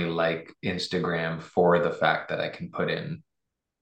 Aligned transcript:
only 0.00 0.12
like 0.12 0.54
Instagram 0.64 1.40
for 1.40 1.78
the 1.78 1.90
fact 1.90 2.28
that 2.28 2.40
I 2.40 2.48
can 2.48 2.70
put 2.70 2.90
in 2.90 3.22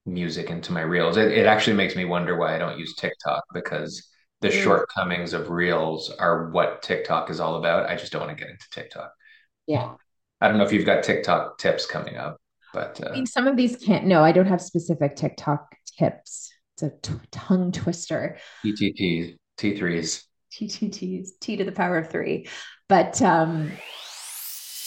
music 0.07 0.51
into 0.51 0.73
my 0.73 0.81
reels. 0.81 1.17
It, 1.17 1.33
it 1.33 1.47
actually 1.47 1.77
makes 1.77 1.97
me 1.97 2.05
wonder 2.05 2.37
why 2.37 2.55
I 2.55 2.59
don't 2.59 2.79
use 2.79 2.95
TikTok 2.95 3.45
because 3.53 4.09
the 4.41 4.49
mm. 4.49 4.63
shortcomings 4.63 5.33
of 5.33 5.51
reels 5.51 6.11
are 6.11 6.51
what 6.51 6.83
TikTok 6.83 7.31
is 7.31 7.41
all 7.41 7.57
about. 7.57 7.89
I 7.89 7.97
just 7.97 8.13
don't 8.13 8.27
want 8.27 8.37
to 8.37 8.43
get 8.43 8.51
into 8.51 8.67
TikTok. 8.71 9.13
Yeah. 9.67 9.95
I 10.41 10.49
don't 10.49 10.59
know 10.59 10.65
if 10.65 10.73
you've 10.73 10.87
got 10.87 11.03
TikTok 11.03 11.59
tips 11.59 11.85
coming 11.85 12.17
up, 12.17 12.41
but 12.73 13.01
uh, 13.03 13.11
I 13.11 13.13
mean, 13.13 13.27
some 13.27 13.49
of 13.49 13.57
these 13.57 13.77
can't. 13.77 14.07
No, 14.07 14.23
I 14.23 14.31
don't 14.31 14.47
have 14.47 14.61
specific 14.61 15.17
TikTok 15.17 15.75
tips. 15.99 16.53
It's 16.75 16.83
a 16.85 16.93
t- 17.03 17.21
tongue 17.33 17.73
twister. 17.73 18.39
TTT, 18.65 19.37
T3s. 19.59 20.23
TTTs, 20.53 21.29
T 21.41 21.57
to 21.57 21.65
the 21.65 21.73
power 21.73 21.99
of 21.99 22.09
three. 22.11 22.49
But 22.89 23.21
um, 23.21 23.73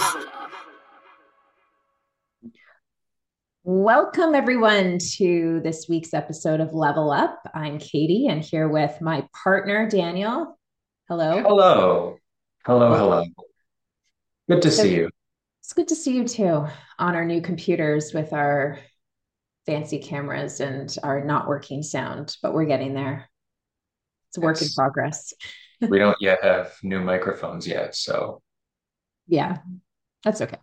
Welcome, 3.63 4.33
everyone, 4.33 4.97
to 5.17 5.61
this 5.63 5.86
week's 5.88 6.16
episode 6.16 6.59
of 6.59 6.73
Level 6.73 7.11
Up. 7.11 7.39
I'm 7.53 7.77
Katie, 7.77 8.25
and 8.27 8.44
here 8.44 8.67
with 8.67 8.99
my 8.99 9.27
partner, 9.44 9.88
Daniel. 9.88 10.58
Hello. 11.08 11.43
Hello. 11.43 12.17
Hello. 12.66 12.95
Hello. 12.95 13.25
Good 14.49 14.64
to 14.64 14.71
so, 14.71 14.81
see 14.81 14.95
you. 14.95 15.09
It's 15.61 15.73
good 15.73 15.89
to 15.89 15.95
see 15.95 16.16
you 16.16 16.27
too 16.27 16.66
on 16.97 17.16
our 17.16 17.25
new 17.25 17.41
computers 17.41 18.11
with 18.11 18.33
our 18.33 18.80
fancy 19.67 19.99
cameras 19.99 20.59
and 20.61 20.95
our 21.03 21.23
not 21.23 21.47
working 21.47 21.83
sound, 21.83 22.36
but 22.41 22.55
we're 22.55 22.66
getting 22.66 22.95
there 22.95 23.30
it's 24.31 24.37
a 24.37 24.41
work 24.41 24.55
it's, 24.61 24.69
in 24.69 24.73
progress. 24.73 25.33
we 25.81 25.99
don't 25.99 26.17
yet 26.21 26.41
have 26.41 26.73
new 26.83 27.01
microphones 27.01 27.67
yet, 27.67 27.95
so 27.95 28.41
yeah, 29.27 29.57
that's 30.23 30.39
okay. 30.39 30.57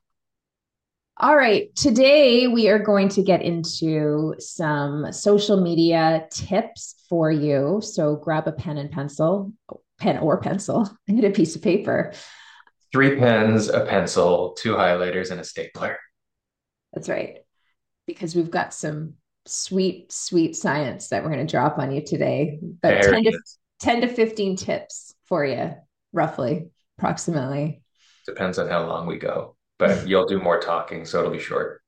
All 1.19 1.37
right, 1.37 1.75
today 1.75 2.47
we 2.47 2.69
are 2.69 2.79
going 2.79 3.11
to 3.11 3.23
get 3.23 3.43
into 3.43 4.35
some 4.39 5.13
social 5.13 5.61
media 5.61 6.27
tips 6.31 7.05
for 7.11 7.31
you. 7.31 7.81
So 7.83 8.17
grab 8.17 8.49
a 8.49 8.53
pen 8.53 8.79
and 8.79 8.91
pencil, 8.91 9.53
pen 9.99 10.19
or 10.19 10.41
pencil, 10.41 10.89
and 11.09 11.23
a 11.23 11.31
piece 11.31 11.57
of 11.57 11.63
paper. 11.63 12.15
Three 12.91 13.17
pens, 13.17 13.69
a 13.69 13.85
pencil, 13.85 14.55
two 14.59 14.75
highlighters, 14.77 15.31
and 15.31 15.41
a 15.41 15.45
stapler. 15.45 15.99
That's 16.95 17.11
right. 17.11 17.39
Because 18.07 18.35
we've 18.35 18.51
got 18.51 18.73
some 18.73 19.15
sweet, 19.49 20.13
sweet 20.13 20.57
science 20.57 21.09
that 21.09 21.23
we're 21.23 21.31
going 21.31 21.47
to 21.47 21.51
drop 21.51 21.79
on 21.79 21.93
you 21.93 22.05
today. 22.05 22.59
But 22.83 23.03
10 23.03 23.25
to, 23.25 23.39
10 23.81 24.01
to 24.03 24.09
15 24.09 24.57
tips 24.57 25.15
for 25.27 25.45
you, 25.45 25.75
roughly, 26.13 26.69
approximately. 26.99 27.83
Depends 28.27 28.59
on 28.59 28.69
how 28.69 28.87
long 28.87 29.07
we 29.07 29.19
go, 29.19 29.57
but 29.79 30.07
you'll 30.09 30.27
do 30.27 30.41
more 30.41 30.61
talking, 30.61 31.05
so 31.05 31.21
it'll 31.21 31.33
be 31.33 31.39
short. 31.39 31.83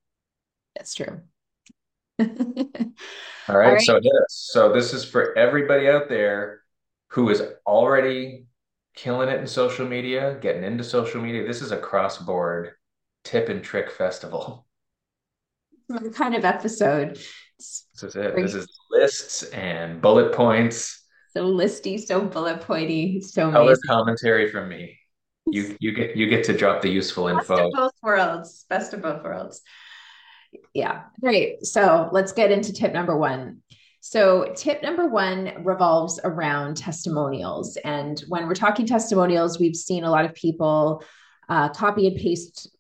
That's 0.77 0.95
true. 0.95 1.21
All 2.21 2.27
right, 2.27 2.87
All 3.49 3.57
right. 3.57 3.81
So 3.81 3.95
this, 3.95 4.25
so 4.29 4.73
this 4.73 4.93
is 4.93 5.05
for 5.05 5.37
everybody 5.37 5.89
out 5.89 6.09
there 6.09 6.63
who 7.09 7.29
is 7.31 7.43
already 7.67 8.47
killing 8.95 9.29
it 9.29 9.41
in 9.41 9.47
social 9.47 9.87
media, 9.87 10.39
getting 10.41 10.65
into 10.65 10.85
social 10.85 11.21
media. 11.21 11.47
This 11.47 11.63
is 11.63 11.73
a 11.73 11.79
cross 11.79 12.19
board 12.19 12.73
tip 13.25 13.49
and 13.49 13.63
trick 13.63 13.91
festival. 13.91 14.67
Kind 16.15 16.35
of 16.35 16.45
episode. 16.45 17.19
This 17.95 18.03
is 18.03 18.17
it. 18.17 18.37
This 18.37 18.55
is 18.55 18.67
lists 18.91 19.43
and 19.45 20.01
bullet 20.01 20.33
points 20.33 21.01
so 21.33 21.53
listy, 21.53 22.01
so 22.01 22.23
bullet 22.23 22.61
pointy, 22.61 23.21
so 23.21 23.53
color 23.53 23.67
amazing. 23.67 23.83
commentary 23.87 24.51
from 24.51 24.69
me. 24.69 24.99
You 25.47 25.77
you 25.81 25.93
get 25.93 26.17
you 26.17 26.29
get 26.29 26.45
to 26.45 26.57
drop 26.57 26.83
the 26.83 26.89
useful 26.89 27.27
Best 27.27 27.51
info. 27.51 27.69
Of 27.69 27.73
both 27.73 27.93
worlds. 28.03 28.67
Best 28.69 28.95
of 28.95 29.03
both 29.03 29.23
worlds. 29.23 29.63
Yeah. 30.75 31.05
Great. 31.21 31.65
So 31.65 32.09
let's 32.11 32.33
get 32.33 32.51
into 32.51 32.73
tip 32.73 32.93
number 32.93 33.17
one. 33.17 33.63
So, 34.03 34.53
tip 34.57 34.83
number 34.83 35.09
one 35.09 35.63
revolves 35.63 36.19
around 36.25 36.79
testimonials. 36.79 37.77
And 37.85 38.19
when 38.29 38.49
we're 38.49 38.55
talking 38.55 38.87
testimonials, 38.87 39.61
we've 39.61 39.77
seen 39.77 40.05
a 40.05 40.11
lot 40.11 40.25
of 40.25 40.33
people 40.33 41.05
uh, 41.51 41.69
copy 41.69 42.07
and 42.07 42.17
paste 42.17 42.71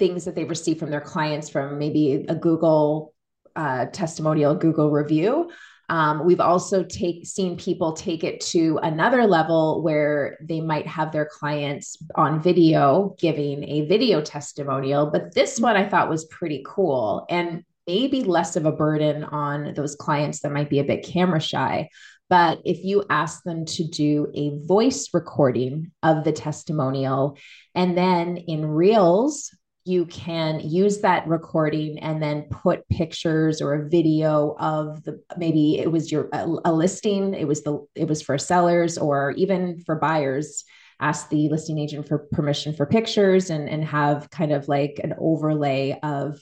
things 0.00 0.24
that 0.24 0.34
they've 0.34 0.50
received 0.50 0.80
from 0.80 0.90
their 0.90 1.00
clients 1.00 1.48
from 1.48 1.78
maybe 1.78 2.26
a 2.28 2.34
Google 2.34 3.14
uh, 3.56 3.86
testimonial, 3.86 4.54
Google 4.54 4.90
review, 4.90 5.50
um, 5.88 6.26
we've 6.26 6.40
also 6.40 6.82
take 6.82 7.26
seen 7.26 7.56
people 7.56 7.92
take 7.92 8.24
it 8.24 8.40
to 8.40 8.78
another 8.82 9.26
level 9.26 9.82
where 9.82 10.36
they 10.40 10.60
might 10.60 10.86
have 10.86 11.12
their 11.12 11.26
clients 11.26 11.96
on 12.16 12.42
video 12.42 13.14
giving 13.18 13.62
a 13.64 13.86
video 13.86 14.20
testimonial. 14.20 15.06
But 15.06 15.34
this 15.34 15.60
one 15.60 15.76
I 15.76 15.88
thought 15.88 16.08
was 16.08 16.24
pretty 16.24 16.64
cool 16.66 17.24
and 17.30 17.64
maybe 17.86 18.24
less 18.24 18.56
of 18.56 18.66
a 18.66 18.72
burden 18.72 19.22
on 19.22 19.74
those 19.74 19.94
clients 19.94 20.40
that 20.40 20.50
might 20.50 20.68
be 20.68 20.80
a 20.80 20.84
bit 20.84 21.04
camera 21.04 21.40
shy. 21.40 21.88
But 22.28 22.62
if 22.64 22.82
you 22.82 23.04
ask 23.08 23.44
them 23.44 23.64
to 23.66 23.86
do 23.86 24.32
a 24.34 24.58
voice 24.66 25.10
recording 25.14 25.92
of 26.02 26.24
the 26.24 26.32
testimonial 26.32 27.38
and 27.76 27.96
then 27.96 28.36
in 28.36 28.66
Reels, 28.66 29.55
you 29.86 30.04
can 30.06 30.58
use 30.58 30.98
that 30.98 31.28
recording 31.28 32.00
and 32.00 32.20
then 32.20 32.48
put 32.50 32.88
pictures 32.88 33.62
or 33.62 33.74
a 33.74 33.88
video 33.88 34.56
of 34.58 35.04
the 35.04 35.22
maybe 35.36 35.78
it 35.78 35.92
was 35.92 36.10
your 36.10 36.28
a, 36.32 36.44
a, 36.64 36.72
listing. 36.72 37.34
It 37.34 37.46
was 37.46 37.62
the 37.62 37.86
it 37.94 38.08
was 38.08 38.20
for 38.20 38.36
sellers 38.36 38.98
or 38.98 39.30
even 39.32 39.80
for 39.86 39.94
buyers. 39.94 40.64
Ask 40.98 41.28
the 41.28 41.48
listing 41.50 41.78
agent 41.78 42.08
for 42.08 42.26
permission 42.32 42.74
for 42.74 42.84
pictures 42.84 43.48
and 43.48 43.68
and 43.68 43.84
have 43.84 44.28
kind 44.30 44.50
of 44.50 44.66
like 44.66 45.00
an 45.04 45.14
overlay 45.20 45.96
of 46.02 46.40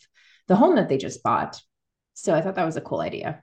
the 0.48 0.56
home 0.56 0.76
that 0.76 0.88
they 0.88 0.96
just 0.96 1.22
bought. 1.22 1.60
So 2.14 2.34
i 2.34 2.40
thought 2.40 2.54
that 2.54 2.64
was 2.64 2.76
a 2.76 2.80
cool 2.80 3.00
idea. 3.00 3.42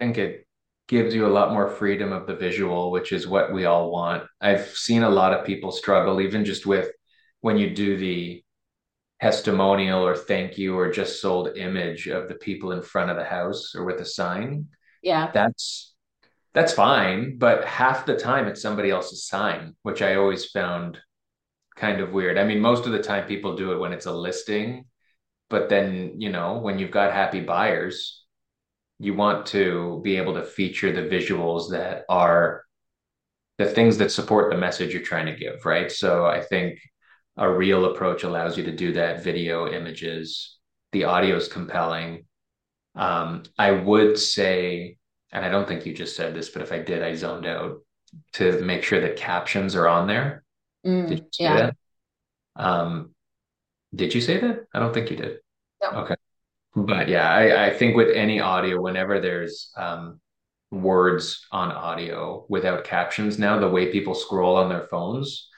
I 0.00 0.04
think 0.04 0.18
it 0.18 0.46
gives 0.86 1.14
you 1.14 1.26
a 1.26 1.28
lot 1.28 1.52
more 1.52 1.68
freedom 1.70 2.12
of 2.12 2.26
the 2.26 2.34
visual 2.34 2.90
which 2.90 3.12
is 3.12 3.26
what 3.26 3.54
we 3.54 3.64
all 3.64 3.90
want. 3.90 4.24
I've 4.38 4.68
seen 4.68 5.02
a 5.02 5.08
lot 5.08 5.32
of 5.32 5.46
people 5.46 5.72
struggle 5.72 6.20
even 6.20 6.44
just 6.44 6.66
with 6.66 6.90
when 7.40 7.56
you 7.56 7.74
do 7.74 7.96
the 7.96 8.44
testimonial 9.20 10.04
or 10.06 10.16
thank 10.16 10.56
you 10.56 10.78
or 10.78 10.90
just 10.90 11.20
sold 11.20 11.56
image 11.56 12.06
of 12.08 12.28
the 12.28 12.34
people 12.34 12.72
in 12.72 12.82
front 12.82 13.10
of 13.10 13.16
the 13.16 13.24
house 13.24 13.74
or 13.74 13.84
with 13.84 14.00
a 14.00 14.04
sign? 14.04 14.66
Yeah. 15.02 15.30
That's 15.32 15.90
that's 16.52 16.72
fine 16.72 17.38
but 17.38 17.64
half 17.64 18.06
the 18.06 18.16
time 18.16 18.46
it's 18.46 18.62
somebody 18.62 18.90
else's 18.90 19.26
sign 19.26 19.74
which 19.82 20.02
i 20.02 20.16
always 20.16 20.46
found 20.46 20.98
kind 21.76 22.00
of 22.00 22.12
weird. 22.12 22.36
I 22.36 22.44
mean 22.44 22.60
most 22.60 22.84
of 22.86 22.92
the 22.92 23.02
time 23.02 23.26
people 23.26 23.56
do 23.56 23.72
it 23.72 23.78
when 23.78 23.92
it's 23.92 24.06
a 24.06 24.12
listing 24.12 24.84
but 25.48 25.68
then 25.68 26.20
you 26.20 26.30
know 26.30 26.58
when 26.58 26.78
you've 26.78 26.90
got 26.90 27.12
happy 27.12 27.40
buyers 27.40 28.24
you 28.98 29.14
want 29.14 29.46
to 29.46 30.00
be 30.04 30.16
able 30.16 30.34
to 30.34 30.44
feature 30.44 30.92
the 30.92 31.08
visuals 31.08 31.70
that 31.70 32.04
are 32.10 32.64
the 33.56 33.66
things 33.66 33.96
that 33.98 34.12
support 34.12 34.50
the 34.50 34.58
message 34.58 34.92
you're 34.92 35.02
trying 35.02 35.26
to 35.26 35.36
give 35.36 35.64
right? 35.64 35.90
So 35.90 36.26
i 36.26 36.40
think 36.40 36.78
a 37.36 37.50
real 37.50 37.86
approach 37.86 38.22
allows 38.22 38.56
you 38.58 38.64
to 38.64 38.72
do 38.72 38.92
that. 38.92 39.22
Video 39.22 39.70
images 39.70 40.58
the 40.92 41.04
audio 41.04 41.36
is 41.36 41.48
compelling. 41.48 42.24
Um, 42.96 43.44
i 43.56 43.70
would 43.70 44.18
say 44.18 44.96
and 45.30 45.44
i 45.44 45.48
don't 45.48 45.68
think 45.68 45.86
you 45.86 45.94
just 45.94 46.16
said 46.16 46.34
this 46.34 46.48
but 46.48 46.60
if 46.60 46.72
i 46.72 46.80
did 46.80 47.04
i 47.04 47.14
zoned 47.14 47.46
out 47.46 47.78
to 48.32 48.60
make 48.62 48.82
sure 48.82 49.00
that 49.00 49.16
captions 49.16 49.76
are 49.76 49.86
on 49.86 50.08
there. 50.08 50.42
Mm, 50.84 51.08
did 51.08 51.18
you 51.20 51.26
say 51.30 51.44
yeah. 51.44 51.56
that? 51.56 51.76
Um, 52.56 53.14
did 53.94 54.12
you 54.12 54.20
say 54.20 54.38
that? 54.40 54.64
I 54.74 54.80
don't 54.80 54.92
think 54.92 55.10
you 55.10 55.16
did. 55.16 55.38
No. 55.80 55.90
okay. 56.00 56.16
But 56.74 57.08
yeah 57.08 57.30
I, 57.30 57.66
I 57.66 57.70
think 57.70 57.94
with 57.96 58.10
any 58.14 58.40
audio 58.40 58.80
whenever 58.80 59.20
there's 59.20 59.72
um, 59.76 60.20
words 60.72 61.46
on 61.52 61.70
audio 61.70 62.44
without 62.48 62.82
captions 62.82 63.38
now 63.38 63.58
the 63.60 63.68
way 63.68 63.92
people 63.92 64.14
scroll 64.14 64.56
on 64.56 64.68
their 64.68 64.88
phones 64.88 65.49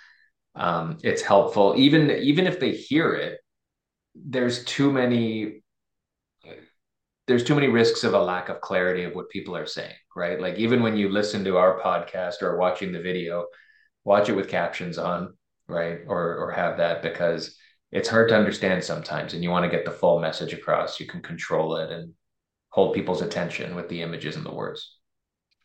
um, 0.54 0.98
it's 1.02 1.22
helpful 1.22 1.74
even 1.76 2.10
even 2.10 2.46
if 2.46 2.60
they 2.60 2.72
hear 2.72 3.14
it 3.14 3.38
there's 4.14 4.64
too 4.64 4.92
many 4.92 5.62
there's 7.26 7.44
too 7.44 7.54
many 7.54 7.68
risks 7.68 8.04
of 8.04 8.14
a 8.14 8.22
lack 8.22 8.48
of 8.48 8.60
clarity 8.60 9.04
of 9.04 9.14
what 9.14 9.30
people 9.30 9.56
are 9.56 9.66
saying 9.66 9.94
right 10.14 10.40
like 10.40 10.56
even 10.56 10.82
when 10.82 10.96
you 10.96 11.08
listen 11.08 11.44
to 11.44 11.56
our 11.56 11.80
podcast 11.80 12.42
or 12.42 12.58
watching 12.58 12.92
the 12.92 13.00
video 13.00 13.46
watch 14.04 14.28
it 14.28 14.36
with 14.36 14.48
captions 14.48 14.98
on, 14.98 15.34
right? 15.68 16.00
Or 16.06 16.36
or 16.36 16.50
have 16.52 16.78
that 16.78 17.02
because 17.02 17.56
it's 17.90 18.08
hard 18.08 18.28
to 18.30 18.36
understand 18.36 18.82
sometimes 18.82 19.34
and 19.34 19.42
you 19.42 19.50
want 19.50 19.64
to 19.64 19.70
get 19.70 19.84
the 19.84 19.90
full 19.90 20.20
message 20.20 20.52
across. 20.52 20.98
You 20.98 21.06
can 21.06 21.22
control 21.22 21.76
it 21.76 21.90
and 21.90 22.12
hold 22.70 22.94
people's 22.94 23.22
attention 23.22 23.74
with 23.74 23.88
the 23.88 24.02
images 24.02 24.36
and 24.36 24.46
the 24.46 24.54
words. 24.54 24.98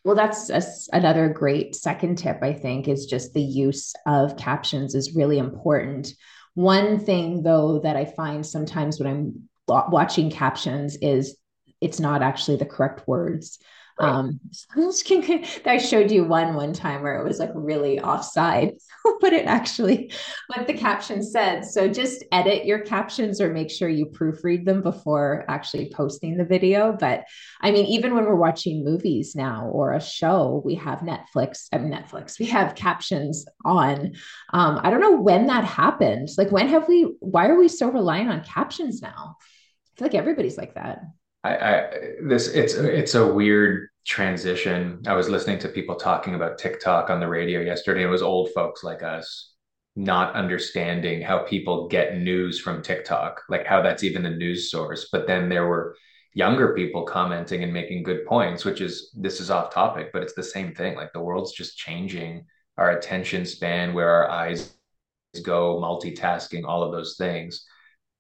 Well, 0.08 0.16
that's 0.16 0.50
a, 0.50 0.64
another 0.96 1.28
great 1.28 1.76
second 1.76 2.18
tip, 2.18 2.42
I 2.42 2.54
think, 2.54 2.88
is 2.88 3.08
just 3.08 3.34
the 3.34 3.42
use 3.42 3.94
of 4.06 4.38
captions 4.38 4.96
is 4.96 5.18
really 5.18 5.38
important. 5.38 6.14
One 6.54 6.98
thing, 6.98 7.44
though, 7.44 7.80
that 7.80 7.98
I 7.98 8.06
find 8.06 8.46
sometimes 8.46 9.02
when 9.02 9.10
I'm 9.10 9.50
watching 9.68 10.32
captions 10.32 10.96
is 11.02 11.36
it's 11.82 12.00
not 12.00 12.22
actually 12.22 12.56
the 12.56 12.66
correct 12.66 13.06
words. 13.06 13.60
Right. 14.00 14.10
Um, 14.10 14.40
I 15.66 15.78
showed 15.80 16.12
you 16.12 16.24
one 16.24 16.54
one 16.54 16.74
time 16.74 17.02
where 17.02 17.20
it 17.20 17.28
was 17.28 17.40
like 17.40 17.50
really 17.56 18.00
offside, 18.00 18.74
but 19.22 19.34
it 19.34 19.48
actually 19.48 20.12
what 20.48 20.68
the 20.68 20.74
caption 20.74 21.24
said. 21.24 21.66
So 21.66 21.88
just 21.88 22.24
edit 22.32 22.66
your 22.66 22.80
captions 22.80 23.42
or 23.42 23.52
make 23.52 23.72
sure 23.72 23.90
you 23.90 24.06
proofread 24.06 24.66
them 24.66 24.84
before 24.84 25.46
actually 25.48 25.92
posting 25.92 26.38
the 26.38 26.46
video. 26.46 26.96
But 27.00 27.24
I 27.62 27.72
mean, 27.72 27.86
even 27.88 28.14
when 28.14 28.26
we're 28.26 28.36
watching 28.36 28.84
movies 28.84 29.36
now 29.36 29.66
or 29.66 29.94
a 29.94 30.02
show, 30.02 30.62
we 30.64 30.76
have 30.76 31.00
Netflix. 31.00 31.68
I 31.74 31.80
mean, 31.80 31.92
Netflix. 31.92 32.38
We 32.40 32.46
have 32.48 32.76
captions 32.76 33.46
on. 33.66 34.14
Um, 34.54 34.80
I 34.84 34.92
don't 34.92 35.02
know 35.02 35.20
when 35.20 35.48
that 35.48 35.64
happened. 35.64 36.30
Like, 36.38 36.52
when 36.52 36.68
have 36.68 36.88
we? 36.88 37.16
Why 37.20 37.48
are 37.48 37.58
we 37.58 37.68
so 37.68 37.90
reliant 37.90 38.30
on 38.30 38.44
captions 38.44 39.02
now? 39.02 39.38
I 39.40 39.98
feel 39.98 40.06
like 40.06 40.16
everybody's 40.16 40.58
like 40.58 40.76
that. 40.76 41.02
I, 41.44 41.56
I 41.56 41.90
this 42.24 42.48
it's 42.48 42.74
it's 42.74 43.16
a 43.16 43.32
weird 43.32 43.90
transition. 44.06 45.02
I 45.08 45.14
was 45.14 45.30
listening 45.30 45.60
to 45.60 45.70
people 45.70 45.96
talking 45.96 46.36
about 46.36 46.58
TikTok 46.58 47.10
on 47.10 47.20
the 47.20 47.28
radio 47.28 47.62
yesterday. 47.62 48.04
It 48.04 48.08
was 48.08 48.22
old 48.22 48.50
folks 48.54 48.84
like 48.84 49.04
us 49.04 49.54
not 49.98 50.36
understanding 50.36 51.24
how 51.24 51.40
people 51.40 51.88
get 51.88 52.18
news 52.18 52.60
from 52.60 52.84
TikTok, 52.84 53.42
like 53.50 53.66
how 53.66 53.82
that's 53.82 54.04
even 54.04 54.26
a 54.28 54.30
news 54.30 54.70
source. 54.70 55.10
But 55.12 55.26
then 55.26 55.50
there 55.50 55.68
were 55.68 55.96
younger 56.36 56.76
people 56.76 57.04
commenting 57.04 57.64
and 57.64 57.74
making 57.74 58.04
good 58.04 58.24
points, 58.28 58.64
which 58.64 58.80
is 58.80 59.12
this 59.18 59.42
is 59.42 59.50
off 59.50 59.74
topic, 59.74 60.12
but 60.14 60.22
it's 60.22 60.36
the 60.36 60.44
same 60.44 60.76
thing. 60.76 60.96
Like 60.96 61.12
the 61.14 61.20
world's 61.20 61.52
just 61.52 61.78
changing 61.78 62.46
our 62.78 62.92
attention 62.92 63.44
span, 63.44 63.96
where 63.96 64.12
our 64.12 64.30
eyes 64.30 64.76
go, 65.42 65.82
multitasking, 65.82 66.64
all 66.64 66.84
of 66.84 66.92
those 66.92 67.16
things. 67.18 67.66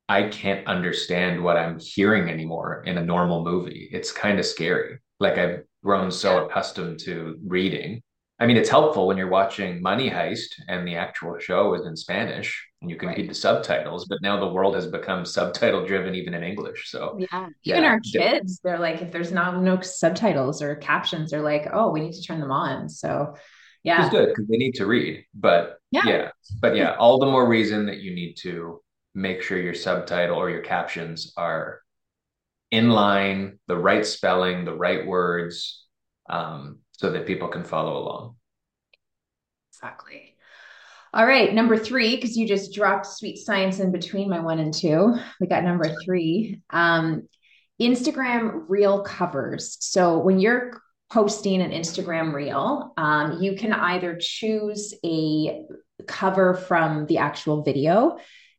I 0.09 0.23
can't 0.29 0.65
understand 0.67 1.43
what 1.43 1.57
I'm 1.57 1.79
hearing 1.79 2.29
anymore 2.29 2.83
in 2.85 2.97
a 2.97 3.03
normal 3.03 3.43
movie. 3.43 3.89
It's 3.91 4.11
kind 4.11 4.39
of 4.39 4.45
scary. 4.45 4.99
Like 5.19 5.37
I've 5.37 5.63
grown 5.83 6.11
so 6.11 6.45
accustomed 6.45 6.99
to 6.99 7.37
reading. 7.45 8.01
I 8.39 8.45
mean, 8.45 8.55
it's 8.55 8.69
helpful 8.69 9.07
when 9.07 9.17
you're 9.17 9.29
watching 9.29 9.81
Money 9.81 10.09
Heist 10.09 10.61
and 10.67 10.87
the 10.87 10.95
actual 10.95 11.39
show 11.39 11.73
is 11.73 11.87
in 11.87 11.95
Spanish 11.95 12.67
and 12.81 12.89
you 12.89 12.95
can 12.95 13.09
right. 13.09 13.17
read 13.17 13.29
the 13.29 13.33
subtitles, 13.33 14.05
but 14.05 14.21
now 14.21 14.39
the 14.39 14.53
world 14.53 14.75
has 14.75 14.85
become 14.85 15.25
subtitle 15.25 15.85
driven 15.85 16.13
even 16.13 16.35
in 16.35 16.43
English. 16.43 16.91
So 16.91 17.17
yeah, 17.19 17.47
even 17.63 17.83
yeah. 17.83 17.89
our 17.89 17.99
kids, 17.99 18.59
they're 18.63 18.79
like, 18.79 19.01
if 19.01 19.11
there's 19.11 19.31
not 19.31 19.61
no 19.61 19.81
subtitles 19.81 20.61
or 20.61 20.75
captions, 20.75 21.31
they're 21.31 21.41
like, 21.41 21.67
oh, 21.73 21.89
we 21.89 21.99
need 21.99 22.13
to 22.13 22.21
turn 22.21 22.39
them 22.39 22.51
on. 22.51 22.89
So 22.89 23.35
yeah, 23.83 24.05
it's 24.05 24.11
good 24.11 24.29
because 24.29 24.47
they 24.47 24.57
need 24.57 24.75
to 24.75 24.85
read. 24.85 25.25
But 25.33 25.79
yeah. 25.91 26.03
yeah, 26.05 26.29
but 26.61 26.75
yeah, 26.75 26.95
all 26.95 27.17
the 27.19 27.25
more 27.25 27.47
reason 27.47 27.87
that 27.87 28.01
you 28.01 28.13
need 28.13 28.35
to 28.41 28.81
make 29.13 29.41
sure 29.41 29.57
your 29.57 29.73
subtitle 29.73 30.37
or 30.37 30.49
your 30.49 30.61
captions 30.61 31.33
are 31.37 31.81
in 32.71 32.89
line, 32.89 33.59
the 33.67 33.77
right 33.77 34.05
spelling, 34.05 34.65
the 34.65 34.75
right 34.75 35.05
words, 35.05 35.85
um, 36.29 36.79
so 36.91 37.11
that 37.11 37.25
people 37.25 37.47
can 37.47 37.63
follow 37.63 37.97
along. 37.97 38.35
Exactly. 39.71 40.35
All 41.13 41.25
right, 41.25 41.53
number 41.53 41.77
three, 41.77 42.15
because 42.15 42.35
you 42.35 42.47
just 42.47 42.73
dropped 42.73 43.05
sweet 43.05 43.37
science 43.37 43.79
in 43.79 43.91
between 43.91 44.29
my 44.29 44.39
one 44.39 44.59
and 44.59 44.73
two. 44.73 45.15
We 45.39 45.47
got 45.47 45.63
number 45.63 45.95
three. 46.03 46.61
Um, 46.69 47.27
Instagram 47.81 48.65
reel 48.67 49.03
covers. 49.03 49.77
So 49.79 50.17
when 50.17 50.39
you're 50.39 50.81
posting 51.09 51.61
an 51.61 51.71
Instagram 51.71 52.33
reel, 52.33 52.93
um, 52.97 53.41
you 53.41 53.55
can 53.55 53.71
either 53.71 54.17
choose 54.19 54.93
a 55.05 55.63
cover 56.07 56.53
from 56.53 57.05
the 57.05 57.19
actual 57.19 57.63
video 57.63 58.17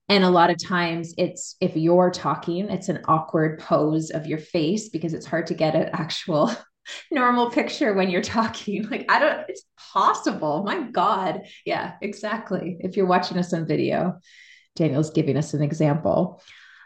and 0.09 0.25
a 0.25 0.31
lot 0.31 0.51
of 0.51 0.63
times 0.63 1.15
it's 1.19 1.57
if 1.61 1.77
you're 1.77 2.11
talking, 2.11 2.71
it's 2.71 2.89
an 2.89 3.01
awkward 3.05 3.59
pose 3.61 4.11
of 4.11 4.27
your 4.27 4.39
face 4.39 4.89
because 4.89 5.13
it's 5.13 5.27
hard 5.27 5.47
to 5.49 5.55
get 5.55 5.75
an 5.75 5.91
actual 5.93 6.51
normal 7.11 7.51
picture 7.51 7.93
when 7.93 8.09
you're 8.09 8.23
talking. 8.23 8.89
Like, 8.89 9.05
I 9.11 9.19
don't, 9.19 9.45
it's 9.49 9.65
possible. 9.93 10.63
My 10.65 10.81
God. 10.81 11.43
Yeah, 11.67 11.95
exactly. 12.01 12.79
If 12.81 12.97
you're 12.97 13.07
watching 13.07 13.37
us 13.37 13.53
on 13.53 13.67
video, 13.67 14.19
Daniel's 14.77 15.11
giving 15.11 15.37
us 15.37 15.53
an 15.53 15.63
example. 15.63 16.41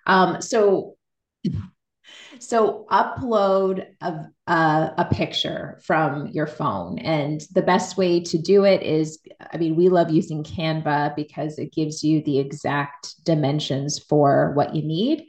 Um, 0.06 0.42
so 0.42 0.96
so 2.38 2.87
upload 2.90 3.87
a, 4.00 4.26
a, 4.46 4.94
a, 4.99 5.08
picture 5.12 5.81
from 5.84 6.28
your 6.28 6.46
phone. 6.46 6.99
And 6.99 7.40
the 7.52 7.62
best 7.62 7.96
way 7.96 8.20
to 8.20 8.38
do 8.38 8.64
it 8.64 8.82
is, 8.82 9.20
I 9.52 9.56
mean, 9.56 9.76
we 9.76 9.88
love 9.88 10.10
using 10.10 10.43
Canva 10.43 11.14
because 11.16 11.58
it 11.58 11.72
gives 11.72 12.02
you 12.02 12.22
the 12.22 12.38
exact 12.38 13.25
dimensions 13.25 13.99
for 13.99 14.52
what 14.54 14.75
you 14.75 14.82
need. 14.82 15.26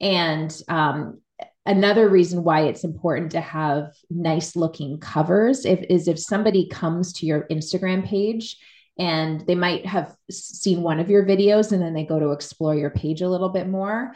And 0.00 0.54
um, 0.68 1.20
another 1.66 2.08
reason 2.08 2.44
why 2.44 2.62
it's 2.62 2.84
important 2.84 3.32
to 3.32 3.40
have 3.40 3.92
nice 4.10 4.56
looking 4.56 4.98
covers 4.98 5.64
if, 5.64 5.80
is 5.88 6.08
if 6.08 6.18
somebody 6.18 6.68
comes 6.68 7.12
to 7.14 7.26
your 7.26 7.46
Instagram 7.48 8.04
page 8.04 8.56
and 8.98 9.40
they 9.46 9.54
might 9.54 9.86
have 9.86 10.14
seen 10.30 10.82
one 10.82 11.00
of 11.00 11.08
your 11.08 11.24
videos 11.24 11.72
and 11.72 11.80
then 11.80 11.94
they 11.94 12.04
go 12.04 12.18
to 12.18 12.32
explore 12.32 12.74
your 12.74 12.90
page 12.90 13.22
a 13.22 13.28
little 13.28 13.48
bit 13.48 13.68
more 13.68 14.12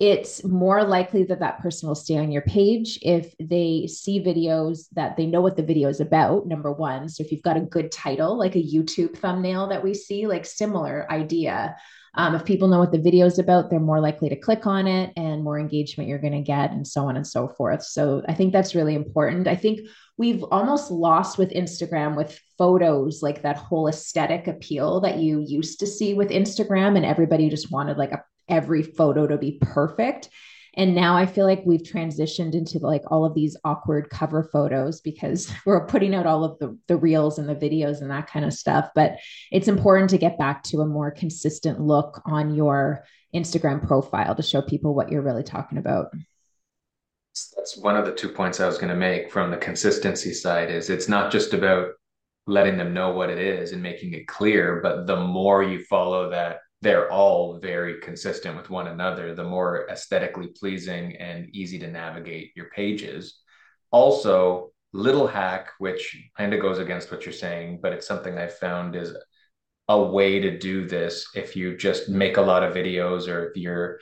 it's 0.00 0.42
more 0.44 0.82
likely 0.82 1.22
that 1.24 1.38
that 1.38 1.60
person 1.60 1.88
will 1.88 1.94
stay 1.94 2.16
on 2.16 2.32
your 2.32 2.42
page 2.42 2.98
if 3.02 3.32
they 3.38 3.86
see 3.86 4.20
videos 4.20 4.86
that 4.92 5.16
they 5.16 5.24
know 5.24 5.40
what 5.40 5.56
the 5.56 5.62
video 5.62 5.88
is 5.88 6.00
about 6.00 6.48
number 6.48 6.72
one. 6.72 7.08
So 7.08 7.22
if 7.22 7.30
you've 7.30 7.42
got 7.42 7.56
a 7.56 7.60
good 7.60 7.92
title 7.92 8.36
like 8.36 8.56
a 8.56 8.62
youtube 8.62 9.16
thumbnail 9.16 9.68
that 9.68 9.84
we 9.84 9.94
see 9.94 10.26
like 10.26 10.46
similar 10.46 11.10
idea. 11.10 11.76
Um, 12.16 12.36
if 12.36 12.44
people 12.44 12.68
know 12.68 12.78
what 12.78 12.92
the 12.92 13.00
video 13.00 13.26
is 13.26 13.38
about 13.38 13.70
they're 13.70 13.80
more 13.80 14.00
likely 14.00 14.28
to 14.28 14.36
click 14.36 14.66
on 14.66 14.86
it 14.88 15.12
and 15.16 15.44
more 15.44 15.58
engagement 15.58 16.08
you're 16.08 16.20
going 16.20 16.32
to 16.32 16.42
get 16.42 16.70
and 16.72 16.86
so 16.86 17.06
on 17.06 17.16
and 17.16 17.26
so 17.26 17.48
forth. 17.48 17.84
So 17.84 18.22
i 18.28 18.34
think 18.34 18.52
that's 18.52 18.74
really 18.74 18.96
important. 18.96 19.46
I 19.46 19.56
think 19.56 19.80
we've 20.16 20.42
almost 20.50 20.90
lost 20.90 21.38
with 21.38 21.50
instagram 21.50 22.16
with 22.16 22.40
photos 22.58 23.22
like 23.22 23.42
that 23.42 23.56
whole 23.56 23.86
aesthetic 23.86 24.48
appeal 24.48 25.00
that 25.00 25.18
you 25.18 25.40
used 25.40 25.80
to 25.80 25.86
see 25.86 26.14
with 26.14 26.30
instagram 26.30 26.96
and 26.96 27.04
everybody 27.04 27.48
just 27.48 27.70
wanted 27.70 27.96
like 27.96 28.12
a 28.12 28.22
every 28.48 28.82
photo 28.82 29.26
to 29.26 29.38
be 29.38 29.58
perfect. 29.60 30.28
And 30.76 30.94
now 30.94 31.16
I 31.16 31.26
feel 31.26 31.46
like 31.46 31.62
we've 31.64 31.82
transitioned 31.82 32.54
into 32.54 32.78
like 32.80 33.02
all 33.06 33.24
of 33.24 33.34
these 33.34 33.56
awkward 33.64 34.10
cover 34.10 34.42
photos 34.42 35.00
because 35.00 35.52
we're 35.66 35.86
putting 35.86 36.14
out 36.14 36.26
all 36.26 36.44
of 36.44 36.58
the, 36.58 36.76
the 36.88 36.96
reels 36.96 37.38
and 37.38 37.48
the 37.48 37.54
videos 37.54 38.00
and 38.00 38.10
that 38.10 38.26
kind 38.26 38.44
of 38.44 38.52
stuff. 38.52 38.88
But 38.94 39.18
it's 39.52 39.68
important 39.68 40.10
to 40.10 40.18
get 40.18 40.38
back 40.38 40.62
to 40.64 40.80
a 40.80 40.86
more 40.86 41.10
consistent 41.10 41.80
look 41.80 42.20
on 42.26 42.54
your 42.54 43.04
Instagram 43.34 43.86
profile 43.86 44.34
to 44.34 44.42
show 44.42 44.62
people 44.62 44.94
what 44.94 45.10
you're 45.10 45.22
really 45.22 45.42
talking 45.42 45.78
about. 45.78 46.08
That's 47.56 47.76
one 47.76 47.96
of 47.96 48.06
the 48.06 48.14
two 48.14 48.28
points 48.28 48.60
I 48.60 48.66
was 48.66 48.78
going 48.78 48.90
to 48.90 48.96
make 48.96 49.30
from 49.30 49.50
the 49.50 49.56
consistency 49.56 50.32
side 50.32 50.70
is 50.70 50.88
it's 50.88 51.08
not 51.08 51.32
just 51.32 51.52
about 51.52 51.88
letting 52.46 52.76
them 52.76 52.94
know 52.94 53.10
what 53.10 53.30
it 53.30 53.38
is 53.38 53.72
and 53.72 53.82
making 53.82 54.12
it 54.12 54.28
clear, 54.28 54.80
but 54.82 55.06
the 55.06 55.16
more 55.16 55.62
you 55.62 55.82
follow 55.84 56.30
that 56.30 56.58
they're 56.84 57.10
all 57.10 57.58
very 57.58 57.98
consistent 58.00 58.56
with 58.56 58.68
one 58.68 58.88
another, 58.88 59.34
the 59.34 59.42
more 59.42 59.88
aesthetically 59.90 60.48
pleasing 60.48 61.16
and 61.16 61.48
easy 61.56 61.78
to 61.78 61.90
navigate 61.90 62.52
your 62.54 62.66
pages. 62.66 63.40
Also, 63.90 64.70
little 64.92 65.26
hack, 65.26 65.70
which 65.78 66.16
kind 66.36 66.52
of 66.52 66.60
goes 66.60 66.78
against 66.78 67.10
what 67.10 67.24
you're 67.24 67.32
saying, 67.32 67.80
but 67.82 67.94
it's 67.94 68.06
something 68.06 68.36
I've 68.36 68.58
found 68.58 68.96
is 68.96 69.16
a 69.88 70.02
way 70.02 70.40
to 70.40 70.58
do 70.58 70.86
this 70.86 71.26
if 71.34 71.56
you 71.56 71.74
just 71.74 72.10
make 72.10 72.36
a 72.36 72.42
lot 72.42 72.62
of 72.62 72.74
videos 72.74 73.28
or 73.28 73.48
if 73.48 73.56
you're 73.56 73.98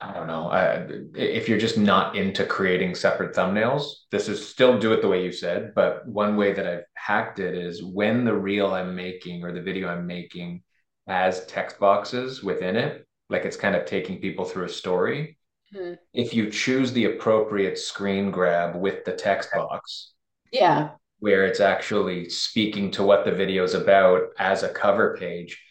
I 0.00 0.12
don't 0.12 0.28
know. 0.28 0.48
Uh, 0.48 0.86
if 1.16 1.48
you're 1.48 1.58
just 1.58 1.76
not 1.76 2.14
into 2.14 2.46
creating 2.46 2.94
separate 2.94 3.34
thumbnails, 3.34 3.82
this 4.12 4.28
is 4.28 4.48
still 4.48 4.78
do 4.78 4.92
it 4.92 5.02
the 5.02 5.08
way 5.08 5.24
you 5.24 5.32
said. 5.32 5.72
But 5.74 6.06
one 6.06 6.36
way 6.36 6.52
that 6.52 6.68
I've 6.68 6.84
hacked 6.94 7.40
it 7.40 7.56
is 7.56 7.82
when 7.82 8.24
the 8.24 8.32
reel 8.34 8.72
I'm 8.72 8.94
making 8.94 9.42
or 9.42 9.50
the 9.50 9.60
video 9.60 9.88
I'm 9.88 10.06
making 10.06 10.62
has 11.08 11.44
text 11.46 11.78
boxes 11.80 12.42
within 12.42 12.76
it, 12.76 13.06
like 13.28 13.44
it's 13.44 13.56
kind 13.56 13.74
of 13.74 13.86
taking 13.86 14.20
people 14.20 14.44
through 14.44 14.66
a 14.66 14.68
story. 14.68 15.38
Mm-hmm. 15.74 15.94
If 16.12 16.34
you 16.34 16.50
choose 16.50 16.92
the 16.92 17.06
appropriate 17.06 17.78
screen 17.78 18.30
grab 18.30 18.76
with 18.76 19.04
the 19.04 19.12
text 19.12 19.50
box, 19.54 20.12
yeah, 20.52 20.90
where 21.18 21.46
it's 21.46 21.60
actually 21.60 22.28
speaking 22.30 22.90
to 22.92 23.02
what 23.02 23.24
the 23.24 23.32
video 23.32 23.64
is 23.64 23.74
about 23.74 24.28
as 24.38 24.62
a 24.62 24.68
cover 24.68 25.16
page, 25.18 25.62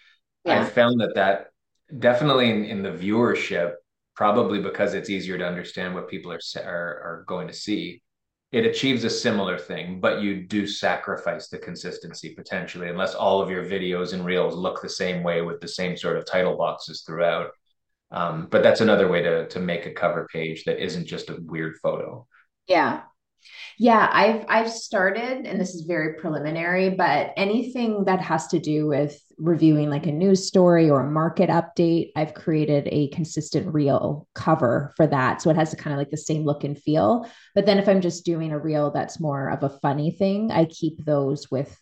yeah. 0.43 0.61
I 0.61 0.65
found 0.65 0.99
that 1.01 1.15
that 1.15 1.47
definitely 1.99 2.49
in, 2.49 2.65
in 2.65 2.83
the 2.83 2.91
viewership, 2.91 3.73
probably 4.15 4.61
because 4.61 4.93
it's 4.93 5.09
easier 5.09 5.37
to 5.37 5.47
understand 5.47 5.95
what 5.95 6.09
people 6.09 6.31
are 6.31 6.39
are, 6.57 6.67
are 6.67 7.23
going 7.27 7.47
to 7.47 7.53
see. 7.53 8.01
It 8.51 8.65
achieves 8.65 9.03
a 9.03 9.09
similar 9.09 9.57
thing, 9.57 9.99
but 9.99 10.21
you 10.21 10.47
do 10.47 10.65
sacrifice 10.65 11.49
the 11.49 11.57
consistency 11.57 12.33
potentially, 12.33 12.87
unless 12.87 13.13
all 13.13 13.41
of 13.41 13.49
your 13.49 13.65
videos 13.65 14.13
and 14.13 14.23
reels 14.25 14.55
look 14.55 14.81
the 14.81 14.89
same 14.89 15.21
way 15.21 15.41
with 15.41 15.59
the 15.59 15.67
same 15.67 15.97
sort 15.97 16.17
of 16.17 16.25
title 16.25 16.55
boxes 16.55 17.03
throughout. 17.05 17.51
Um, 18.09 18.47
but 18.49 18.63
that's 18.63 18.79
another 18.79 19.09
way 19.09 19.21
to 19.21 19.47
to 19.49 19.59
make 19.59 19.85
a 19.85 19.91
cover 19.91 20.27
page 20.31 20.63
that 20.63 20.81
isn't 20.81 21.07
just 21.07 21.29
a 21.29 21.39
weird 21.41 21.75
photo. 21.83 22.25
Yeah. 22.67 23.01
Yeah, 23.77 24.09
I've 24.11 24.45
I've 24.49 24.71
started, 24.71 25.45
and 25.45 25.59
this 25.59 25.75
is 25.75 25.81
very 25.81 26.15
preliminary, 26.15 26.89
but 26.89 27.33
anything 27.37 28.05
that 28.05 28.21
has 28.21 28.47
to 28.47 28.59
do 28.59 28.87
with 28.87 29.19
reviewing 29.37 29.89
like 29.89 30.07
a 30.07 30.11
news 30.11 30.47
story 30.47 30.89
or 30.89 31.01
a 31.01 31.11
market 31.11 31.49
update, 31.49 32.11
I've 32.15 32.33
created 32.33 32.87
a 32.91 33.09
consistent 33.09 33.71
reel 33.73 34.27
cover 34.33 34.93
for 34.97 35.05
that. 35.07 35.41
So 35.41 35.49
it 35.51 35.55
has 35.55 35.75
kind 35.75 35.93
of 35.93 35.99
like 35.99 36.09
the 36.09 36.17
same 36.17 36.43
look 36.43 36.63
and 36.63 36.77
feel. 36.77 37.29
But 37.53 37.65
then 37.65 37.77
if 37.77 37.87
I'm 37.87 38.01
just 38.01 38.25
doing 38.25 38.51
a 38.51 38.59
reel 38.59 38.91
that's 38.91 39.19
more 39.19 39.49
of 39.49 39.63
a 39.63 39.77
funny 39.79 40.11
thing, 40.11 40.51
I 40.51 40.65
keep 40.65 41.03
those 41.05 41.51
with 41.51 41.77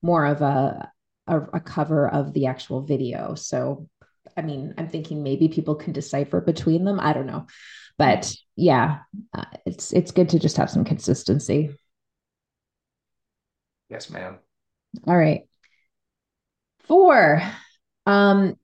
more 0.00 0.26
of 0.26 0.42
a 0.42 0.90
a, 1.26 1.40
a 1.54 1.60
cover 1.60 2.08
of 2.08 2.32
the 2.32 2.46
actual 2.46 2.82
video. 2.82 3.34
So 3.34 3.88
I 4.36 4.42
mean, 4.42 4.74
I'm 4.78 4.88
thinking 4.88 5.22
maybe 5.22 5.48
people 5.48 5.74
can 5.74 5.92
decipher 5.92 6.40
between 6.40 6.84
them. 6.84 7.00
I 7.00 7.12
don't 7.12 7.26
know. 7.26 7.46
But 7.98 8.34
yeah 8.56 9.00
uh, 9.34 9.44
it's 9.64 9.92
it's 9.92 10.10
good 10.12 10.30
to 10.30 10.38
just 10.38 10.56
have 10.56 10.70
some 10.70 10.84
consistency. 10.84 11.74
Yes 13.88 14.10
ma'am. 14.10 14.38
All 15.06 15.16
right. 15.16 15.42
Four 16.80 17.42
um 18.06 18.56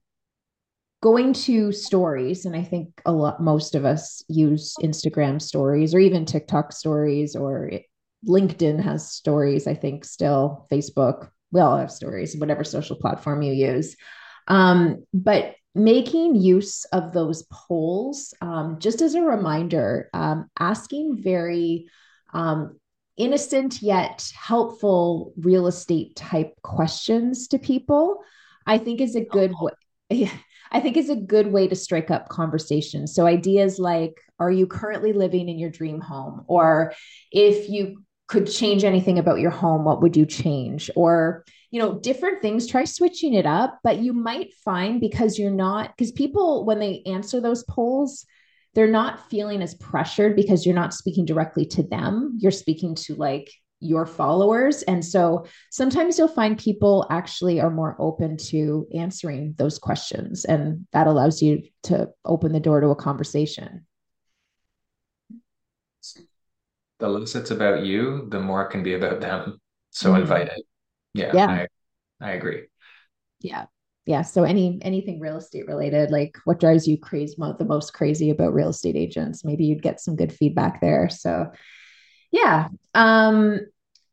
going 1.00 1.32
to 1.32 1.70
stories 1.70 2.44
and 2.44 2.56
i 2.56 2.62
think 2.62 3.00
a 3.06 3.12
lot 3.12 3.40
most 3.40 3.76
of 3.76 3.84
us 3.84 4.24
use 4.28 4.74
instagram 4.82 5.40
stories 5.40 5.94
or 5.94 6.00
even 6.00 6.24
tiktok 6.24 6.72
stories 6.72 7.36
or 7.36 7.68
it, 7.68 7.84
linkedin 8.26 8.82
has 8.82 9.08
stories 9.12 9.68
i 9.68 9.74
think 9.74 10.04
still. 10.04 10.66
Facebook 10.72 11.30
we 11.52 11.60
all 11.60 11.76
have 11.76 11.92
stories 11.92 12.36
whatever 12.36 12.64
social 12.64 12.96
platform 12.96 13.42
you 13.42 13.52
use 13.52 13.96
um, 14.48 15.04
but 15.14 15.54
making 15.74 16.34
use 16.34 16.84
of 16.86 17.12
those 17.12 17.44
polls, 17.52 18.34
um, 18.40 18.78
just 18.80 19.00
as 19.00 19.14
a 19.14 19.22
reminder, 19.22 20.10
um, 20.12 20.50
asking 20.58 21.22
very 21.22 21.86
um, 22.34 22.78
innocent 23.16 23.82
yet 23.82 24.30
helpful 24.34 25.32
real 25.38 25.66
estate 25.66 26.16
type 26.16 26.54
questions 26.62 27.48
to 27.48 27.58
people, 27.58 28.18
I 28.66 28.78
think 28.78 29.00
is 29.00 29.14
a 29.14 29.24
good 29.24 29.52
way. 29.60 30.30
I 30.70 30.80
think 30.80 30.96
is 30.96 31.08
a 31.08 31.16
good 31.16 31.46
way 31.46 31.66
to 31.68 31.74
strike 31.74 32.10
up 32.10 32.28
conversations. 32.28 33.14
So 33.14 33.26
ideas 33.26 33.78
like, 33.78 34.20
are 34.38 34.50
you 34.50 34.66
currently 34.66 35.12
living 35.14 35.48
in 35.48 35.58
your 35.58 35.70
dream 35.70 36.00
home? 36.00 36.44
Or 36.46 36.92
if 37.32 37.70
you 37.70 38.04
could 38.26 38.46
change 38.46 38.84
anything 38.84 39.18
about 39.18 39.40
your 39.40 39.50
home, 39.50 39.84
what 39.84 40.02
would 40.02 40.16
you 40.16 40.26
change? 40.26 40.90
Or 40.94 41.44
you 41.70 41.80
know, 41.80 41.98
different 41.98 42.40
things, 42.40 42.66
try 42.66 42.84
switching 42.84 43.34
it 43.34 43.46
up. 43.46 43.78
But 43.82 43.98
you 43.98 44.12
might 44.12 44.54
find 44.64 45.00
because 45.00 45.38
you're 45.38 45.50
not, 45.50 45.94
because 45.96 46.12
people, 46.12 46.64
when 46.64 46.78
they 46.78 47.02
answer 47.06 47.40
those 47.40 47.64
polls, 47.64 48.24
they're 48.74 48.86
not 48.86 49.28
feeling 49.30 49.62
as 49.62 49.74
pressured 49.74 50.36
because 50.36 50.64
you're 50.64 50.74
not 50.74 50.94
speaking 50.94 51.24
directly 51.24 51.66
to 51.66 51.82
them. 51.82 52.38
You're 52.40 52.52
speaking 52.52 52.94
to 52.96 53.14
like 53.14 53.50
your 53.80 54.06
followers. 54.06 54.82
And 54.82 55.04
so 55.04 55.46
sometimes 55.70 56.18
you'll 56.18 56.28
find 56.28 56.58
people 56.58 57.06
actually 57.10 57.60
are 57.60 57.70
more 57.70 57.96
open 57.98 58.36
to 58.36 58.86
answering 58.94 59.54
those 59.56 59.78
questions. 59.78 60.44
And 60.44 60.86
that 60.92 61.06
allows 61.06 61.42
you 61.42 61.62
to 61.84 62.08
open 62.24 62.52
the 62.52 62.60
door 62.60 62.80
to 62.80 62.88
a 62.88 62.96
conversation. 62.96 63.86
The 66.98 67.08
less 67.08 67.36
it's 67.36 67.52
about 67.52 67.84
you, 67.84 68.26
the 68.30 68.40
more 68.40 68.64
it 68.64 68.70
can 68.70 68.82
be 68.82 68.94
about 68.94 69.20
them. 69.20 69.60
So 69.90 70.10
mm-hmm. 70.10 70.22
invite 70.22 70.48
it. 70.48 70.66
Yeah, 71.14 71.32
yeah. 71.34 71.46
I, 71.46 71.66
I 72.20 72.32
agree. 72.32 72.64
Yeah. 73.40 73.66
Yeah. 74.06 74.22
So 74.22 74.44
any 74.44 74.78
anything 74.82 75.20
real 75.20 75.36
estate 75.36 75.66
related, 75.66 76.10
like 76.10 76.38
what 76.44 76.60
drives 76.60 76.88
you 76.88 76.98
crazy 76.98 77.34
the 77.36 77.64
most 77.64 77.92
crazy 77.92 78.30
about 78.30 78.54
real 78.54 78.70
estate 78.70 78.96
agents? 78.96 79.44
Maybe 79.44 79.66
you'd 79.66 79.82
get 79.82 80.00
some 80.00 80.16
good 80.16 80.32
feedback 80.32 80.80
there. 80.80 81.10
So 81.10 81.50
yeah. 82.30 82.68
Um, 82.94 83.60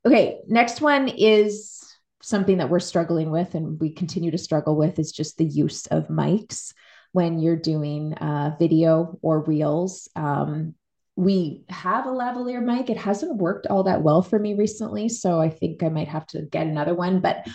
okay. 0.06 0.40
Next 0.48 0.82
one 0.82 1.08
is 1.08 1.82
something 2.22 2.58
that 2.58 2.70
we're 2.70 2.80
struggling 2.80 3.30
with 3.30 3.56
and 3.56 3.80
we 3.80 3.92
continue 3.92 4.32
to 4.32 4.38
struggle 4.38 4.76
with 4.76 5.00
is 5.00 5.12
just 5.12 5.38
the 5.38 5.46
use 5.46 5.86
of 5.88 6.08
mics 6.08 6.74
when 7.12 7.40
you're 7.40 7.56
doing 7.56 8.14
uh, 8.16 8.56
video 8.60 9.18
or 9.22 9.44
reels. 9.44 10.10
Um, 10.16 10.76
we 11.16 11.64
have 11.70 12.06
a 12.06 12.10
lavalier 12.10 12.64
mic. 12.64 12.90
It 12.90 12.98
hasn't 12.98 13.38
worked 13.38 13.68
all 13.68 13.84
that 13.84 14.02
well 14.02 14.22
for 14.22 14.38
me 14.38 14.54
recently. 14.54 15.08
So 15.10 15.40
I 15.40 15.50
think 15.50 15.82
I 15.82 15.90
might 15.90 16.10
have 16.10 16.28
to 16.28 16.42
get 16.42 16.68
another 16.68 16.94
one. 16.94 17.22
But 17.22 17.48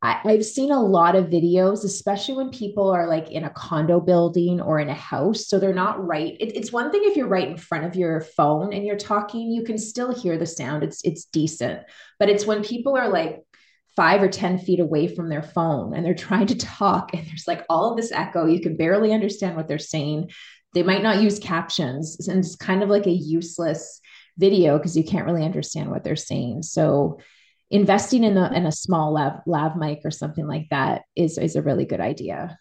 I, 0.00 0.20
have 0.24 0.44
seen 0.44 0.70
a 0.70 0.80
lot 0.80 1.16
of 1.16 1.26
videos, 1.26 1.84
especially 1.84 2.36
when 2.36 2.50
people 2.50 2.88
are 2.88 3.08
like 3.08 3.32
in 3.32 3.42
a 3.42 3.50
condo 3.50 4.00
building 4.00 4.60
or 4.60 4.78
in 4.78 4.88
a 4.88 4.94
house. 4.94 5.48
So 5.48 5.58
they're 5.58 5.74
not 5.74 6.04
right. 6.04 6.36
It, 6.38 6.56
it's 6.56 6.70
one 6.70 6.92
thing 6.92 7.02
if 7.04 7.16
you're 7.16 7.26
right 7.26 7.48
in 7.48 7.56
front 7.56 7.84
of 7.84 7.96
your 7.96 8.20
phone 8.20 8.72
and 8.72 8.86
you're 8.86 8.96
talking, 8.96 9.50
you 9.50 9.64
can 9.64 9.78
still 9.78 10.14
hear 10.14 10.38
the 10.38 10.46
sound. 10.46 10.84
It's 10.84 11.04
it's 11.04 11.24
decent. 11.24 11.80
But 12.20 12.28
it's 12.28 12.46
when 12.46 12.62
people 12.62 12.96
are 12.96 13.08
like 13.08 13.42
five 13.96 14.22
or 14.22 14.28
10 14.28 14.58
feet 14.58 14.78
away 14.78 15.08
from 15.08 15.28
their 15.28 15.42
phone 15.42 15.92
and 15.92 16.06
they're 16.06 16.14
trying 16.14 16.46
to 16.46 16.56
talk 16.56 17.12
and 17.12 17.26
there's 17.26 17.48
like 17.48 17.64
all 17.68 17.90
of 17.90 17.96
this 17.96 18.12
echo. 18.12 18.46
You 18.46 18.60
can 18.60 18.76
barely 18.76 19.12
understand 19.12 19.56
what 19.56 19.66
they're 19.66 19.80
saying. 19.80 20.30
They 20.78 20.84
might 20.84 21.02
not 21.02 21.20
use 21.20 21.40
captions, 21.40 22.28
and 22.28 22.38
it's 22.38 22.54
kind 22.54 22.84
of 22.84 22.88
like 22.88 23.08
a 23.08 23.10
useless 23.10 24.00
video 24.36 24.78
because 24.78 24.96
you 24.96 25.02
can't 25.02 25.26
really 25.26 25.44
understand 25.44 25.90
what 25.90 26.04
they're 26.04 26.14
saying. 26.14 26.62
So 26.62 27.18
investing 27.68 28.22
in 28.22 28.36
a 28.36 28.52
in 28.52 28.64
a 28.64 28.70
small 28.70 29.12
lav 29.12 29.40
lav 29.44 29.74
mic 29.74 30.02
or 30.04 30.12
something 30.12 30.46
like 30.46 30.68
that 30.70 31.02
is 31.16 31.36
is 31.36 31.56
a 31.56 31.62
really 31.62 31.84
good 31.84 32.00
idea. 32.00 32.56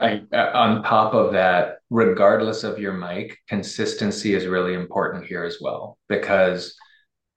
I, 0.00 0.22
uh, 0.32 0.50
on 0.54 0.82
top 0.82 1.14
of 1.14 1.34
that, 1.34 1.76
regardless 1.88 2.64
of 2.64 2.80
your 2.80 2.94
mic, 2.94 3.38
consistency 3.46 4.34
is 4.34 4.46
really 4.46 4.74
important 4.74 5.24
here 5.24 5.44
as 5.44 5.58
well 5.60 5.98
because 6.08 6.74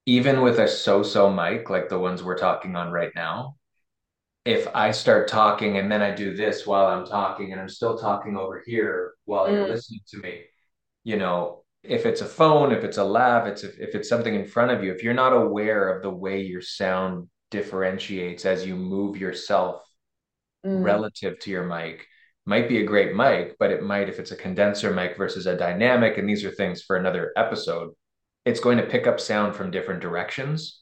even 0.07 0.41
with 0.41 0.57
a 0.57 0.67
so-so 0.67 1.31
mic 1.31 1.69
like 1.69 1.87
the 1.87 1.99
ones 1.99 2.23
we're 2.23 2.35
talking 2.35 2.75
on 2.75 2.91
right 2.91 3.11
now, 3.13 3.57
if 4.45 4.67
I 4.73 4.91
start 4.91 5.27
talking 5.27 5.77
and 5.77 5.91
then 5.91 6.01
I 6.01 6.11
do 6.11 6.35
this 6.35 6.65
while 6.65 6.87
I'm 6.87 7.05
talking 7.05 7.51
and 7.51 7.61
I'm 7.61 7.69
still 7.69 7.97
talking 7.97 8.35
over 8.35 8.63
here 8.65 9.13
while 9.25 9.47
mm. 9.47 9.53
you're 9.53 9.67
listening 9.67 10.01
to 10.09 10.17
me, 10.17 10.41
you 11.03 11.17
know, 11.17 11.63
if 11.83 12.05
it's 12.05 12.21
a 12.21 12.25
phone, 12.25 12.71
if 12.71 12.83
it's 12.83 12.97
a 12.97 13.03
lav, 13.03 13.47
it's 13.47 13.63
if, 13.63 13.77
if 13.79 13.95
it's 13.95 14.09
something 14.09 14.33
in 14.33 14.47
front 14.47 14.71
of 14.71 14.83
you, 14.83 14.91
if 14.91 15.03
you're 15.03 15.13
not 15.13 15.33
aware 15.33 15.89
of 15.89 16.01
the 16.01 16.09
way 16.09 16.41
your 16.41 16.61
sound 16.61 17.27
differentiates 17.51 18.45
as 18.45 18.65
you 18.65 18.75
move 18.75 19.17
yourself 19.17 19.83
mm. 20.65 20.83
relative 20.83 21.37
to 21.39 21.51
your 21.51 21.65
mic, 21.65 22.07
might 22.45 22.67
be 22.67 22.79
a 22.79 22.85
great 22.85 23.15
mic, 23.15 23.55
but 23.59 23.69
it 23.69 23.83
might, 23.83 24.09
if 24.09 24.17
it's 24.17 24.31
a 24.31 24.35
condenser 24.35 24.91
mic 24.91 25.15
versus 25.17 25.45
a 25.45 25.55
dynamic, 25.55 26.17
and 26.17 26.27
these 26.27 26.43
are 26.43 26.51
things 26.51 26.81
for 26.81 26.95
another 26.95 27.31
episode, 27.37 27.91
it's 28.45 28.59
going 28.59 28.77
to 28.77 28.85
pick 28.85 29.05
up 29.05 29.19
sound 29.19 29.55
from 29.55 29.69
different 29.69 30.01
directions 30.01 30.80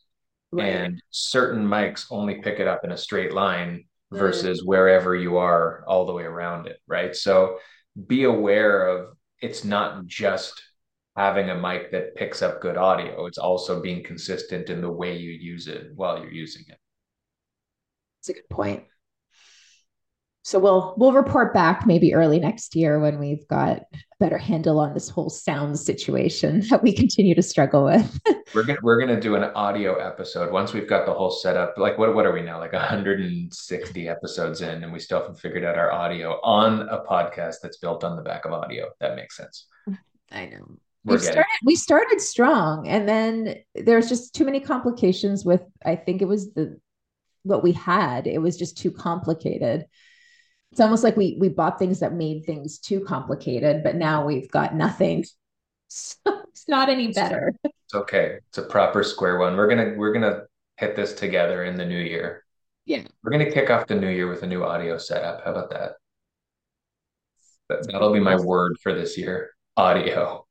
Right. 0.51 0.65
And 0.67 1.01
certain 1.11 1.65
mics 1.65 2.07
only 2.09 2.41
pick 2.41 2.59
it 2.59 2.67
up 2.67 2.83
in 2.83 2.91
a 2.91 2.97
straight 2.97 3.33
line 3.33 3.85
versus 4.11 4.61
mm. 4.61 4.65
wherever 4.65 5.15
you 5.15 5.37
are 5.37 5.83
all 5.87 6.05
the 6.05 6.13
way 6.13 6.23
around 6.23 6.67
it. 6.67 6.77
Right. 6.87 7.15
So 7.15 7.59
be 8.07 8.23
aware 8.23 8.87
of 8.87 9.15
it's 9.41 9.63
not 9.63 10.05
just 10.05 10.61
having 11.15 11.49
a 11.49 11.55
mic 11.55 11.91
that 11.91 12.15
picks 12.15 12.41
up 12.41 12.61
good 12.61 12.77
audio, 12.77 13.25
it's 13.25 13.37
also 13.37 13.81
being 13.81 14.03
consistent 14.03 14.69
in 14.69 14.81
the 14.81 14.91
way 14.91 15.17
you 15.17 15.31
use 15.31 15.67
it 15.67 15.91
while 15.95 16.19
you're 16.19 16.31
using 16.31 16.63
it. 16.67 16.77
That's 18.19 18.29
a 18.29 18.33
good 18.33 18.49
point 18.49 18.83
so 20.43 20.57
we'll 20.57 20.93
we'll 20.97 21.11
report 21.11 21.53
back 21.53 21.85
maybe 21.85 22.13
early 22.13 22.39
next 22.39 22.75
year 22.75 22.99
when 22.99 23.19
we've 23.19 23.45
got 23.49 23.79
a 23.93 23.97
better 24.19 24.37
handle 24.37 24.79
on 24.79 24.93
this 24.93 25.09
whole 25.09 25.29
sound 25.29 25.77
situation 25.77 26.61
that 26.69 26.81
we 26.81 26.93
continue 26.93 27.35
to 27.35 27.41
struggle 27.41 27.85
with. 27.85 28.19
we're 28.55 28.63
gonna 28.63 28.79
we're 28.81 28.99
gonna 28.99 29.19
do 29.19 29.35
an 29.35 29.43
audio 29.55 29.95
episode 29.95 30.51
once 30.51 30.71
we've 30.71 30.87
got 30.87 31.05
the 31.05 31.13
whole 31.13 31.29
setup. 31.29 31.77
Like 31.77 31.97
what 31.97 32.15
what 32.15 32.25
are 32.25 32.31
we 32.31 32.41
now? 32.41 32.57
Like 32.57 32.73
160 32.73 34.07
episodes 34.07 34.61
in, 34.61 34.83
and 34.83 34.93
we 34.93 34.99
still 34.99 35.19
haven't 35.19 35.39
figured 35.39 35.65
out 35.65 35.77
our 35.77 35.91
audio 35.91 36.39
on 36.41 36.87
a 36.89 36.99
podcast 36.99 37.55
that's 37.61 37.77
built 37.77 38.03
on 38.03 38.15
the 38.15 38.23
back 38.23 38.45
of 38.45 38.53
audio. 38.53 38.89
That 39.01 39.15
makes 39.15 39.35
sense. 39.35 39.67
I 40.31 40.45
know. 40.45 40.77
we 41.03 41.17
started 41.17 41.45
we 41.65 41.75
started 41.75 42.21
strong 42.21 42.87
and 42.87 43.09
then 43.09 43.55
there's 43.75 44.07
just 44.07 44.35
too 44.35 44.45
many 44.45 44.59
complications 44.59 45.43
with 45.43 45.63
I 45.83 45.95
think 45.95 46.21
it 46.21 46.27
was 46.27 46.53
the 46.53 46.79
what 47.43 47.61
we 47.61 47.73
had. 47.73 48.25
It 48.25 48.41
was 48.41 48.57
just 48.57 48.77
too 48.77 48.91
complicated 48.91 49.85
it's 50.71 50.81
almost 50.81 51.03
like 51.03 51.17
we 51.17 51.37
we 51.39 51.49
bought 51.49 51.79
things 51.79 51.99
that 51.99 52.13
made 52.13 52.45
things 52.45 52.77
too 52.77 53.01
complicated, 53.01 53.83
but 53.83 53.95
now 53.95 54.25
we've 54.25 54.49
got 54.49 54.75
nothing. 54.75 55.25
So 55.87 56.17
it's 56.49 56.67
not 56.67 56.89
any 56.89 57.11
better. 57.11 57.53
It's 57.63 57.95
okay. 57.95 58.37
It's 58.49 58.57
a 58.59 58.63
proper 58.63 59.03
square 59.03 59.39
one. 59.39 59.57
We're 59.57 59.67
gonna 59.67 59.93
we're 59.97 60.13
gonna 60.13 60.43
hit 60.77 60.95
this 60.95 61.13
together 61.13 61.63
in 61.63 61.75
the 61.75 61.85
new 61.85 61.99
year. 61.99 62.45
Yeah. 62.85 63.03
We're 63.23 63.31
gonna 63.31 63.51
kick 63.51 63.69
off 63.69 63.87
the 63.87 63.95
new 63.95 64.09
year 64.09 64.27
with 64.29 64.43
a 64.43 64.47
new 64.47 64.63
audio 64.63 64.97
setup. 64.97 65.43
How 65.43 65.51
about 65.51 65.71
that? 65.71 65.93
that 67.69 67.87
that'll 67.91 68.13
be 68.13 68.19
my 68.19 68.35
word 68.35 68.77
for 68.81 68.93
this 68.93 69.17
year. 69.17 69.51
Audio. 69.77 70.45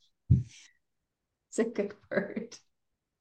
It's 1.51 1.59
a 1.59 1.65
good 1.65 1.93
word. 2.11 2.57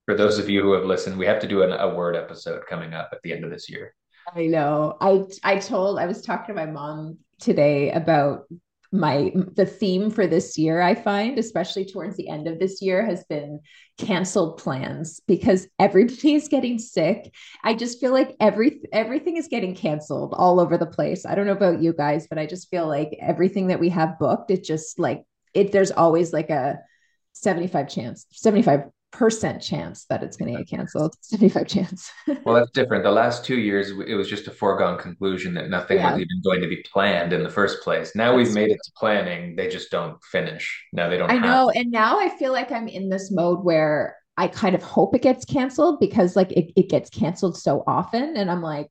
For 0.06 0.16
those 0.16 0.40
of 0.40 0.50
you 0.50 0.62
who 0.62 0.72
have 0.74 0.86
listened, 0.86 1.18
we 1.18 1.26
have 1.26 1.42
to 1.42 1.48
do 1.48 1.64
an, 1.64 1.74
a 1.74 1.94
word 1.94 2.16
episode 2.16 2.66
coming 2.68 2.94
up 2.94 3.10
at 3.12 3.22
the 3.24 3.34
end 3.34 3.44
of 3.44 3.52
this 3.52 3.70
year. 3.70 3.94
I 4.36 4.48
know. 4.48 4.98
I 5.00 5.24
I 5.44 5.60
told 5.60 6.00
I 6.00 6.06
was 6.06 6.22
talking 6.22 6.54
to 6.56 6.66
my 6.66 6.70
mom 6.70 7.18
today 7.40 7.92
about 7.92 8.46
my 8.92 9.32
the 9.56 9.66
theme 9.66 10.10
for 10.10 10.28
this 10.28 10.58
year 10.58 10.82
i 10.82 10.96
find 10.96 11.38
especially 11.38 11.84
towards 11.84 12.16
the 12.16 12.30
end 12.30 12.48
of 12.48 12.58
this 12.58 12.82
year 12.82 13.06
has 13.06 13.26
been 13.26 13.60
canceled 13.98 14.58
plans 14.58 15.20
because 15.28 15.68
everybody 15.78 16.36
is 16.36 16.48
getting 16.48 16.80
sick 16.80 17.34
i 17.66 17.74
just 17.74 18.00
feel 18.00 18.14
like 18.14 18.34
every 18.40 18.80
everything 18.94 19.36
is 19.36 19.50
getting 19.50 19.76
canceled 19.76 20.34
all 20.38 20.58
over 20.58 20.78
the 20.78 20.86
place 20.86 21.26
i 21.26 21.36
don't 21.36 21.46
know 21.46 21.52
about 21.52 21.82
you 21.82 21.92
guys 21.92 22.28
but 22.30 22.40
i 22.40 22.46
just 22.46 22.70
feel 22.70 22.88
like 22.88 23.10
everything 23.22 23.68
that 23.68 23.80
we 23.80 23.90
have 23.90 24.18
booked 24.20 24.52
it 24.52 24.64
just 24.64 24.98
like 24.98 25.24
it 25.54 25.74
there's 25.74 25.92
always 25.92 26.32
like 26.32 26.50
a 26.50 26.78
75 27.34 27.90
chance 27.90 28.26
75 28.32 28.84
percent 29.12 29.62
chance 29.62 30.06
that 30.10 30.24
it's 30.24 30.38
going 30.38 30.52
to 30.54 30.60
get 30.60 30.70
canceled. 30.70 31.16
75 31.22 31.68
chance. 31.68 32.12
Well 32.46 32.56
that's 32.56 32.72
different. 32.72 33.04
The 33.04 33.12
last 33.12 33.44
two 33.44 33.58
years 33.58 33.92
it 34.08 34.16
was 34.16 34.30
just 34.30 34.48
a 34.48 34.52
foregone 34.52 34.98
conclusion 34.98 35.54
that 35.56 35.70
nothing 35.70 35.98
yeah. 35.98 36.12
was 36.12 36.22
even 36.22 36.42
going 36.44 36.62
to 36.62 36.68
be 36.68 36.84
planned 36.92 37.34
in 37.34 37.44
the 37.44 37.50
first 37.50 37.82
place. 37.82 38.16
Now 38.16 38.36
that's 38.36 38.48
we've 38.48 38.56
made 38.56 38.68
true. 38.68 38.76
it 38.76 38.80
to 38.84 38.92
planning. 38.98 39.56
They 39.56 39.68
just 39.68 39.92
don't 39.92 40.22
finish. 40.32 40.86
Now 40.94 41.10
they 41.10 41.18
don't 41.18 41.30
i 41.30 41.38
know 41.38 41.70
and 41.70 41.92
now 41.92 42.20
i 42.20 42.30
feel 42.30 42.52
like 42.52 42.72
i'm 42.72 42.88
in 42.88 43.10
this 43.10 43.32
mode 43.32 43.64
where 43.64 44.18
i 44.38 44.48
kind 44.48 44.76
of 44.76 44.84
hope 44.84 45.16
it 45.16 45.22
gets 45.22 45.46
canceled 45.46 46.00
because 46.00 46.36
like 46.36 46.52
it, 46.52 46.72
it 46.76 46.90
gets 46.90 47.10
canceled 47.10 47.58
so 47.58 47.84
often 47.88 48.36
and 48.38 48.50
i'm 48.50 48.62
like 48.62 48.88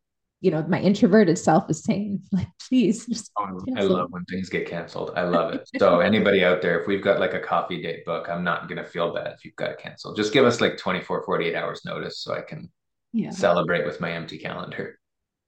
you 0.46 0.52
know, 0.52 0.64
my 0.68 0.80
introverted 0.80 1.36
self 1.36 1.68
is 1.68 1.82
saying, 1.82 2.22
like, 2.30 2.46
please. 2.68 3.04
Just 3.06 3.32
oh, 3.36 3.60
I 3.76 3.80
love 3.80 4.12
when 4.12 4.24
things 4.26 4.48
get 4.48 4.68
canceled. 4.68 5.10
I 5.16 5.22
love 5.22 5.52
it. 5.54 5.68
So 5.80 5.98
anybody 5.98 6.44
out 6.44 6.62
there, 6.62 6.80
if 6.80 6.86
we've 6.86 7.02
got 7.02 7.18
like 7.18 7.34
a 7.34 7.40
coffee 7.40 7.82
date 7.82 8.04
book, 8.04 8.28
I'm 8.30 8.44
not 8.44 8.68
going 8.68 8.78
to 8.78 8.88
feel 8.88 9.12
bad 9.12 9.32
if 9.32 9.44
you've 9.44 9.56
got 9.56 9.70
to 9.70 9.74
cancel. 9.74 10.14
Just 10.14 10.32
give 10.32 10.44
us 10.44 10.60
like 10.60 10.78
24, 10.78 11.24
48 11.24 11.56
hours 11.56 11.84
notice 11.84 12.20
so 12.20 12.32
I 12.32 12.42
can 12.42 12.70
yeah. 13.12 13.30
celebrate 13.30 13.84
with 13.84 14.00
my 14.00 14.12
empty 14.12 14.38
calendar. 14.38 15.00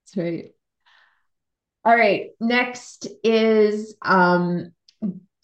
That's 0.05 0.17
right. 0.17 0.51
All 1.85 1.97
right. 1.97 2.31
Next 2.41 3.07
is 3.23 3.95
um, 4.03 4.73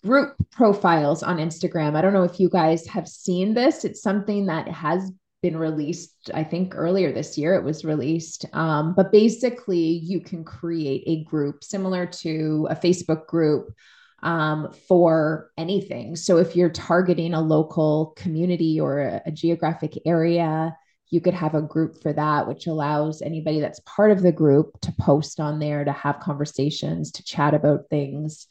group 0.04 0.34
profiles 0.50 1.23
on 1.23 1.37
Instagram. 1.37 1.94
I 1.94 2.00
don't 2.00 2.12
know 2.12 2.25
if 2.25 2.40
you 2.40 2.49
guys 2.49 2.88
have 2.88 3.06
seen 3.06 3.54
this. 3.54 3.84
It's 3.84 4.02
something 4.02 4.46
that 4.46 4.66
has 4.66 5.12
been 5.45 5.57
released 5.59 6.31
i 6.33 6.43
think 6.43 6.73
earlier 6.75 7.13
this 7.13 7.37
year 7.37 7.55
it 7.55 7.63
was 7.63 7.85
released. 7.85 8.47
Um, 8.55 8.95
but 8.95 9.13
basically 9.13 10.01
you 10.11 10.19
can 10.19 10.43
create 10.43 11.03
a 11.07 11.23
group 11.25 11.63
similar 11.63 12.07
to 12.25 12.67
a 12.71 12.75
facebook 12.75 13.27
group 13.27 13.75
um, 14.23 14.73
for 14.89 15.51
anything. 15.59 16.17
So 16.17 16.39
if 16.39 16.57
you're 16.57 16.71
targeting 16.71 17.35
a 17.35 17.43
local 17.43 18.15
community 18.17 18.81
or 18.81 19.01
a, 19.01 19.23
a 19.27 19.31
geographic 19.31 19.93
area 20.07 20.75
you 21.11 21.21
could 21.21 21.35
have 21.35 21.55
a 21.55 21.61
group 21.61 22.01
for 22.01 22.15
that 22.15 22.49
which 22.49 22.67
allows 22.67 23.21
anybody 23.21 23.61
that's 23.61 23.81
part 23.81 24.11
of 24.13 24.23
the 24.23 24.33
group 24.33 24.81
to 24.81 24.95
post 24.99 25.41
on 25.41 25.59
there 25.59 25.85
to 25.85 25.93
have 25.93 26.21
conversations 26.21 27.13
to 27.13 27.23
chat 27.23 27.53
about 27.53 27.91
things. 27.91 28.47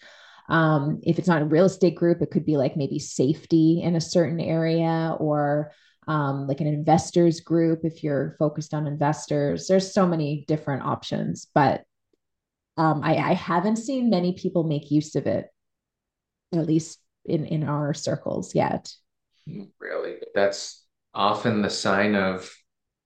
Um, 0.48 1.00
if 1.02 1.18
it's 1.18 1.28
not 1.28 1.42
a 1.42 1.46
real 1.56 1.66
estate 1.66 1.96
group 1.96 2.22
it 2.22 2.30
could 2.30 2.46
be 2.46 2.58
like 2.58 2.78
maybe 2.78 3.00
safety 3.00 3.82
in 3.82 3.96
a 3.96 4.08
certain 4.16 4.40
area 4.40 5.18
or 5.20 5.72
um, 6.07 6.48
like 6.48 6.62
an 6.62 6.67
investors 6.67 7.39
group 7.39 7.81
if 7.83 8.03
you're 8.03 8.36
focused 8.39 8.74
on 8.74 8.88
investors. 8.88 9.67
There's 9.67 9.93
so 9.93 10.07
many 10.07 10.45
different 10.48 10.83
options, 10.83 11.48
but 11.53 11.83
um, 12.77 13.01
I, 13.03 13.15
I 13.17 13.33
haven't 13.33 13.77
seen 13.77 14.10
many 14.10 14.33
people 14.33 14.63
make 14.63 14.91
use 14.91 15.15
of 15.15 15.27
it, 15.27 15.48
at 16.53 16.65
least 16.65 17.00
in 17.25 17.45
in 17.45 17.63
our 17.63 17.93
circles 17.93 18.55
yet. 18.55 18.91
Really, 19.79 20.15
that's 20.33 20.83
often 21.13 21.62
the 21.62 21.69
sign 21.69 22.15
of 22.15 22.51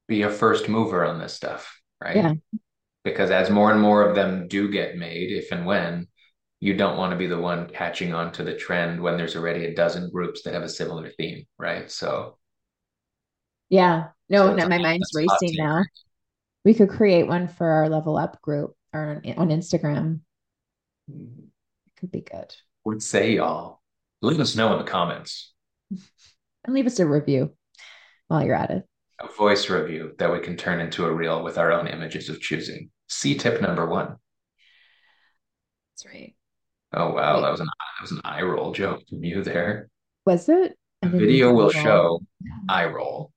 be 0.08 0.22
a 0.22 0.30
first 0.30 0.70
mover 0.70 1.06
on 1.06 1.20
this 1.20 1.34
stuff, 1.34 1.80
right? 2.02 2.16
Yeah. 2.16 2.34
Because 3.04 3.32
as 3.32 3.50
more 3.50 3.72
and 3.72 3.82
more 3.82 4.08
of 4.08 4.16
them 4.16 4.48
do 4.48 4.70
get 4.70 4.98
made, 4.98 5.32
if 5.32 5.52
and 5.52 5.66
when, 5.66 6.08
you 6.60 6.76
don't 6.76 6.98
want 6.98 7.12
to 7.12 7.18
be 7.18 7.28
the 7.28 7.38
one 7.38 7.70
catching 7.70 8.14
on 8.14 8.32
to 8.34 8.44
the 8.44 8.56
trend 8.56 9.02
when 9.02 9.18
there's 9.18 9.36
already 9.36 9.66
a 9.66 9.76
dozen 9.76 10.10
groups 10.10 10.42
that 10.44 10.54
have 10.54 10.64
a 10.64 10.70
similar 10.70 11.10
theme, 11.12 11.46
right? 11.58 11.92
So 11.92 12.38
yeah. 13.70 14.10
No, 14.30 14.48
so 14.48 14.56
no, 14.56 14.68
my 14.68 14.78
mind's 14.78 15.12
racing 15.14 15.56
now. 15.58 15.84
We 16.66 16.74
could 16.74 16.90
create 16.90 17.28
one 17.28 17.48
for 17.48 17.68
our 17.68 17.90
level 17.90 18.18
up 18.18 18.42
group 18.42 18.76
or 18.94 19.22
on 19.38 19.50
Instagram. 19.50 20.20
It 21.08 21.96
could 21.98 22.12
be 22.12 22.22
good. 22.22 22.54
What 22.84 23.02
say 23.02 23.34
y'all? 23.34 23.82
Let 24.22 24.40
us 24.40 24.56
know 24.56 24.74
in 24.74 24.80
the 24.80 24.90
comments. 24.90 25.54
And 26.66 26.74
leave 26.74 26.86
us 26.86 27.00
a 27.00 27.08
review 27.08 27.54
while 28.28 28.44
you're 28.44 28.54
at 28.54 28.72
it. 28.72 28.84
A 29.22 29.32
voice 29.32 29.70
review 29.70 30.12
that 30.20 30.30
we 30.34 30.40
can 30.40 30.58
turn 30.58 30.82
into 30.82 31.06
a 31.06 31.12
reel 31.14 31.42
with 31.42 31.58
our 31.58 31.72
own 31.72 31.88
images 31.88 32.28
of 32.28 32.42
choosing. 32.42 32.90
See 33.08 33.36
tip 33.36 33.62
number 33.62 33.86
one. 33.86 34.18
That's 35.94 36.14
right. 36.14 36.36
Oh 36.94 37.14
wow, 37.14 37.40
that 37.40 37.52
was 37.52 37.62
an 37.62 37.68
that 37.68 38.02
was 38.02 38.12
an 38.12 38.22
eye 38.26 38.42
roll 38.42 38.74
joke 38.74 39.02
from 39.10 39.24
you 39.24 39.44
there. 39.44 39.90
Was 40.26 40.50
it? 40.50 40.78
The 41.02 41.10
video 41.10 41.54
will 41.54 41.70
show 41.70 42.20
eye 42.68 42.86
roll 42.86 43.32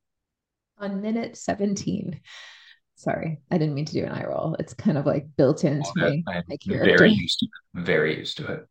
on 0.81 1.01
minute 1.01 1.37
17. 1.37 2.21
Sorry, 2.97 3.40
I 3.51 3.59
didn't 3.59 3.75
mean 3.75 3.87
to 3.87 3.93
do 3.93 4.05
an 4.05 4.12
eye 4.12 4.27
roll. 4.27 4.57
It's 4.59 4.75
kind 4.75 4.99
of 4.99 5.07
like 5.07 5.27
built 5.37 5.64
into 5.64 5.88
oh, 5.88 6.23
my, 6.27 6.43
my 6.49 6.57
character. 6.57 6.99
Very 6.99 7.11
used 7.12 7.38
to 7.38 7.47
it. 7.47 7.85
Very 7.85 8.19
used 8.19 8.37
to 8.38 8.53
it. 8.53 8.66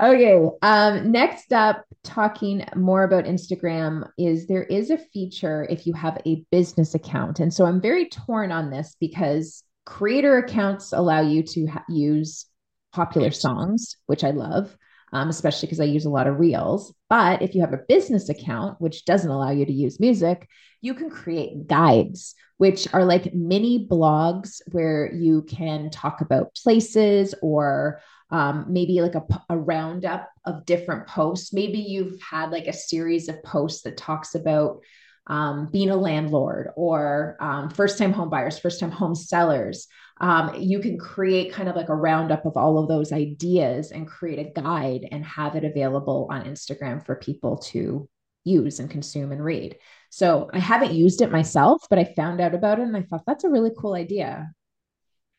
Okay. 0.00 0.48
Um, 0.62 1.10
next 1.10 1.52
up, 1.52 1.84
talking 2.04 2.64
more 2.74 3.04
about 3.04 3.24
Instagram 3.24 4.08
is 4.18 4.46
there 4.46 4.64
is 4.64 4.90
a 4.90 4.98
feature 4.98 5.66
if 5.68 5.86
you 5.86 5.94
have 5.94 6.18
a 6.26 6.44
business 6.50 6.94
account. 6.94 7.40
And 7.40 7.52
so 7.52 7.64
I'm 7.64 7.80
very 7.80 8.08
torn 8.08 8.52
on 8.52 8.70
this 8.70 8.96
because 9.00 9.62
creator 9.84 10.38
accounts 10.38 10.92
allow 10.92 11.20
you 11.20 11.42
to 11.42 11.66
ha- 11.66 11.84
use 11.88 12.46
popular 12.92 13.30
songs, 13.30 13.96
which 14.06 14.24
I 14.24 14.30
love 14.30 14.76
um, 15.12 15.28
especially 15.28 15.66
because 15.66 15.80
I 15.80 15.84
use 15.84 16.04
a 16.04 16.10
lot 16.10 16.26
of 16.26 16.38
reels. 16.38 16.94
But 17.08 17.42
if 17.42 17.54
you 17.54 17.60
have 17.60 17.72
a 17.72 17.84
business 17.88 18.28
account, 18.28 18.80
which 18.80 19.04
doesn't 19.04 19.30
allow 19.30 19.50
you 19.50 19.64
to 19.64 19.72
use 19.72 20.00
music, 20.00 20.48
you 20.80 20.94
can 20.94 21.10
create 21.10 21.66
guides, 21.66 22.34
which 22.58 22.92
are 22.92 23.04
like 23.04 23.34
mini 23.34 23.86
blogs 23.86 24.60
where 24.72 25.12
you 25.12 25.42
can 25.42 25.90
talk 25.90 26.20
about 26.20 26.54
places 26.54 27.34
or 27.42 28.00
um, 28.30 28.66
maybe 28.68 29.00
like 29.00 29.14
a, 29.14 29.24
a 29.48 29.56
roundup 29.56 30.28
of 30.44 30.66
different 30.66 31.06
posts. 31.06 31.52
Maybe 31.52 31.78
you've 31.78 32.20
had 32.20 32.50
like 32.50 32.66
a 32.66 32.72
series 32.72 33.28
of 33.28 33.42
posts 33.42 33.82
that 33.82 33.96
talks 33.96 34.34
about 34.34 34.80
um, 35.28 35.68
being 35.72 35.90
a 35.90 35.96
landlord 35.96 36.70
or 36.76 37.36
um, 37.40 37.70
first 37.70 37.98
time 37.98 38.12
home 38.12 38.30
buyers, 38.30 38.58
first 38.58 38.80
time 38.80 38.90
home 38.90 39.14
sellers. 39.14 39.86
Um, 40.18 40.54
you 40.58 40.78
can 40.80 40.98
create 40.98 41.52
kind 41.52 41.68
of 41.68 41.76
like 41.76 41.90
a 41.90 41.94
roundup 41.94 42.46
of 42.46 42.56
all 42.56 42.78
of 42.78 42.88
those 42.88 43.12
ideas 43.12 43.90
and 43.92 44.08
create 44.08 44.38
a 44.38 44.60
guide 44.60 45.06
and 45.10 45.24
have 45.24 45.56
it 45.56 45.64
available 45.64 46.26
on 46.30 46.44
Instagram 46.44 47.04
for 47.04 47.16
people 47.16 47.58
to 47.58 48.08
use 48.44 48.80
and 48.80 48.90
consume 48.90 49.32
and 49.32 49.44
read. 49.44 49.76
So 50.10 50.48
I 50.52 50.58
haven't 50.58 50.92
used 50.92 51.20
it 51.20 51.32
myself, 51.32 51.82
but 51.90 51.98
I 51.98 52.04
found 52.04 52.40
out 52.40 52.54
about 52.54 52.78
it 52.78 52.84
and 52.84 52.96
I 52.96 53.02
thought 53.02 53.24
that's 53.26 53.44
a 53.44 53.50
really 53.50 53.72
cool 53.76 53.94
idea. 53.94 54.50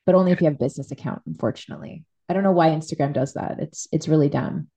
But 0.06 0.16
only 0.16 0.32
if 0.32 0.42
you 0.42 0.46
have 0.46 0.56
a 0.56 0.58
business 0.58 0.92
account, 0.92 1.24
unfortunately. 1.26 2.06
I 2.30 2.34
don't 2.34 2.44
know 2.44 2.52
why 2.52 2.70
Instagram 2.70 3.14
does 3.14 3.34
that. 3.34 3.60
It's 3.60 3.88
it's 3.92 4.08
really 4.08 4.30
dumb. 4.30 4.68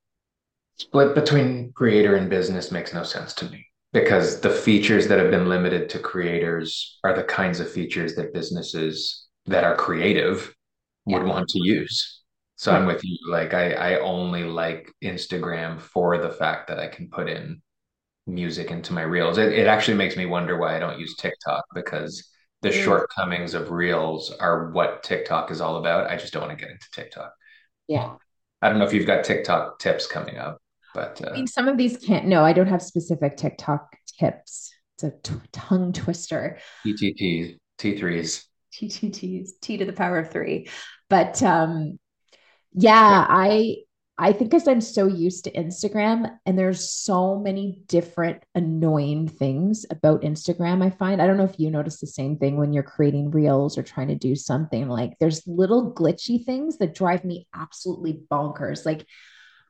Split 0.77 1.13
between 1.13 1.73
creator 1.73 2.15
and 2.15 2.29
business 2.29 2.71
makes 2.71 2.93
no 2.93 3.03
sense 3.03 3.33
to 3.35 3.49
me 3.49 3.67
because 3.93 4.39
the 4.39 4.49
features 4.49 5.07
that 5.07 5.19
have 5.19 5.29
been 5.29 5.49
limited 5.49 5.89
to 5.89 5.99
creators 5.99 6.99
are 7.03 7.13
the 7.13 7.23
kinds 7.23 7.59
of 7.59 7.69
features 7.69 8.15
that 8.15 8.33
businesses 8.33 9.27
that 9.45 9.63
are 9.63 9.75
creative 9.75 10.53
yeah. 11.05 11.17
would 11.17 11.27
want 11.27 11.49
to 11.49 11.59
use. 11.61 12.21
So. 12.55 12.71
I'm 12.71 12.85
with 12.85 13.03
you. 13.03 13.17
Like 13.27 13.55
I, 13.55 13.71
I 13.71 13.99
only 13.99 14.43
like 14.43 14.91
Instagram 15.03 15.79
for 15.79 16.19
the 16.19 16.29
fact 16.29 16.67
that 16.67 16.77
I 16.77 16.87
can 16.87 17.09
put 17.09 17.27
in 17.27 17.61
music 18.27 18.69
into 18.69 18.93
my 18.93 19.01
reels. 19.01 19.39
It, 19.39 19.53
it 19.53 19.65
actually 19.65 19.97
makes 19.97 20.15
me 20.15 20.27
wonder 20.27 20.57
why 20.57 20.75
I 20.75 20.79
don't 20.79 20.99
use 20.99 21.15
TikTok 21.15 21.65
because 21.73 22.29
the 22.61 22.69
mm. 22.69 22.83
shortcomings 22.83 23.55
of 23.55 23.71
reels 23.71 24.31
are 24.39 24.69
what 24.71 25.01
TikTok 25.01 25.49
is 25.49 25.59
all 25.59 25.77
about. 25.77 26.09
I 26.09 26.17
just 26.17 26.33
don't 26.33 26.43
want 26.43 26.57
to 26.57 26.63
get 26.63 26.71
into 26.71 26.85
TikTok. 26.91 27.33
Yeah. 27.87 28.13
I 28.61 28.69
don't 28.69 28.77
know 28.77 28.85
if 28.85 28.93
you've 28.93 29.07
got 29.07 29.23
TikTok 29.23 29.79
tips 29.79 30.05
coming 30.05 30.37
up. 30.37 30.59
But 30.93 31.21
uh, 31.25 31.31
I 31.35 31.45
some 31.45 31.67
of 31.67 31.77
these 31.77 31.97
can't. 31.97 32.27
No, 32.27 32.43
I 32.43 32.53
don't 32.53 32.67
have 32.67 32.81
specific 32.81 33.37
TikTok 33.37 33.95
tips. 34.19 34.71
It's 34.95 35.03
a 35.03 35.11
t- 35.23 35.41
tongue 35.51 35.93
twister. 35.93 36.59
TTTs, 36.85 37.57
T3s. 37.79 38.43
TTTs, 38.73 39.51
T 39.61 39.77
to 39.77 39.85
the 39.85 39.93
power 39.93 40.19
of 40.19 40.31
three. 40.31 40.69
But 41.09 41.41
um, 41.43 41.99
yeah, 42.73 43.25
I 43.27 43.77
I 44.17 44.33
think 44.33 44.51
because 44.51 44.67
I'm 44.67 44.81
so 44.81 45.07
used 45.07 45.45
to 45.45 45.51
Instagram 45.51 46.29
and 46.45 46.57
there's 46.57 46.91
so 46.91 47.39
many 47.39 47.81
different 47.87 48.43
annoying 48.53 49.27
things 49.27 49.85
about 49.89 50.21
Instagram, 50.21 50.85
I 50.85 50.91
find. 50.91 51.21
I 51.21 51.25
don't 51.25 51.37
know 51.37 51.43
if 51.43 51.59
you 51.59 51.71
notice 51.71 51.99
the 51.99 52.05
same 52.05 52.37
thing 52.37 52.57
when 52.57 52.71
you're 52.71 52.83
creating 52.83 53.31
reels 53.31 53.79
or 53.79 53.83
trying 53.83 54.09
to 54.09 54.15
do 54.15 54.35
something. 54.35 54.87
Like 54.87 55.13
there's 55.19 55.47
little 55.47 55.91
glitchy 55.91 56.45
things 56.45 56.77
that 56.77 56.93
drive 56.93 57.25
me 57.25 57.47
absolutely 57.55 58.21
bonkers. 58.29 58.85
Like 58.85 59.07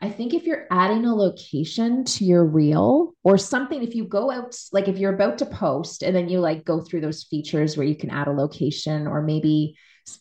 I 0.03 0.09
think 0.09 0.33
if 0.33 0.43
you're 0.43 0.65
adding 0.71 1.05
a 1.05 1.13
location 1.13 2.03
to 2.05 2.25
your 2.25 2.43
reel 2.43 3.13
or 3.23 3.37
something, 3.37 3.83
if 3.83 3.93
you 3.93 4.03
go 4.05 4.31
out, 4.31 4.57
like 4.71 4.87
if 4.87 4.97
you're 4.97 5.13
about 5.13 5.37
to 5.39 5.45
post 5.45 6.01
and 6.01 6.15
then 6.15 6.27
you 6.27 6.39
like 6.39 6.65
go 6.65 6.81
through 6.81 7.01
those 7.01 7.23
features 7.23 7.77
where 7.77 7.85
you 7.85 7.95
can 7.95 8.09
add 8.09 8.27
a 8.27 8.31
location 8.31 9.05
or 9.05 9.21
maybe 9.21 9.75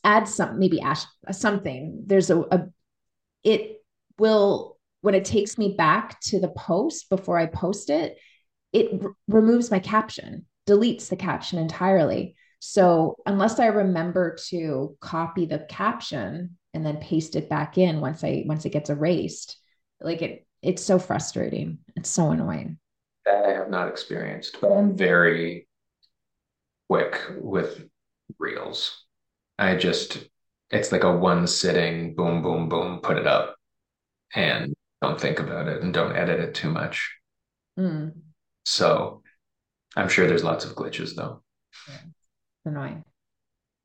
add 0.04 0.28
some, 0.28 0.58
maybe 0.58 0.82
add 0.82 0.98
uh, 1.26 1.32
something, 1.32 2.02
there's 2.06 2.28
a, 2.28 2.40
a 2.40 2.66
it 3.42 3.82
will, 4.18 4.78
when 5.00 5.14
it 5.14 5.24
takes 5.24 5.56
me 5.56 5.74
back 5.78 6.20
to 6.20 6.38
the 6.38 6.50
post 6.50 7.08
before 7.08 7.38
I 7.38 7.46
post 7.46 7.88
it, 7.88 8.18
it 8.74 9.02
r- 9.02 9.14
removes 9.28 9.70
my 9.70 9.78
caption, 9.78 10.44
deletes 10.68 11.08
the 11.08 11.16
caption 11.16 11.58
entirely. 11.58 12.36
So 12.58 13.16
unless 13.24 13.58
I 13.58 13.68
remember 13.68 14.36
to 14.48 14.96
copy 15.00 15.46
the 15.46 15.60
caption 15.70 16.58
and 16.74 16.84
then 16.84 16.98
paste 16.98 17.34
it 17.34 17.48
back 17.48 17.78
in 17.78 18.02
once 18.02 18.22
I 18.22 18.44
once 18.46 18.66
it 18.66 18.70
gets 18.70 18.90
erased, 18.90 19.56
like 20.00 20.22
it 20.22 20.46
it's 20.62 20.84
so 20.84 20.98
frustrating. 20.98 21.78
It's 21.96 22.10
so 22.10 22.30
annoying. 22.30 22.78
That 23.24 23.44
I 23.44 23.52
have 23.52 23.70
not 23.70 23.88
experienced, 23.88 24.58
but 24.60 24.72
I'm 24.72 24.96
very 24.96 25.68
quick 26.88 27.20
with 27.38 27.84
reels. 28.38 29.04
I 29.58 29.76
just 29.76 30.26
it's 30.70 30.92
like 30.92 31.04
a 31.04 31.16
one 31.16 31.46
sitting 31.46 32.14
boom 32.14 32.42
boom 32.42 32.68
boom 32.68 33.00
put 33.00 33.18
it 33.18 33.26
up 33.26 33.56
and 34.34 34.74
don't 35.02 35.20
think 35.20 35.40
about 35.40 35.68
it 35.68 35.82
and 35.82 35.92
don't 35.92 36.16
edit 36.16 36.40
it 36.40 36.54
too 36.54 36.70
much. 36.70 37.10
Mm. 37.78 38.12
So 38.64 39.22
I'm 39.96 40.08
sure 40.08 40.26
there's 40.26 40.44
lots 40.44 40.64
of 40.64 40.74
glitches 40.74 41.14
though. 41.14 41.42
Yeah. 41.88 41.96
Annoying. 42.66 43.04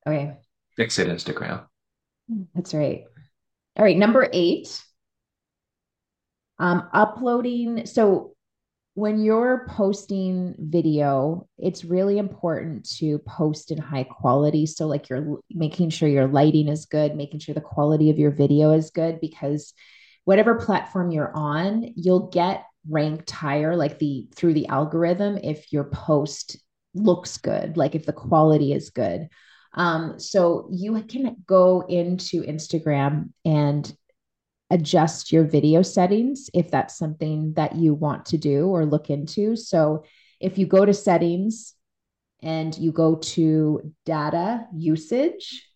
Okay. 0.07 0.33
Fix 0.75 0.99
it, 0.99 1.07
Instagram. 1.07 1.65
That's 2.53 2.73
right. 2.73 3.05
All 3.77 3.83
right. 3.83 3.97
Number 3.97 4.27
eight. 4.31 4.81
Um, 6.57 6.87
uploading. 6.93 7.85
So 7.85 8.35
when 8.95 9.19
you're 9.19 9.67
posting 9.69 10.55
video, 10.57 11.47
it's 11.57 11.83
really 11.83 12.17
important 12.17 12.89
to 12.97 13.19
post 13.19 13.71
in 13.71 13.77
high 13.77 14.05
quality. 14.05 14.65
So, 14.65 14.87
like, 14.87 15.09
you're 15.09 15.39
making 15.51 15.89
sure 15.89 16.07
your 16.07 16.27
lighting 16.27 16.69
is 16.69 16.85
good, 16.85 17.13
making 17.13 17.41
sure 17.41 17.53
the 17.53 17.59
quality 17.59 18.09
of 18.09 18.17
your 18.17 18.31
video 18.31 18.71
is 18.71 18.91
good, 18.91 19.19
because 19.19 19.73
whatever 20.23 20.55
platform 20.55 21.11
you're 21.11 21.35
on, 21.35 21.91
you'll 21.97 22.29
get 22.29 22.63
ranked 22.89 23.29
higher, 23.31 23.75
like 23.75 23.99
the 23.99 24.29
through 24.33 24.53
the 24.53 24.67
algorithm, 24.67 25.37
if 25.43 25.73
your 25.73 25.83
post 25.83 26.57
looks 26.93 27.37
good, 27.37 27.75
like 27.75 27.95
if 27.95 28.05
the 28.05 28.13
quality 28.13 28.71
is 28.71 28.91
good. 28.91 29.27
Um, 29.73 30.19
so 30.19 30.69
you 30.71 31.03
can 31.03 31.43
go 31.45 31.81
into 31.81 32.43
Instagram 32.43 33.33
and 33.43 33.93
adjust 34.69 35.31
your 35.31 35.43
video 35.43 35.81
settings 35.81 36.49
if 36.53 36.71
that's 36.71 36.97
something 36.97 37.53
that 37.53 37.75
you 37.75 37.93
want 37.93 38.25
to 38.27 38.37
do 38.37 38.67
or 38.67 38.85
look 38.85 39.09
into. 39.09 39.55
So 39.55 40.03
if 40.39 40.57
you 40.57 40.65
go 40.65 40.85
to 40.85 40.93
settings 40.93 41.73
and 42.41 42.77
you 42.77 42.91
go 42.91 43.15
to 43.15 43.93
data 44.05 44.65
usage 44.75 45.67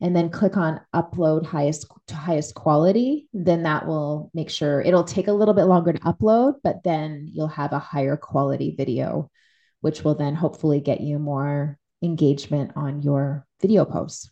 and 0.00 0.14
then 0.14 0.30
click 0.30 0.56
on 0.56 0.80
upload 0.94 1.46
highest 1.46 1.86
to 2.08 2.14
highest 2.14 2.54
quality, 2.54 3.28
then 3.32 3.62
that 3.62 3.86
will 3.86 4.30
make 4.34 4.50
sure 4.50 4.82
it'll 4.82 5.04
take 5.04 5.28
a 5.28 5.32
little 5.32 5.54
bit 5.54 5.64
longer 5.64 5.92
to 5.92 6.00
upload, 6.00 6.54
but 6.62 6.82
then 6.84 7.28
you'll 7.32 7.48
have 7.48 7.72
a 7.72 7.78
higher 7.78 8.16
quality 8.16 8.74
video, 8.76 9.30
which 9.80 10.04
will 10.04 10.14
then 10.14 10.34
hopefully 10.34 10.80
get 10.80 11.00
you 11.00 11.18
more 11.18 11.78
engagement 12.02 12.72
on 12.76 13.00
your 13.00 13.46
video 13.60 13.86
posts. 13.86 14.30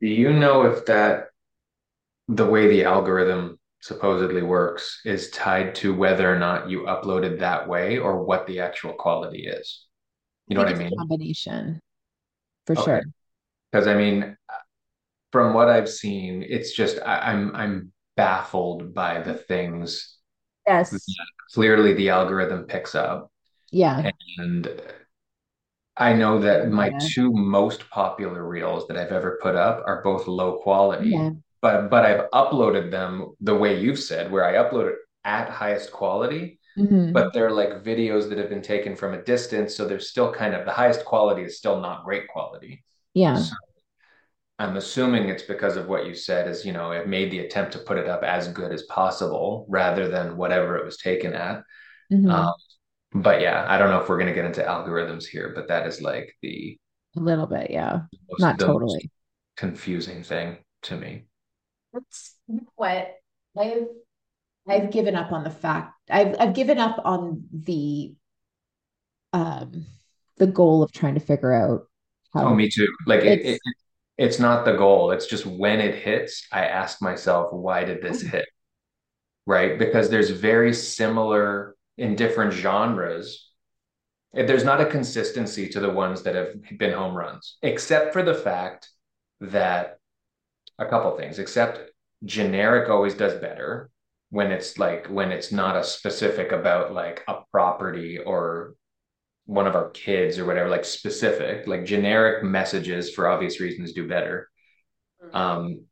Do 0.00 0.08
you 0.08 0.32
know 0.32 0.62
if 0.62 0.86
that 0.86 1.29
the 2.30 2.46
way 2.46 2.68
the 2.68 2.84
algorithm 2.84 3.58
supposedly 3.80 4.42
works 4.42 5.00
is 5.04 5.30
tied 5.30 5.74
to 5.76 5.94
whether 5.94 6.32
or 6.32 6.38
not 6.38 6.68
you 6.70 6.82
uploaded 6.82 7.38
that 7.40 7.68
way 7.68 7.98
or 7.98 8.24
what 8.24 8.46
the 8.46 8.60
actual 8.60 8.92
quality 8.94 9.46
is. 9.46 9.86
You 10.48 10.54
know 10.56 10.60
I 10.60 10.64
what 10.64 10.70
I 10.70 10.74
think 10.74 10.78
it's 10.78 10.80
a 10.80 10.84
mean? 10.90 10.92
combination 10.96 11.80
for 12.66 12.76
Okay. 12.76 13.00
sure. 13.00 13.04
Because 13.72 13.86
I 13.88 13.94
mean, 13.96 14.36
from 15.32 15.54
what 15.54 15.68
I've 15.68 15.88
seen, 15.90 16.44
it's 16.48 16.72
just 16.72 16.98
I, 17.00 17.32
I'm 17.32 17.54
I'm 17.56 17.92
baffled 18.16 18.94
by 18.94 19.20
the 19.22 19.34
things 19.34 20.18
Yes. 20.66 21.18
that 21.18 21.26
clearly 21.54 21.94
the 21.94 22.10
algorithm 22.10 22.64
picks 22.66 22.94
up. 22.94 23.30
Yeah. 23.70 24.06
And 24.38 24.68
I 25.96 26.14
know 26.14 26.40
that 26.40 26.68
my 26.68 26.90
Yeah. 26.90 26.98
two 26.98 27.30
most 27.32 27.88
popular 27.90 28.44
reels 28.44 28.88
that 28.88 28.96
I've 28.96 29.12
ever 29.12 29.38
put 29.40 29.54
up 29.54 29.84
are 29.86 30.02
both 30.02 30.26
low 30.26 30.58
quality. 30.58 31.12
Yeah. 31.12 31.30
But 31.62 31.90
but 31.90 32.04
I've 32.04 32.30
uploaded 32.30 32.90
them 32.90 33.34
the 33.40 33.54
way 33.56 33.80
you've 33.80 33.98
said, 34.00 34.30
where 34.30 34.44
I 34.44 34.54
upload 34.54 34.90
it 34.92 34.96
at 35.24 35.48
highest 35.50 35.92
quality, 35.92 36.58
Mhm. 36.78 37.12
but 37.12 37.32
they're 37.32 37.50
like 37.50 37.82
videos 37.84 38.28
that 38.28 38.38
have 38.38 38.48
been 38.48 38.62
taken 38.62 38.96
from 38.96 39.14
a 39.14 39.22
distance, 39.22 39.74
so 39.76 39.86
they're 39.86 39.98
still 40.00 40.32
kind 40.32 40.54
of 40.54 40.64
the 40.64 40.72
highest 40.72 41.04
quality 41.04 41.42
is 41.42 41.58
still 41.58 41.80
not 41.80 42.04
great 42.04 42.28
quality. 42.28 42.84
Yeah. 43.14 43.36
So 43.36 43.54
I'm 44.58 44.76
assuming 44.76 45.28
it's 45.28 45.42
because 45.42 45.76
of 45.76 45.88
what 45.88 46.06
you 46.06 46.14
said, 46.14 46.46
is 46.48 46.64
you 46.66 46.72
know, 46.72 46.92
it 46.92 47.08
made 47.08 47.30
the 47.30 47.40
attempt 47.40 47.72
to 47.72 47.78
put 47.78 47.98
it 47.98 48.08
up 48.08 48.22
as 48.22 48.48
good 48.48 48.72
as 48.72 48.82
possible 48.84 49.66
rather 49.68 50.08
than 50.08 50.36
whatever 50.36 50.76
it 50.76 50.84
was 50.84 50.98
taken 50.98 51.34
at. 51.34 51.62
Mhm. 52.12 52.30
Um, 52.30 52.52
but 53.12 53.40
yeah, 53.40 53.64
I 53.68 53.78
don't 53.78 53.90
know 53.90 54.00
if 54.00 54.08
we're 54.08 54.18
gonna 54.18 54.34
get 54.34 54.44
into 54.44 54.62
algorithms 54.62 55.24
here, 55.24 55.52
but 55.54 55.68
that 55.68 55.86
is 55.86 56.00
like 56.02 56.36
the 56.42 56.78
a 57.16 57.20
little 57.20 57.46
bit. 57.46 57.70
Yeah. 57.70 58.02
most, 58.30 58.40
Not 58.40 58.58
totally. 58.60 59.10
confusing 59.56 60.22
thing 60.22 60.58
to 60.82 60.96
me. 60.96 61.24
That's 61.92 62.36
you 62.48 62.56
know 62.56 62.66
what 62.76 63.16
I've 63.58 63.88
I've 64.68 64.90
given 64.90 65.16
up 65.16 65.32
on 65.32 65.44
the 65.44 65.50
fact 65.50 65.94
I've 66.10 66.36
I've 66.40 66.54
given 66.54 66.78
up 66.78 67.00
on 67.04 67.48
the 67.52 68.14
um 69.32 69.86
the 70.38 70.46
goal 70.46 70.82
of 70.82 70.92
trying 70.92 71.14
to 71.14 71.20
figure 71.20 71.52
out 71.52 71.82
how 72.32 72.46
Oh, 72.46 72.54
me 72.54 72.70
too. 72.70 72.88
Like 73.06 73.20
it, 73.20 73.40
it, 73.40 73.46
it's 73.46 73.66
it- 73.66 73.74
it's 74.18 74.38
not 74.38 74.66
the 74.66 74.74
goal. 74.74 75.12
It's 75.12 75.26
just 75.26 75.46
when 75.46 75.80
it 75.80 75.94
hits, 75.94 76.46
I 76.52 76.66
ask 76.66 77.00
myself, 77.00 77.54
why 77.54 77.84
did 77.84 78.02
this 78.02 78.20
hit? 78.20 78.44
Right? 79.46 79.78
Because 79.78 80.10
there's 80.10 80.30
very 80.30 80.74
similar 80.74 81.74
in 81.96 82.16
different 82.16 82.52
genres. 82.52 83.48
There's 84.34 84.64
not 84.64 84.82
a 84.82 84.86
consistency 84.86 85.70
to 85.70 85.80
the 85.80 85.90
ones 85.90 86.24
that 86.24 86.34
have 86.34 86.54
been 86.78 86.92
home 86.92 87.14
runs, 87.16 87.58
except 87.62 88.12
for 88.12 88.24
the 88.24 88.34
fact 88.34 88.90
that 89.40 89.99
a 90.80 90.86
couple 90.86 91.16
things, 91.16 91.38
except 91.38 91.92
generic 92.24 92.90
always 92.90 93.14
does 93.14 93.34
better 93.40 93.90
when 94.30 94.50
it's 94.50 94.78
like 94.78 95.06
when 95.08 95.32
it's 95.32 95.52
not 95.52 95.76
a 95.76 95.84
specific 95.84 96.52
about 96.52 96.92
like 96.92 97.22
a 97.28 97.42
property 97.52 98.18
or 98.18 98.74
one 99.46 99.66
of 99.66 99.74
our 99.74 99.90
kids 99.90 100.38
or 100.38 100.46
whatever, 100.46 100.68
like 100.70 100.84
specific, 100.84 101.66
like 101.66 101.84
generic 101.84 102.44
messages 102.44 103.10
for 103.12 103.28
obvious 103.28 103.60
reasons 103.60 103.92
do 103.92 104.08
better. 104.08 104.48
Um, 105.32 105.82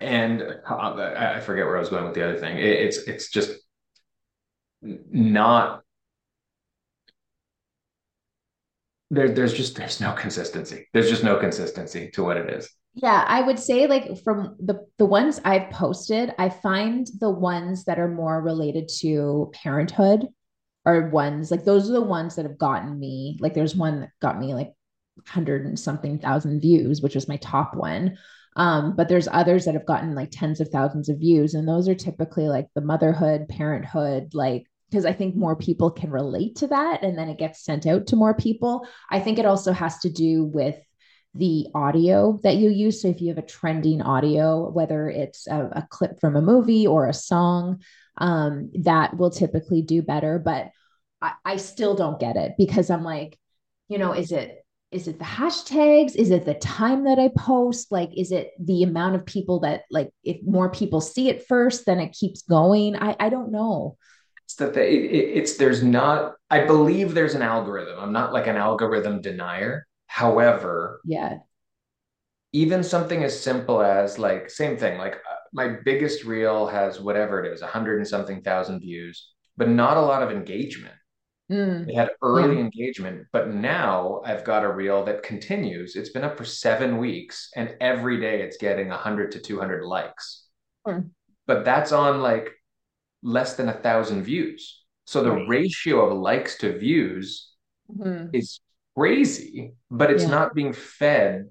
and 0.00 0.42
I 0.68 1.36
I 1.36 1.40
forget 1.40 1.66
where 1.66 1.76
I 1.76 1.80
was 1.80 1.88
going 1.88 2.04
with 2.04 2.14
the 2.14 2.24
other 2.24 2.38
thing. 2.38 2.56
It's 2.58 2.98
it's 2.98 3.30
just 3.30 3.58
not 4.82 5.82
there. 9.10 9.28
There's 9.30 9.54
just 9.54 9.76
there's 9.76 10.00
no 10.00 10.12
consistency. 10.12 10.86
There's 10.92 11.08
just 11.10 11.24
no 11.24 11.36
consistency 11.38 12.10
to 12.12 12.22
what 12.22 12.36
it 12.36 12.50
is. 12.50 12.68
Yeah, 12.94 13.24
I 13.28 13.42
would 13.42 13.58
say 13.58 13.86
like 13.86 14.22
from 14.24 14.56
the 14.58 14.86
the 14.98 15.06
ones 15.06 15.40
I've 15.44 15.70
posted, 15.70 16.34
I 16.38 16.48
find 16.48 17.06
the 17.20 17.30
ones 17.30 17.84
that 17.84 17.98
are 17.98 18.08
more 18.08 18.40
related 18.42 18.88
to 19.00 19.50
parenthood 19.54 20.26
are 20.86 21.10
ones 21.10 21.50
like 21.50 21.64
those 21.64 21.88
are 21.90 21.92
the 21.92 22.02
ones 22.02 22.36
that 22.36 22.44
have 22.46 22.58
gotten 22.58 22.98
me. 22.98 23.36
Like 23.40 23.54
there's 23.54 23.76
one 23.76 24.00
that 24.00 24.10
got 24.20 24.38
me 24.40 24.54
like 24.54 24.72
hundred 25.26 25.66
and 25.66 25.78
something 25.78 26.18
thousand 26.18 26.60
views, 26.60 27.02
which 27.02 27.14
was 27.14 27.28
my 27.28 27.36
top 27.38 27.74
one. 27.74 28.18
Um, 28.56 28.96
but 28.96 29.08
there's 29.08 29.28
others 29.30 29.64
that 29.66 29.74
have 29.74 29.86
gotten 29.86 30.14
like 30.14 30.30
tens 30.32 30.60
of 30.60 30.68
thousands 30.70 31.08
of 31.08 31.18
views, 31.18 31.54
and 31.54 31.68
those 31.68 31.88
are 31.88 31.94
typically 31.94 32.48
like 32.48 32.66
the 32.74 32.80
motherhood, 32.80 33.48
parenthood, 33.48 34.34
like 34.34 34.66
because 34.90 35.04
I 35.06 35.12
think 35.12 35.36
more 35.36 35.54
people 35.56 35.90
can 35.90 36.10
relate 36.10 36.56
to 36.56 36.66
that, 36.68 37.02
and 37.04 37.16
then 37.18 37.28
it 37.28 37.38
gets 37.38 37.64
sent 37.64 37.86
out 37.86 38.08
to 38.08 38.16
more 38.16 38.34
people. 38.34 38.86
I 39.10 39.20
think 39.20 39.38
it 39.38 39.46
also 39.46 39.72
has 39.72 39.98
to 40.00 40.10
do 40.10 40.44
with 40.44 40.76
the 41.38 41.68
audio 41.74 42.38
that 42.42 42.56
you 42.56 42.70
use. 42.70 43.02
So 43.02 43.08
if 43.08 43.20
you 43.20 43.28
have 43.28 43.38
a 43.38 43.42
trending 43.42 44.02
audio, 44.02 44.68
whether 44.70 45.08
it's 45.08 45.46
a, 45.46 45.68
a 45.72 45.86
clip 45.90 46.20
from 46.20 46.36
a 46.36 46.42
movie 46.42 46.86
or 46.86 47.08
a 47.08 47.14
song, 47.14 47.82
um, 48.18 48.70
that 48.82 49.16
will 49.16 49.30
typically 49.30 49.82
do 49.82 50.02
better. 50.02 50.38
But 50.38 50.70
I, 51.22 51.32
I 51.44 51.56
still 51.56 51.94
don't 51.94 52.20
get 52.20 52.36
it 52.36 52.52
because 52.58 52.90
I'm 52.90 53.04
like, 53.04 53.38
you 53.88 53.98
know, 53.98 54.12
is 54.12 54.32
it 54.32 54.64
is 54.90 55.06
it 55.06 55.18
the 55.18 55.24
hashtags? 55.24 56.14
Is 56.16 56.30
it 56.30 56.46
the 56.46 56.54
time 56.54 57.04
that 57.04 57.18
I 57.18 57.28
post? 57.36 57.92
Like, 57.92 58.10
is 58.16 58.32
it 58.32 58.52
the 58.58 58.82
amount 58.82 59.16
of 59.16 59.26
people 59.26 59.60
that 59.60 59.82
like 59.90 60.10
if 60.24 60.38
more 60.44 60.70
people 60.70 61.00
see 61.00 61.28
it 61.28 61.46
first, 61.46 61.84
then 61.86 62.00
it 62.00 62.12
keeps 62.12 62.42
going? 62.42 62.96
I, 62.96 63.14
I 63.20 63.28
don't 63.28 63.52
know. 63.52 63.96
It's 64.46 64.54
that 64.56 64.74
the, 64.74 64.80
it- 64.80 65.36
it's 65.38 65.56
there's 65.56 65.82
not. 65.82 66.34
I 66.50 66.64
believe 66.64 67.14
there's 67.14 67.34
an 67.34 67.42
algorithm. 67.42 67.98
I'm 67.98 68.12
not 68.12 68.32
like 68.32 68.46
an 68.46 68.56
algorithm 68.56 69.20
denier. 69.20 69.86
However, 70.08 71.00
Yeah. 71.04 71.40
even 72.52 72.82
something 72.82 73.22
as 73.24 73.38
simple 73.38 73.82
as 73.82 74.18
like 74.18 74.48
same 74.50 74.76
thing 74.76 74.98
like 74.98 75.14
uh, 75.16 75.34
my 75.52 75.76
biggest 75.84 76.24
reel 76.24 76.66
has 76.66 77.00
whatever 77.00 77.42
it 77.44 77.52
is, 77.52 77.62
a 77.62 77.66
hundred 77.66 77.98
and 77.98 78.08
something 78.08 78.42
thousand 78.42 78.80
views, 78.80 79.32
but 79.56 79.68
not 79.68 79.96
a 79.96 80.00
lot 80.00 80.22
of 80.22 80.30
engagement. 80.30 80.94
Mm, 81.50 81.88
It 81.88 81.96
had 81.96 82.10
early 82.22 82.58
yeah. 82.58 82.60
engagement, 82.60 83.26
but 83.32 83.48
now 83.50 84.22
I've 84.24 84.44
got 84.44 84.64
a 84.64 84.72
reel 84.72 85.04
that 85.04 85.22
continues. 85.22 85.96
It's 85.96 86.10
been 86.10 86.24
up 86.24 86.38
for 86.38 86.44
seven 86.44 86.98
weeks, 86.98 87.50
and 87.56 87.76
every 87.80 88.20
day 88.20 88.42
it's 88.42 88.58
getting 88.58 88.90
100 88.90 89.32
to 89.32 89.40
200 89.40 89.84
likes. 89.84 90.46
Hmm. 90.84 91.10
But 91.46 91.64
that's 91.64 91.92
on 91.92 92.20
like 92.20 92.50
less 93.22 93.56
than 93.56 93.68
a 93.68 93.74
thousand 93.74 94.24
views. 94.24 94.84
So 95.06 95.22
the 95.22 95.32
Right. 95.32 95.48
ratio 95.48 96.06
of 96.06 96.18
likes 96.18 96.58
to 96.58 96.78
views 96.78 97.52
Mhm. 97.88 98.30
is 98.32 98.60
crazy, 98.98 99.74
but 99.90 100.10
it's 100.10 100.24
Yeah. 100.24 100.30
not 100.30 100.54
being 100.54 100.72
fed 100.72 101.50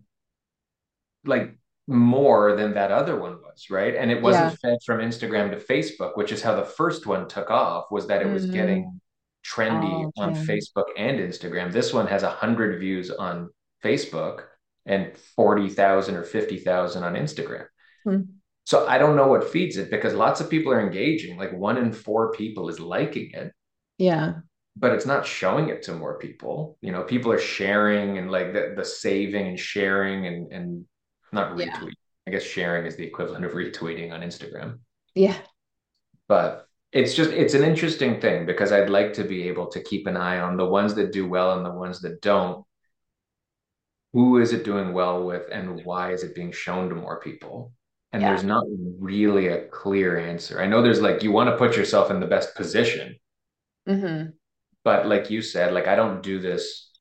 like 1.26 1.58
more 1.88 2.56
than 2.56 2.74
that 2.74 2.92
other 2.92 3.18
one 3.18 3.42
was, 3.42 3.70
right? 3.70 3.96
And 3.96 4.12
it 4.12 4.22
wasn't 4.22 4.52
Yeah. 4.52 4.58
fed 4.72 4.80
from 4.86 5.00
Instagram 5.00 5.52
to 5.52 5.58
Facebook, 5.58 6.18
which 6.18 6.32
is 6.32 6.42
how 6.42 6.56
the 6.56 6.66
first 6.66 7.06
one 7.08 7.28
took 7.28 7.50
off, 7.50 7.86
was 7.92 8.08
that 8.08 8.22
it 8.22 8.28
was 8.28 8.48
Mm. 8.48 8.54
getting 8.54 9.02
trendy 9.46 10.12
Oh, 10.18 10.22
on. 10.22 10.36
Facebook 10.36 10.88
and 10.98 11.20
Instagram. 11.20 11.72
This 11.72 11.94
one 11.94 12.08
has 12.08 12.24
100 12.24 12.80
views 12.80 13.10
on 13.10 13.50
Facebook 13.84 14.44
and 14.86 15.18
40,000 15.18 16.16
or 16.16 16.24
50,000 16.24 17.04
on 17.04 17.14
Instagram. 17.16 17.68
Hmm. 18.04 18.22
So 18.66 18.86
I 18.86 18.98
don't 18.98 19.16
know 19.16 19.28
what 19.28 19.46
feeds 19.50 19.78
it 19.78 19.90
because 19.90 20.14
lots 20.14 20.42
of 20.42 20.50
people 20.50 20.74
are 20.74 20.82
engaging. 20.82 21.38
Like 21.38 21.54
one 21.54 21.78
in 21.78 21.94
four 21.94 22.32
people 22.34 22.68
is 22.68 22.80
liking 22.82 23.32
it, 23.32 23.54
Yeah. 23.98 24.40
But 24.80 24.94
it's 24.94 25.06
not 25.06 25.26
showing 25.26 25.70
it 25.70 25.84
to 25.84 25.94
more 25.94 26.18
people. 26.20 26.78
You 26.82 26.92
know, 26.92 27.04
people 27.04 27.32
are 27.32 27.40
sharing 27.40 28.18
and 28.18 28.32
like 28.32 28.54
the, 28.54 28.74
the 28.76 28.86
saving 28.86 29.48
and 29.48 29.60
sharing 29.60 30.28
and 30.28 30.52
and 30.52 30.86
not 31.32 31.58
Yeah. 31.58 31.80
retweet. 31.80 31.94
I 32.28 32.32
guess 32.32 32.44
sharing 32.44 32.86
is 32.86 32.96
the 32.98 33.06
equivalent 33.06 33.46
of 33.46 33.54
retweeting 33.54 34.12
on 34.12 34.22
Instagram. 34.22 34.80
Yeah. 35.16 35.38
But 36.30 36.68
it's 36.94 37.14
just 37.14 37.32
it's 37.32 37.54
an 37.54 37.64
interesting 37.64 38.22
thing 38.22 38.46
because 38.46 38.72
I'd 38.72 38.90
like 38.90 39.14
to 39.14 39.24
be 39.26 39.48
able 39.50 39.68
to 39.68 39.82
keep 39.84 40.08
an 40.08 40.16
eye 40.18 40.40
on 40.40 40.56
the 40.58 40.66
ones 40.66 40.94
that 40.96 41.12
do 41.12 41.28
well 41.28 41.58
and 41.58 41.66
the 41.66 41.72
ones 41.74 42.02
that 42.02 42.22
don't. 42.22 42.66
Who 44.12 44.38
is 44.40 44.52
it 44.52 44.66
doing 44.66 44.92
well 44.92 45.26
with 45.26 45.48
and 45.50 45.86
why 45.86 46.12
is 46.12 46.22
it 46.24 46.36
being 46.36 46.52
shown 46.52 46.90
to 46.90 46.96
more 46.96 47.22
people? 47.22 47.72
And 48.12 48.22
Yeah. 48.22 48.28
there's 48.28 48.44
not 48.44 48.66
really 49.00 49.48
a 49.48 49.68
clear 49.70 50.18
answer. 50.20 50.60
I 50.60 50.68
know 50.68 50.82
there's 50.82 51.00
like 51.02 51.24
you 51.24 51.32
want 51.32 51.50
to 51.50 51.56
put 51.58 51.78
yourself 51.78 52.12
in 52.12 52.20
the 52.20 52.28
best 52.28 52.54
position, 52.56 53.18
hmm 53.88 54.37
but 54.88 55.06
like 55.06 55.30
you 55.30 55.42
said, 55.42 55.74
like 55.74 55.86
I 55.86 55.98
don't 55.98 56.24
do 56.24 56.40
this 56.40 56.92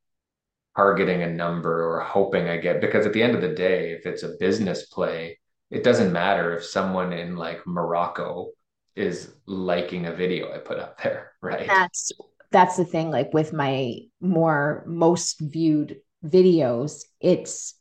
targeting 0.75 1.23
a 1.23 1.29
number 1.29 1.89
or 1.89 2.01
hoping 2.01 2.49
I 2.49 2.57
get 2.57 2.81
because 2.81 3.07
at 3.07 3.13
the 3.13 3.23
end 3.23 3.37
of 3.37 3.43
the 3.43 3.55
day, 3.55 3.93
if 3.93 4.07
it's 4.07 4.25
a 4.25 4.35
business 4.41 4.87
play, 4.87 5.39
it 5.71 5.85
doesn't 5.85 6.13
matter 6.13 6.57
if 6.57 6.65
someone 6.65 7.13
in 7.13 7.37
like 7.37 7.65
Morocco 7.65 8.49
is 8.97 9.33
liking 9.47 10.07
a 10.07 10.13
video 10.13 10.53
I 10.53 10.59
put 10.59 10.81
up 10.81 11.01
there, 11.01 11.31
right? 11.41 11.69
That's 11.69 12.11
that's 12.51 12.77
the 12.77 12.85
thing. 12.85 13.13
Like 13.13 13.33
with 13.33 13.53
my 13.53 13.99
more 14.21 14.83
most 14.85 15.37
viewed 15.39 15.99
videos, 16.25 17.05
it's 17.21 17.79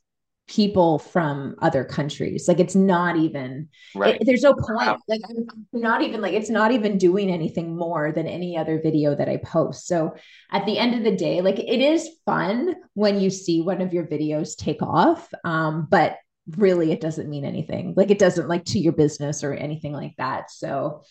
people 0.48 0.98
from 0.98 1.56
other 1.60 1.84
countries. 1.84 2.46
Like 2.46 2.60
it's 2.60 2.74
not 2.74 3.16
even 3.16 3.68
Right. 3.94 4.20
it, 4.20 4.24
there's 4.26 4.42
no 4.42 4.54
point. 4.54 4.76
Wow. 4.78 4.98
Like 5.08 5.20
I'm 5.28 5.46
not 5.72 6.02
even 6.02 6.20
like 6.20 6.34
it's 6.34 6.50
not 6.50 6.72
even 6.72 6.98
doing 6.98 7.30
anything 7.30 7.76
more 7.76 8.12
than 8.12 8.26
any 8.26 8.56
other 8.56 8.80
video 8.80 9.14
that 9.14 9.28
I 9.28 9.38
post. 9.38 9.86
So 9.86 10.14
at 10.52 10.64
the 10.66 10.78
end 10.78 10.94
of 10.94 11.02
the 11.02 11.16
day, 11.16 11.40
like 11.40 11.58
it 11.58 11.80
is 11.80 12.08
fun 12.24 12.76
when 12.94 13.20
you 13.20 13.30
see 13.30 13.60
one 13.60 13.80
of 13.80 13.92
your 13.92 14.06
videos 14.06 14.56
take 14.56 14.82
off. 14.82 15.32
Um, 15.44 15.88
but 15.90 16.16
really 16.56 16.92
it 16.92 17.00
doesn't 17.00 17.28
mean 17.28 17.44
anything. 17.44 17.94
Like 17.96 18.10
it 18.10 18.20
doesn't 18.20 18.48
like 18.48 18.64
to 18.66 18.78
your 18.78 18.92
business 18.92 19.42
or 19.42 19.52
anything 19.52 19.92
like 19.92 20.14
that. 20.18 20.50
So 20.50 21.02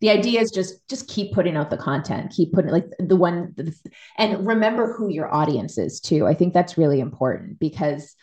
the 0.00 0.10
idea 0.10 0.40
is 0.40 0.50
just 0.50 0.86
just 0.88 1.08
keep 1.08 1.32
putting 1.32 1.56
out 1.56 1.70
the 1.70 1.78
content 1.78 2.30
keep 2.30 2.52
putting 2.52 2.70
like 2.70 2.86
the 2.98 3.16
one 3.16 3.54
and 4.18 4.46
remember 4.46 4.92
who 4.92 5.08
your 5.08 5.32
audience 5.32 5.78
is 5.78 5.98
too 5.98 6.26
i 6.26 6.34
think 6.34 6.52
that's 6.52 6.76
really 6.76 7.00
important 7.00 7.58
because 7.58 8.14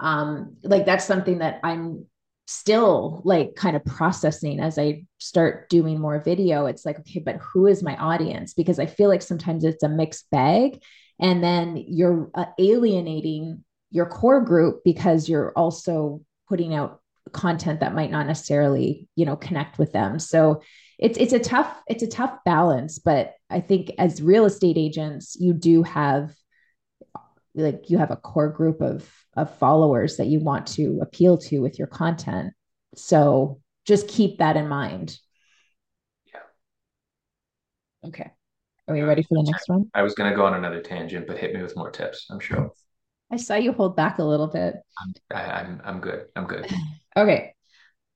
um 0.00 0.56
like 0.62 0.84
that's 0.86 1.04
something 1.04 1.38
that 1.38 1.60
i'm 1.62 2.04
still 2.46 3.22
like 3.24 3.54
kind 3.54 3.74
of 3.74 3.84
processing 3.84 4.60
as 4.60 4.78
i 4.78 5.04
start 5.18 5.68
doing 5.70 5.98
more 5.98 6.20
video. 6.20 6.66
It's 6.66 6.84
like 6.84 6.98
okay 7.00 7.20
but 7.20 7.36
who 7.36 7.66
is 7.66 7.82
my 7.82 7.96
audience? 7.96 8.52
Because 8.52 8.78
i 8.78 8.86
feel 8.86 9.08
like 9.08 9.22
sometimes 9.22 9.64
it's 9.64 9.82
a 9.82 9.88
mixed 9.88 10.30
bag. 10.30 10.82
And 11.20 11.42
then 11.42 11.76
you're 11.76 12.30
uh, 12.34 12.46
alienating 12.58 13.64
your 13.90 14.06
core 14.06 14.40
group 14.40 14.82
because 14.84 15.28
you're 15.28 15.52
also 15.56 16.20
putting 16.48 16.74
out 16.74 17.00
content 17.32 17.80
that 17.80 17.94
might 17.94 18.10
not 18.10 18.26
necessarily 18.26 19.08
you 19.16 19.24
know 19.24 19.36
connect 19.36 19.78
with 19.78 19.92
them. 19.92 20.18
So 20.18 20.60
it's 20.98 21.16
it's 21.16 21.32
a 21.32 21.38
tough 21.38 21.74
it's 21.86 22.02
a 22.02 22.08
tough 22.08 22.38
balance. 22.44 22.98
But 22.98 23.34
i 23.48 23.60
think 23.60 23.92
as 23.98 24.20
real 24.20 24.44
estate 24.44 24.76
agents 24.76 25.36
you 25.40 25.54
do 25.54 25.82
have 25.82 26.34
like 27.54 27.88
you 27.88 27.98
have 27.98 28.10
a 28.10 28.16
core 28.16 28.48
group 28.48 28.80
of 28.80 29.08
of 29.36 29.56
followers 29.58 30.16
that 30.16 30.26
you 30.26 30.40
want 30.40 30.66
to 30.66 30.98
appeal 31.02 31.38
to 31.38 31.60
with 31.60 31.78
your 31.78 31.88
content 31.88 32.52
so 32.94 33.60
just 33.86 34.08
keep 34.08 34.38
that 34.38 34.56
in 34.56 34.68
mind 34.68 35.18
Yeah. 36.32 36.40
okay 38.08 38.30
are 38.86 38.94
we 38.94 39.02
ready 39.02 39.22
for 39.22 39.34
the 39.42 39.50
next 39.50 39.68
one 39.68 39.90
I 39.94 40.02
was 40.02 40.14
going 40.14 40.30
to 40.30 40.36
go 40.36 40.44
on 40.44 40.52
another 40.54 40.82
tangent, 40.82 41.26
but 41.26 41.38
hit 41.38 41.54
me 41.54 41.62
with 41.62 41.74
more 41.74 41.90
tips. 41.90 42.26
I'm 42.30 42.38
sure. 42.38 42.70
i 43.32 43.36
saw 43.36 43.54
you 43.54 43.72
hold 43.72 43.96
back 43.96 44.18
a 44.18 44.24
little 44.24 44.46
bit 44.48 44.74
I'm, 44.98 45.14
I, 45.34 45.42
I'm, 45.60 45.80
I'm 45.84 46.00
good. 46.00 46.26
I'm 46.36 46.46
good. 46.46 46.66
okay 47.16 47.54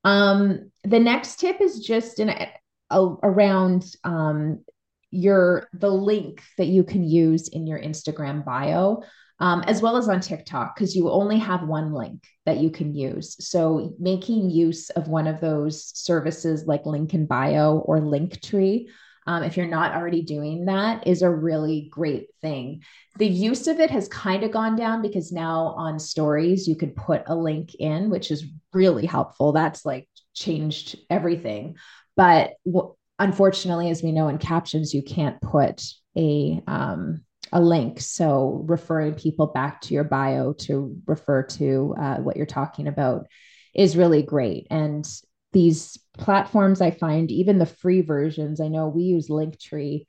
um 0.03 0.71
the 0.83 0.99
next 0.99 1.39
tip 1.39 1.59
is 1.59 1.79
just 1.79 2.19
in 2.19 2.29
a, 2.29 2.51
a, 2.89 3.01
around 3.23 3.85
um 4.03 4.63
your 5.11 5.67
the 5.73 5.89
link 5.89 6.43
that 6.57 6.67
you 6.67 6.83
can 6.83 7.03
use 7.03 7.47
in 7.47 7.65
your 7.65 7.79
instagram 7.79 8.45
bio 8.45 9.01
um, 9.39 9.61
as 9.67 9.81
well 9.81 9.97
as 9.97 10.09
on 10.09 10.19
TikTok, 10.19 10.75
because 10.75 10.95
you 10.95 11.09
only 11.09 11.39
have 11.39 11.63
one 11.67 11.93
link 11.93 12.23
that 12.45 12.57
you 12.57 12.69
can 12.69 12.93
use. 12.93 13.35
So 13.39 13.93
making 13.99 14.49
use 14.49 14.89
of 14.91 15.07
one 15.07 15.27
of 15.27 15.39
those 15.39 15.91
services 15.97 16.65
like 16.65 16.85
Link 16.85 17.13
in 17.13 17.25
Bio 17.25 17.77
or 17.79 17.99
Linktree, 17.99 18.87
um, 19.27 19.43
if 19.43 19.55
you're 19.55 19.67
not 19.67 19.93
already 19.93 20.23
doing 20.23 20.65
that, 20.65 21.05
is 21.07 21.21
a 21.21 21.29
really 21.29 21.87
great 21.91 22.27
thing. 22.41 22.81
The 23.17 23.27
use 23.27 23.67
of 23.67 23.79
it 23.79 23.91
has 23.91 24.07
kind 24.07 24.43
of 24.43 24.51
gone 24.51 24.75
down 24.75 25.01
because 25.01 25.31
now 25.31 25.75
on 25.77 25.99
stories 25.99 26.67
you 26.67 26.75
could 26.75 26.95
put 26.95 27.23
a 27.27 27.35
link 27.35 27.75
in, 27.75 28.09
which 28.09 28.31
is 28.31 28.45
really 28.73 29.05
helpful. 29.05 29.51
That's 29.51 29.85
like 29.85 30.09
changed 30.33 30.97
everything. 31.09 31.75
But 32.15 32.53
w- 32.65 32.95
unfortunately, 33.19 33.89
as 33.89 34.01
we 34.01 34.11
know 34.11 34.29
in 34.29 34.37
captions, 34.39 34.93
you 34.93 35.03
can't 35.03 35.39
put 35.41 35.83
a 36.17 36.61
um, 36.65 37.23
a 37.51 37.61
link. 37.61 37.99
So 37.99 38.63
referring 38.67 39.15
people 39.15 39.47
back 39.47 39.81
to 39.81 39.93
your 39.93 40.03
bio 40.03 40.53
to 40.53 40.95
refer 41.05 41.43
to 41.43 41.95
uh, 41.99 42.17
what 42.17 42.37
you're 42.37 42.45
talking 42.45 42.87
about 42.87 43.27
is 43.73 43.97
really 43.97 44.21
great. 44.21 44.67
And 44.69 45.07
these 45.51 45.97
platforms, 46.17 46.81
I 46.81 46.91
find, 46.91 47.31
even 47.31 47.57
the 47.57 47.65
free 47.65 48.01
versions, 48.01 48.61
I 48.61 48.67
know 48.67 48.87
we 48.87 49.03
use 49.03 49.29
Linktree 49.29 50.05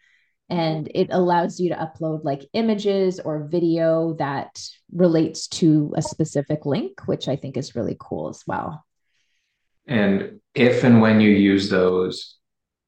and 0.51 0.91
it 0.95 1.09
allows 1.11 1.61
you 1.61 1.69
to 1.71 1.77
upload 1.77 2.25
like 2.25 2.43
images 2.53 3.21
or 3.21 3.47
video 3.49 4.15
that 4.15 4.61
relates 4.93 5.47
to 5.47 5.93
a 5.97 6.03
specific 6.03 6.67
link, 6.67 7.07
which 7.07 7.29
I 7.29 7.37
think 7.37 7.57
is 7.57 7.77
really 7.77 7.97
cool 7.99 8.29
as 8.29 8.43
well. 8.47 8.85
And 9.87 10.41
if 10.55 10.83
and 10.85 11.01
when 11.01 11.21
you 11.21 11.31
use 11.31 11.71
those, 11.71 12.37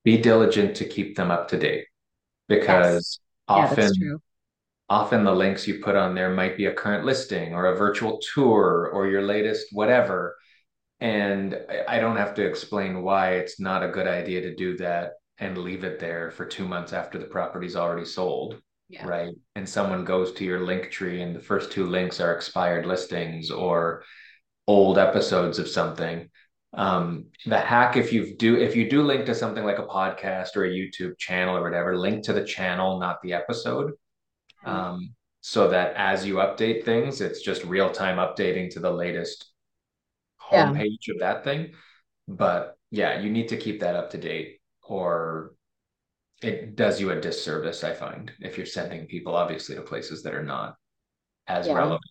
be 0.04 0.18
diligent 0.18 0.76
to 0.76 0.84
keep 0.84 1.16
them 1.16 1.30
up 1.30 1.48
to 1.48 1.58
date 1.58 1.86
because 2.48 3.20
Yeah, 3.48 3.54
often 3.54 3.92
true. 3.96 4.20
Often 4.92 5.24
the 5.24 5.35
links 5.35 5.66
you 5.66 5.78
put 5.78 5.96
on 5.96 6.14
there 6.14 6.28
might 6.35 6.55
be 6.55 6.66
a 6.66 6.74
current 6.74 7.07
listing 7.07 7.55
or 7.55 7.64
a 7.64 7.76
virtual 7.76 8.20
tour 8.35 8.90
or 8.92 9.07
your 9.07 9.22
latest 9.22 9.68
whatever. 9.72 10.37
And 11.00 11.59
I 11.88 11.98
don't 11.98 12.18
have 12.18 12.35
to 12.35 12.44
explain 12.44 13.02
why 13.02 13.37
it's 13.37 13.59
not 13.59 13.83
a 13.83 13.88
good 13.88 14.07
idea 14.07 14.42
to 14.42 14.55
do 14.55 14.76
that 14.76 15.12
and 15.38 15.57
leave 15.57 15.83
it 15.83 15.98
there 15.98 16.31
for 16.31 16.44
two 16.44 16.68
months 16.68 16.92
after 16.92 17.18
the 17.18 17.24
property's 17.24 17.74
already 17.74 18.05
sold, 18.05 18.61
Yeah. 18.90 19.07
right? 19.07 19.35
And 19.57 19.66
someone 19.66 20.05
goes 20.05 20.33
to 20.35 20.44
your 20.44 20.61
link 20.61 20.90
tree 20.90 21.22
and 21.22 21.35
the 21.35 21.40
first 21.40 21.72
two 21.72 21.87
links 21.87 22.20
are 22.20 22.35
expired 22.35 22.85
listings 22.85 23.50
or 23.50 24.05
old 24.66 24.98
episodes 24.98 25.59
of 25.59 25.68
something. 25.68 26.28
Um, 26.74 27.28
the 27.46 27.59
hack, 27.59 27.96
if 27.96 28.12
you 28.12 28.37
do, 28.37 28.57
if 28.57 28.76
you 28.76 28.90
do 28.90 29.02
link 29.02 29.24
to 29.24 29.35
something 29.35 29.64
like 29.64 29.78
a 29.78 29.87
podcast 29.87 30.55
or 30.55 30.66
a 30.66 30.70
YouTube 30.70 31.16
channel 31.16 31.57
or 31.57 31.62
whatever, 31.62 31.96
link 31.96 32.24
to 32.24 32.35
the 32.35 32.44
channel, 32.44 33.00
not 33.00 33.22
the 33.22 33.33
episode 33.33 33.92
um, 34.64 35.14
so 35.40 35.68
that 35.68 35.94
as 35.96 36.27
you 36.27 36.37
update 36.37 36.85
things, 36.85 37.20
it's 37.20 37.42
just 37.42 37.64
real 37.64 37.90
time 37.90 38.18
updating 38.18 38.70
to 38.72 38.81
the 38.81 38.90
latest 38.92 39.53
Yeah. 40.51 40.75
homepage 40.77 41.09
of 41.11 41.20
that 41.20 41.44
thing. 41.44 41.72
But 42.29 42.77
yeah, 42.90 43.20
you 43.20 43.31
need 43.31 43.48
to 43.48 43.57
keep 43.57 43.81
that 43.81 43.96
up 43.96 44.11
to 44.11 44.18
date, 44.18 44.61
or 44.83 45.53
it 46.42 46.77
does 46.77 47.01
you 47.01 47.11
a 47.11 47.20
disservice, 47.20 47.85
I 47.85 47.94
find, 47.94 48.33
if 48.40 48.57
you're 48.57 48.66
sending 48.66 49.07
people 49.07 49.37
obviously 49.37 49.77
to 49.77 49.83
places 49.83 50.22
that 50.25 50.35
are 50.35 50.44
not 50.44 50.77
as 51.48 51.68
Yeah. 51.68 51.75
relevant. 51.75 52.03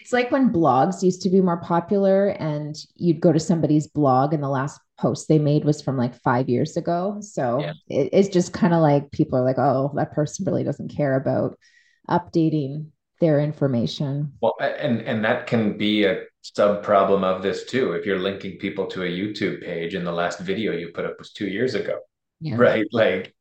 It's 0.00 0.12
like 0.12 0.30
when 0.30 0.52
blogs 0.52 1.02
used 1.02 1.22
to 1.22 1.30
be 1.30 1.40
more 1.40 1.58
popular 1.60 2.28
and 2.28 2.76
you'd 2.96 3.20
go 3.20 3.32
to 3.32 3.40
somebody's 3.40 3.86
blog 3.88 4.32
and 4.34 4.42
the 4.42 4.48
last 4.48 4.80
post 4.98 5.28
they 5.28 5.38
made 5.38 5.64
was 5.64 5.82
from 5.82 5.96
like 5.96 6.14
five 6.22 6.48
years 6.48 6.76
ago. 6.76 7.18
So 7.20 7.60
Yeah. 7.60 7.72
it, 7.88 8.10
it's 8.12 8.28
just 8.28 8.52
kind 8.52 8.74
of 8.74 8.80
like 8.80 9.10
people 9.10 9.38
are 9.38 9.44
like, 9.44 9.58
oh, 9.58 9.92
that 9.96 10.12
person 10.12 10.44
really 10.46 10.64
doesn't 10.64 10.94
care 10.94 11.16
about 11.16 11.58
updating 12.08 12.86
their 13.20 13.40
information. 13.40 14.32
Well, 14.40 14.54
and 14.60 15.00
and 15.02 15.24
that 15.24 15.46
can 15.46 15.78
be 15.78 16.04
a 16.04 16.24
sub 16.42 16.82
problem 16.82 17.24
of 17.24 17.42
this 17.42 17.64
too. 17.64 17.92
If 17.92 18.04
you're 18.04 18.18
linking 18.18 18.58
people 18.58 18.86
to 18.88 19.02
a 19.04 19.06
YouTube 19.08 19.62
page 19.62 19.94
and 19.94 20.06
the 20.06 20.12
last 20.12 20.40
video 20.40 20.72
you 20.72 20.88
put 20.92 21.06
up 21.06 21.18
was 21.18 21.32
two 21.32 21.46
years 21.46 21.74
ago, 21.74 22.00
Yeah. 22.40 22.56
right? 22.56 22.86
Like 22.92 23.34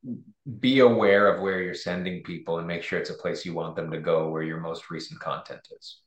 be 0.60 0.80
aware 0.80 1.28
of 1.34 1.42
where 1.42 1.62
you're 1.62 1.74
sending 1.74 2.24
people 2.24 2.60
and 2.60 2.68
make 2.68 2.84
sure 2.84 3.00
it's 3.00 3.10
a 3.10 3.16
place 3.16 3.46
you 3.46 3.54
want 3.54 3.76
them 3.76 3.92
to 3.92 4.00
go 4.00 4.30
where 4.30 4.44
your 4.44 4.60
most 4.60 4.90
recent 4.90 5.20
content 5.20 5.68
is. 5.78 5.98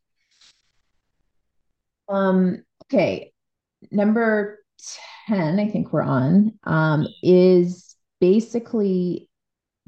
Um, 2.09 2.63
okay. 2.85 3.33
Number 3.91 4.61
10, 5.29 5.59
I 5.59 5.69
think 5.69 5.93
we're 5.93 6.03
on, 6.03 6.59
um, 6.65 7.07
is 7.23 7.97
basically 8.21 9.29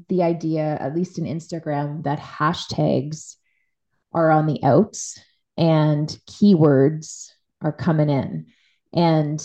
the 0.09 0.23
idea, 0.23 0.77
at 0.79 0.95
least 0.95 1.17
in 1.17 1.25
Instagram, 1.25 2.03
that 2.03 2.19
hashtags 2.19 3.35
are 4.11 4.31
on 4.31 4.47
the 4.47 4.61
outs 4.63 5.19
and 5.57 6.09
keywords 6.27 7.29
are 7.61 7.71
coming 7.71 8.09
in. 8.09 8.47
And 8.93 9.39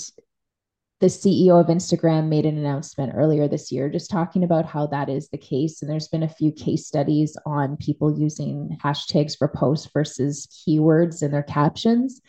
the 1.00 1.07
CEO 1.07 1.61
of 1.61 1.66
Instagram 1.66 2.29
made 2.29 2.46
an 2.46 2.57
announcement 2.57 3.12
earlier 3.14 3.46
this 3.46 3.70
year 3.70 3.90
just 3.90 4.11
talking 4.11 4.42
about 4.42 4.64
how 4.64 4.87
that 4.87 5.11
is 5.11 5.29
the 5.29 5.38
case. 5.38 5.83
And 5.83 5.90
there's 5.90 6.09
been 6.09 6.22
a 6.22 6.29
few 6.29 6.50
case 6.50 6.87
studies 6.87 7.37
on 7.44 7.77
people 7.77 8.18
using 8.18 8.79
hashtags 8.83 9.37
for 9.37 9.48
posts 9.48 9.90
versus 9.92 10.46
keywords 10.46 11.22
in 11.22 11.31
their 11.31 11.42
captions. 11.42 12.22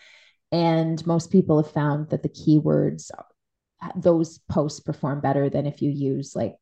And 0.52 1.06
most 1.08 1.32
people 1.32 1.62
have 1.62 1.72
found 1.72 2.10
that 2.10 2.22
the 2.22 2.30
keywords, 2.30 3.12
those 3.96 4.40
posts 4.50 4.82
perform 4.82 5.22
better 5.22 5.50
than 5.50 5.68
if 5.68 5.82
you 5.82 5.90
use 5.90 6.36
like 6.36 6.56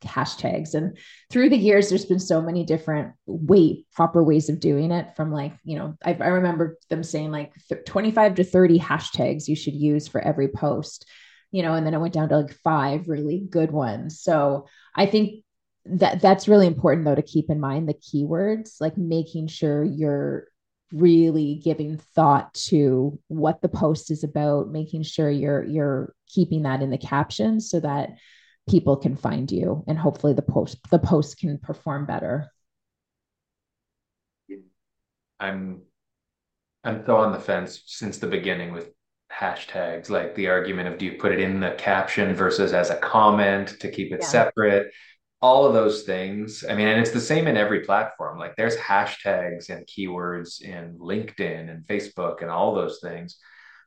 hashtags. 0.00 0.74
And 0.74 0.96
through 1.30 1.50
the 1.50 1.56
years, 1.56 1.88
there's 1.88 2.04
been 2.04 2.18
so 2.18 2.40
many 2.40 2.64
different 2.64 3.14
way, 3.26 3.84
proper 3.94 4.22
ways 4.22 4.48
of 4.48 4.60
doing 4.60 4.90
it 4.90 5.16
from 5.16 5.32
like, 5.32 5.52
you 5.64 5.78
know, 5.78 5.96
I, 6.04 6.14
I 6.20 6.28
remember 6.28 6.78
them 6.88 7.02
saying 7.02 7.30
like 7.30 7.52
th- 7.68 7.84
25 7.84 8.36
to 8.36 8.44
30 8.44 8.78
hashtags 8.78 9.48
you 9.48 9.56
should 9.56 9.74
use 9.74 10.08
for 10.08 10.20
every 10.20 10.48
post, 10.48 11.06
you 11.50 11.62
know, 11.62 11.74
and 11.74 11.86
then 11.86 11.94
it 11.94 12.00
went 12.00 12.14
down 12.14 12.28
to 12.28 12.38
like 12.38 12.52
five 12.52 13.08
really 13.08 13.40
good 13.50 13.70
ones. 13.70 14.20
So 14.20 14.66
I 14.94 15.06
think 15.06 15.44
that 15.86 16.20
that's 16.20 16.48
really 16.48 16.66
important 16.66 17.04
though 17.04 17.14
to 17.14 17.22
keep 17.22 17.50
in 17.50 17.60
mind 17.60 17.88
the 17.88 17.94
keywords, 17.94 18.80
like 18.80 18.96
making 18.98 19.48
sure 19.48 19.82
you're 19.82 20.48
really 20.92 21.60
giving 21.62 21.98
thought 22.14 22.52
to 22.54 23.18
what 23.28 23.60
the 23.60 23.68
post 23.68 24.10
is 24.10 24.24
about, 24.24 24.70
making 24.70 25.02
sure 25.02 25.30
you're 25.30 25.64
you're 25.64 26.14
keeping 26.28 26.62
that 26.62 26.82
in 26.82 26.90
the 26.90 26.98
caption 26.98 27.60
so 27.60 27.80
that 27.80 28.10
people 28.68 28.96
can 28.96 29.16
find 29.16 29.50
you 29.50 29.84
and 29.86 29.98
hopefully 29.98 30.32
the 30.32 30.42
post 30.42 30.78
the 30.90 30.98
post 30.98 31.38
can 31.38 31.58
perform 31.58 32.06
better. 32.06 32.50
I'm 35.40 35.82
I'm 36.84 37.04
so 37.06 37.16
on 37.16 37.32
the 37.32 37.40
fence 37.40 37.82
since 37.86 38.18
the 38.18 38.26
beginning 38.26 38.72
with 38.72 38.90
hashtags, 39.32 40.10
like 40.10 40.34
the 40.34 40.48
argument 40.48 40.88
of 40.88 40.98
do 40.98 41.04
you 41.06 41.12
put 41.18 41.32
it 41.32 41.40
in 41.40 41.60
the 41.60 41.72
caption 41.72 42.34
versus 42.34 42.72
as 42.72 42.90
a 42.90 42.96
comment 42.96 43.78
to 43.80 43.90
keep 43.90 44.12
it 44.12 44.20
Yeah. 44.20 44.26
separate, 44.26 44.92
all 45.40 45.66
of 45.66 45.74
those 45.74 46.02
things. 46.04 46.64
I 46.68 46.74
mean, 46.74 46.88
and 46.88 47.00
it's 47.00 47.10
the 47.12 47.20
same 47.20 47.46
in 47.46 47.56
every 47.56 47.80
platform. 47.84 48.38
Like 48.38 48.56
there's 48.56 48.76
hashtags 48.76 49.70
and 49.70 49.86
keywords 49.86 50.60
in 50.62 50.98
LinkedIn 50.98 51.70
and 51.70 51.84
Facebook 51.86 52.42
and 52.42 52.50
all 52.50 52.74
those 52.74 53.00
things. 53.00 53.38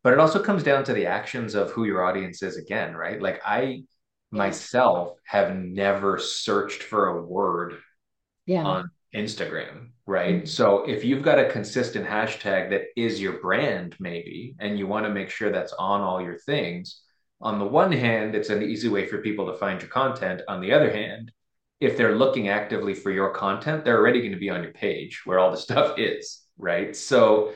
But 0.03 0.13
it 0.13 0.19
also 0.19 0.41
comes 0.41 0.63
down 0.63 0.83
to 0.85 0.93
the 0.93 1.05
actions 1.07 1.55
of 1.55 1.71
who 1.71 1.85
your 1.85 2.03
audience 2.03 2.41
is 2.43 2.57
again, 2.57 2.95
right? 2.95 3.21
Like 3.21 3.41
I 3.45 3.83
myself 4.31 5.17
have 5.25 5.55
never 5.55 6.17
searched 6.19 6.83
for 6.83 7.07
a 7.07 7.21
word 7.21 7.75
Yeah. 8.45 8.63
on 8.63 8.91
Instagram, 9.13 9.91
right? 10.05 10.43
Mhm. 10.43 10.47
So 10.47 10.85
if 10.87 11.03
you've 11.03 11.23
got 11.23 11.39
a 11.39 11.49
consistent 11.49 12.07
hashtag 12.07 12.69
that 12.71 12.83
is 12.95 13.21
your 13.21 13.39
brand, 13.41 13.95
maybe, 13.99 14.55
and 14.59 14.77
you 14.79 14.87
want 14.87 15.05
to 15.05 15.11
make 15.13 15.29
sure 15.29 15.51
that's 15.51 15.73
on 15.73 16.01
all 16.01 16.21
your 16.21 16.37
things, 16.37 17.01
on 17.41 17.59
the 17.59 17.65
one 17.65 17.91
hand, 17.91 18.35
it's 18.35 18.49
an 18.49 18.63
easy 18.63 18.87
way 18.89 19.07
for 19.07 19.17
people 19.21 19.47
to 19.47 19.57
find 19.57 19.81
your 19.81 19.89
content. 19.89 20.41
On 20.47 20.61
the 20.61 20.73
other 20.73 20.91
hand, 20.91 21.31
if 21.79 21.97
they're 21.97 22.15
looking 22.15 22.47
actively 22.49 22.93
for 22.93 23.11
your 23.11 23.31
content, 23.33 23.83
they're 23.83 23.97
already 23.97 24.19
going 24.21 24.33
to 24.33 24.37
be 24.37 24.49
on 24.51 24.63
your 24.63 24.73
page 24.73 25.21
where 25.25 25.39
all 25.39 25.51
the 25.51 25.57
stuff 25.57 25.95
is, 25.99 26.41
right? 26.57 26.95
So 26.95 27.53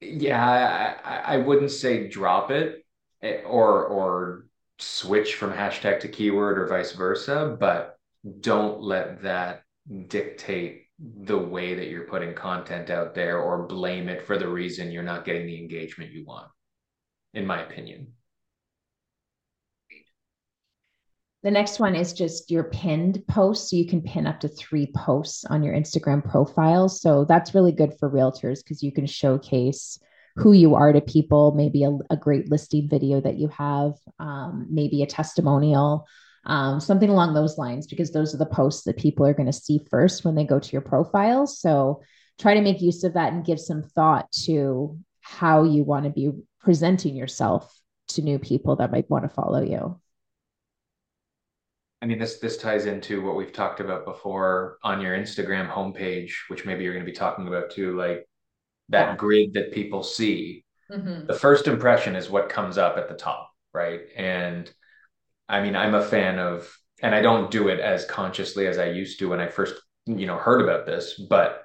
yeah, 0.00 0.96
I, 1.04 1.10
I 1.10 1.34
I 1.34 1.36
wouldn't 1.38 1.70
say 1.70 2.08
drop 2.08 2.50
it 2.50 2.84
eh, 3.22 3.42
or 3.44 3.86
or 3.86 4.46
switch 4.78 5.34
from 5.34 5.52
hashtag 5.52 6.00
to 6.00 6.08
keyword 6.08 6.58
or 6.58 6.66
vice 6.66 6.92
versa, 6.92 7.56
but 7.58 7.98
don't 8.40 8.80
let 8.80 9.22
that 9.22 9.62
dictate 10.06 10.86
the 10.98 11.38
way 11.38 11.74
that 11.74 11.88
you're 11.88 12.04
putting 12.04 12.34
content 12.34 12.90
out 12.90 13.14
there 13.14 13.40
or 13.40 13.66
blame 13.66 14.08
it 14.08 14.26
for 14.26 14.36
the 14.36 14.48
reason 14.48 14.90
you're 14.90 15.02
not 15.02 15.24
getting 15.24 15.46
the 15.46 15.60
engagement 15.60 16.12
you 16.12 16.24
want, 16.24 16.48
in 17.34 17.46
my 17.46 17.62
opinion. 17.62 18.08
The 21.44 21.50
next 21.52 21.78
one 21.78 21.94
is 21.94 22.12
just 22.12 22.50
your 22.50 22.64
pinned 22.64 23.24
posts. 23.28 23.70
So 23.70 23.76
you 23.76 23.86
can 23.86 24.02
pin 24.02 24.26
up 24.26 24.40
to 24.40 24.48
three 24.48 24.90
posts 24.94 25.44
on 25.44 25.62
your 25.62 25.72
Instagram 25.72 26.28
profile. 26.28 26.88
So 26.88 27.24
that's 27.24 27.54
really 27.54 27.70
good 27.70 27.94
for 27.98 28.10
realtors 28.10 28.62
because 28.62 28.82
you 28.82 28.90
can 28.90 29.06
showcase 29.06 30.00
who 30.38 30.52
you 30.52 30.74
are 30.74 30.92
to 30.92 31.00
people, 31.00 31.52
maybe 31.52 31.84
a, 31.84 31.90
a 32.10 32.16
great 32.16 32.50
listing 32.50 32.88
video 32.88 33.20
that 33.20 33.38
you 33.38 33.48
have, 33.48 33.94
um, 34.18 34.66
maybe 34.70 35.02
a 35.02 35.06
testimonial, 35.06 36.06
um, 36.46 36.80
something 36.80 37.10
along 37.10 37.34
those 37.34 37.58
lines, 37.58 37.86
because 37.86 38.12
those 38.12 38.34
are 38.34 38.38
the 38.38 38.46
posts 38.46 38.84
that 38.84 38.96
people 38.96 39.26
are 39.26 39.34
going 39.34 39.46
to 39.46 39.52
see 39.52 39.80
first 39.90 40.24
when 40.24 40.34
they 40.34 40.44
go 40.44 40.58
to 40.58 40.72
your 40.72 40.80
profile. 40.80 41.46
So 41.46 42.02
try 42.38 42.54
to 42.54 42.60
make 42.60 42.80
use 42.80 43.02
of 43.04 43.14
that 43.14 43.32
and 43.32 43.44
give 43.44 43.58
some 43.58 43.82
thought 43.82 44.30
to 44.44 44.98
how 45.20 45.64
you 45.64 45.82
want 45.82 46.04
to 46.04 46.10
be 46.10 46.30
presenting 46.60 47.16
yourself 47.16 47.74
to 48.08 48.22
new 48.22 48.38
people 48.38 48.76
that 48.76 48.92
might 48.92 49.10
want 49.10 49.24
to 49.24 49.28
follow 49.28 49.60
you. 49.62 50.00
I 52.00 52.06
mean, 52.06 52.20
this 52.20 52.38
this 52.38 52.56
ties 52.56 52.86
into 52.86 53.24
what 53.24 53.34
we've 53.34 53.52
talked 53.52 53.80
about 53.80 54.04
before 54.04 54.78
on 54.84 55.00
your 55.00 55.18
Instagram 55.18 55.68
homepage, 55.68 56.30
which 56.46 56.64
maybe 56.64 56.84
you're 56.84 56.94
going 56.94 57.04
to 57.04 57.10
be 57.10 57.16
talking 57.16 57.48
about 57.48 57.72
too, 57.72 57.96
like 57.96 58.28
that 58.90 59.10
Yeah. 59.10 59.16
grid 59.16 59.54
that 59.54 59.72
people 59.72 60.02
see. 60.02 60.64
Mm-hmm. 60.90 61.26
The 61.26 61.34
first 61.34 61.66
impression 61.68 62.16
is 62.16 62.30
what 62.30 62.48
comes 62.48 62.78
up 62.78 62.96
at 62.96 63.08
the 63.08 63.14
top, 63.14 63.50
right? 63.72 64.00
And 64.16 64.70
I 65.48 65.62
mean, 65.62 65.76
I'm 65.76 65.94
a 65.94 66.04
fan 66.04 66.38
of, 66.38 66.74
and 67.02 67.14
I 67.14 67.22
don't 67.22 67.50
do 67.50 67.68
it 67.68 67.80
as 67.80 68.04
consciously 68.06 68.66
as 68.66 68.78
I 68.78 68.86
used 68.90 69.18
to 69.20 69.28
when 69.28 69.40
I 69.40 69.48
first, 69.48 69.74
you 70.06 70.26
know, 70.26 70.36
heard 70.36 70.62
about 70.62 70.86
this, 70.86 71.20
but 71.28 71.64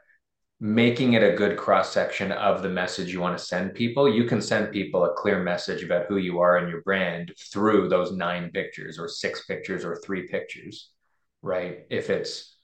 making 0.59 1.13
it 1.13 1.23
a 1.23 1.35
good 1.35 1.57
cross 1.57 1.91
section 1.91 2.31
of 2.31 2.61
the 2.61 2.69
message 2.69 3.11
you 3.11 3.19
want 3.19 3.37
to 3.37 3.43
send 3.43 3.73
people. 3.73 4.07
You 4.13 4.25
can 4.25 4.41
send 4.41 4.71
people 4.71 5.03
a 5.03 5.13
clear 5.13 5.43
message 5.43 5.83
about 5.83 6.05
who 6.07 6.17
you 6.17 6.39
are 6.39 6.57
and 6.57 6.69
your 6.69 6.81
brand 6.83 7.33
through 7.51 7.89
those 7.89 8.13
nine 8.13 8.49
pictures 8.51 8.97
or 8.97 9.09
six 9.09 9.45
pictures 9.45 9.83
or 9.83 9.97
three 9.97 10.27
pictures, 10.27 10.91
right? 11.41 11.79
If 11.89 12.09
it's 12.09 12.55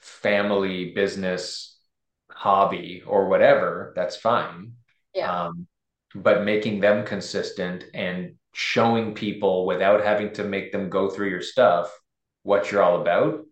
family, 0.00 0.92
business, 0.94 1.71
hobby, 2.42 3.04
or 3.06 3.28
whatever, 3.28 3.92
that's 3.94 4.16
fine. 4.16 4.72
Yeah. 5.14 5.44
Um, 5.44 5.68
but 6.12 6.42
making 6.42 6.80
them 6.80 7.06
consistent 7.06 7.84
and 7.94 8.34
showing 8.52 9.14
people 9.14 9.64
without 9.64 10.02
having 10.02 10.32
to 10.32 10.42
make 10.42 10.72
them 10.72 10.90
go 10.90 11.08
through 11.08 11.30
your 11.30 11.40
stuff 11.40 11.96
what 12.42 12.70
you're 12.70 12.82
all 12.82 13.00
about 13.00 13.44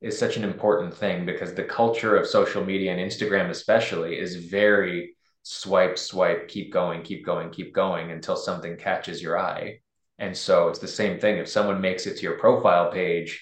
is 0.00 0.18
such 0.18 0.38
an 0.38 0.44
important 0.44 0.96
thing 0.96 1.26
because 1.26 1.52
the 1.52 1.62
culture 1.62 2.16
of 2.16 2.26
social 2.26 2.64
media 2.64 2.90
and 2.90 3.00
Instagram 3.00 3.50
especially 3.50 4.18
is 4.18 4.46
very 4.46 5.14
swipe 5.42 5.98
swipe 5.98 6.48
keep 6.48 6.72
going 6.72 7.02
keep 7.02 7.24
going 7.24 7.50
keep 7.50 7.74
going 7.74 8.10
until 8.10 8.36
something 8.36 8.76
catches 8.76 9.22
your 9.22 9.38
eye 9.38 9.78
and 10.18 10.36
so 10.36 10.68
it's 10.68 10.80
the 10.80 10.88
same 10.88 11.20
thing 11.20 11.36
if 11.36 11.48
someone 11.48 11.80
makes 11.80 12.06
it 12.06 12.16
to 12.16 12.22
your 12.22 12.38
profile 12.38 12.90
page 12.90 13.40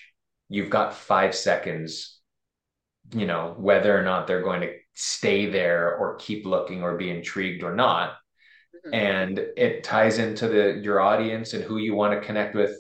you've 0.49 0.71
got 0.71 0.95
5 0.95 1.35
seconds 1.35 2.21
you 3.15 3.27
know 3.27 3.55
whether 3.57 3.97
or 3.99 4.03
not 4.03 4.27
they're 4.27 4.43
going 4.43 4.61
to 4.61 4.75
stay 4.97 5.47
there 5.47 5.95
or 5.97 6.17
keep 6.17 6.45
looking 6.45 6.83
or 6.83 6.97
be 6.97 7.11
intrigued 7.11 7.63
or 7.63 7.75
not. 7.75 8.15
Mm-hmm. 8.87 8.95
And 8.95 9.39
it 9.57 9.85
ties 9.85 10.19
into 10.19 10.49
the 10.49 10.81
your 10.83 11.01
audience 11.01 11.53
and 11.53 11.63
who 11.63 11.77
you 11.79 11.95
want 11.95 12.21
to 12.21 12.27
connect 12.27 12.55
with 12.55 12.73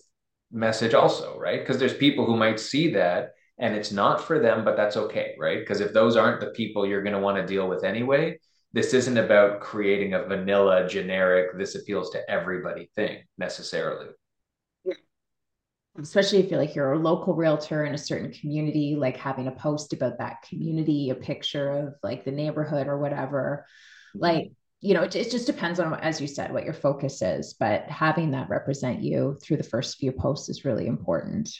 message 0.50 0.94
also 0.94 1.38
right? 1.38 1.60
Because 1.60 1.78
there's 1.78 1.94
people 1.94 2.24
who 2.24 2.36
might 2.36 2.58
see 2.58 2.92
that 2.92 3.32
and 3.58 3.74
it's 3.74 3.92
not 3.92 4.24
for 4.24 4.38
them 4.38 4.64
but 4.64 4.76
that's 4.76 4.96
okay 4.96 5.34
right? 5.38 5.60
Because 5.60 5.80
if 5.80 5.92
those 5.92 6.16
aren't 6.16 6.40
the 6.40 6.50
people 6.50 6.86
you're 6.86 7.02
going 7.02 7.14
to 7.14 7.20
want 7.20 7.36
to 7.36 7.46
deal 7.46 7.68
with 7.68 7.84
anyway 7.84 8.38
this 8.72 8.92
isn't 8.92 9.16
about 9.16 9.60
creating 9.60 10.12
a 10.12 10.24
vanilla 10.24 10.86
generic 10.86 11.56
this 11.56 11.74
appeals 11.76 12.10
to 12.10 12.30
everybody 12.30 12.90
thing 12.94 13.22
necessarily 13.38 14.06
especially 15.98 16.38
if 16.38 16.50
you're 16.50 16.60
like 16.60 16.74
you're 16.74 16.92
a 16.92 16.98
local 16.98 17.34
realtor 17.34 17.84
in 17.84 17.94
a 17.94 17.98
certain 17.98 18.32
community, 18.32 18.96
like 18.96 19.16
having 19.16 19.48
a 19.48 19.52
post 19.52 19.92
about 19.92 20.18
that 20.18 20.42
community, 20.48 21.10
a 21.10 21.14
picture 21.14 21.70
of 21.70 21.94
like 22.02 22.24
the 22.24 22.30
neighborhood 22.30 22.86
or 22.86 22.98
whatever. 22.98 23.66
Like 24.14 24.52
you 24.80 24.94
know, 24.94 25.02
it, 25.02 25.16
it 25.16 25.30
just 25.30 25.46
depends 25.46 25.80
on, 25.80 25.94
as 25.94 26.20
you 26.20 26.26
said, 26.26 26.52
what 26.52 26.64
your 26.64 26.74
focus 26.74 27.22
is, 27.22 27.54
but 27.54 27.84
having 27.84 28.32
that 28.32 28.50
represent 28.50 29.02
you 29.02 29.38
through 29.42 29.56
the 29.56 29.62
first 29.62 29.98
few 29.98 30.12
posts 30.12 30.48
is 30.48 30.64
really 30.64 30.86
important. 30.86 31.50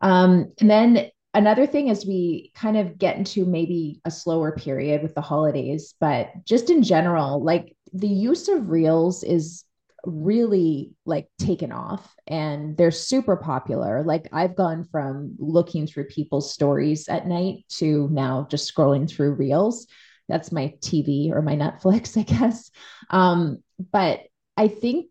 Um, 0.00 0.52
and 0.60 0.70
then 0.70 1.10
another 1.34 1.66
thing 1.66 1.90
as 1.90 2.06
we 2.06 2.52
kind 2.54 2.76
of 2.76 2.98
get 2.98 3.16
into 3.16 3.44
maybe 3.44 4.00
a 4.04 4.10
slower 4.10 4.52
period 4.52 5.02
with 5.02 5.14
the 5.14 5.20
holidays, 5.20 5.94
but 6.00 6.30
just 6.44 6.70
in 6.70 6.82
general, 6.82 7.42
like 7.42 7.76
the 7.92 8.08
use 8.08 8.48
of 8.48 8.70
reels 8.70 9.22
is 9.22 9.64
really 10.04 10.94
like 11.06 11.28
taken 11.38 11.72
off 11.72 12.14
and 12.26 12.76
they're 12.76 12.90
super 12.90 13.36
popular. 13.36 14.02
Like 14.02 14.28
I've 14.32 14.56
gone 14.56 14.84
from 14.84 15.36
looking 15.38 15.86
through 15.86 16.04
people's 16.06 16.52
stories 16.52 17.08
at 17.08 17.26
night 17.26 17.64
to 17.76 18.08
now 18.10 18.46
just 18.50 18.72
scrolling 18.72 19.08
through 19.08 19.34
reels. 19.34 19.86
That's 20.28 20.52
my 20.52 20.74
TV 20.80 21.30
or 21.30 21.42
my 21.42 21.56
Netflix, 21.56 22.16
I 22.20 22.22
guess. 22.22 22.70
Um, 23.10 23.62
but 23.92 24.20
I 24.56 24.68
think 24.68 25.06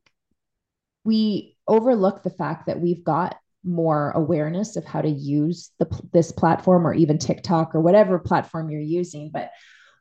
we 1.04 1.56
overlook 1.68 2.24
the 2.24 2.30
fact 2.30 2.68
that 2.68 2.80
we've 2.80 3.04
got 3.04 3.38
more 3.64 4.12
awareness 4.12 4.76
of 4.76 4.86
how 4.86 5.02
to 5.02 5.10
use 5.10 5.72
the, 5.80 6.02
this 6.12 6.32
platform 6.32 6.86
or 6.86 6.94
even 6.94 7.18
TikTok 7.18 7.76
or 7.76 7.82
whatever 7.82 8.20
platform 8.20 8.70
you're 8.70 8.82
using. 8.82 9.30
But 9.32 9.52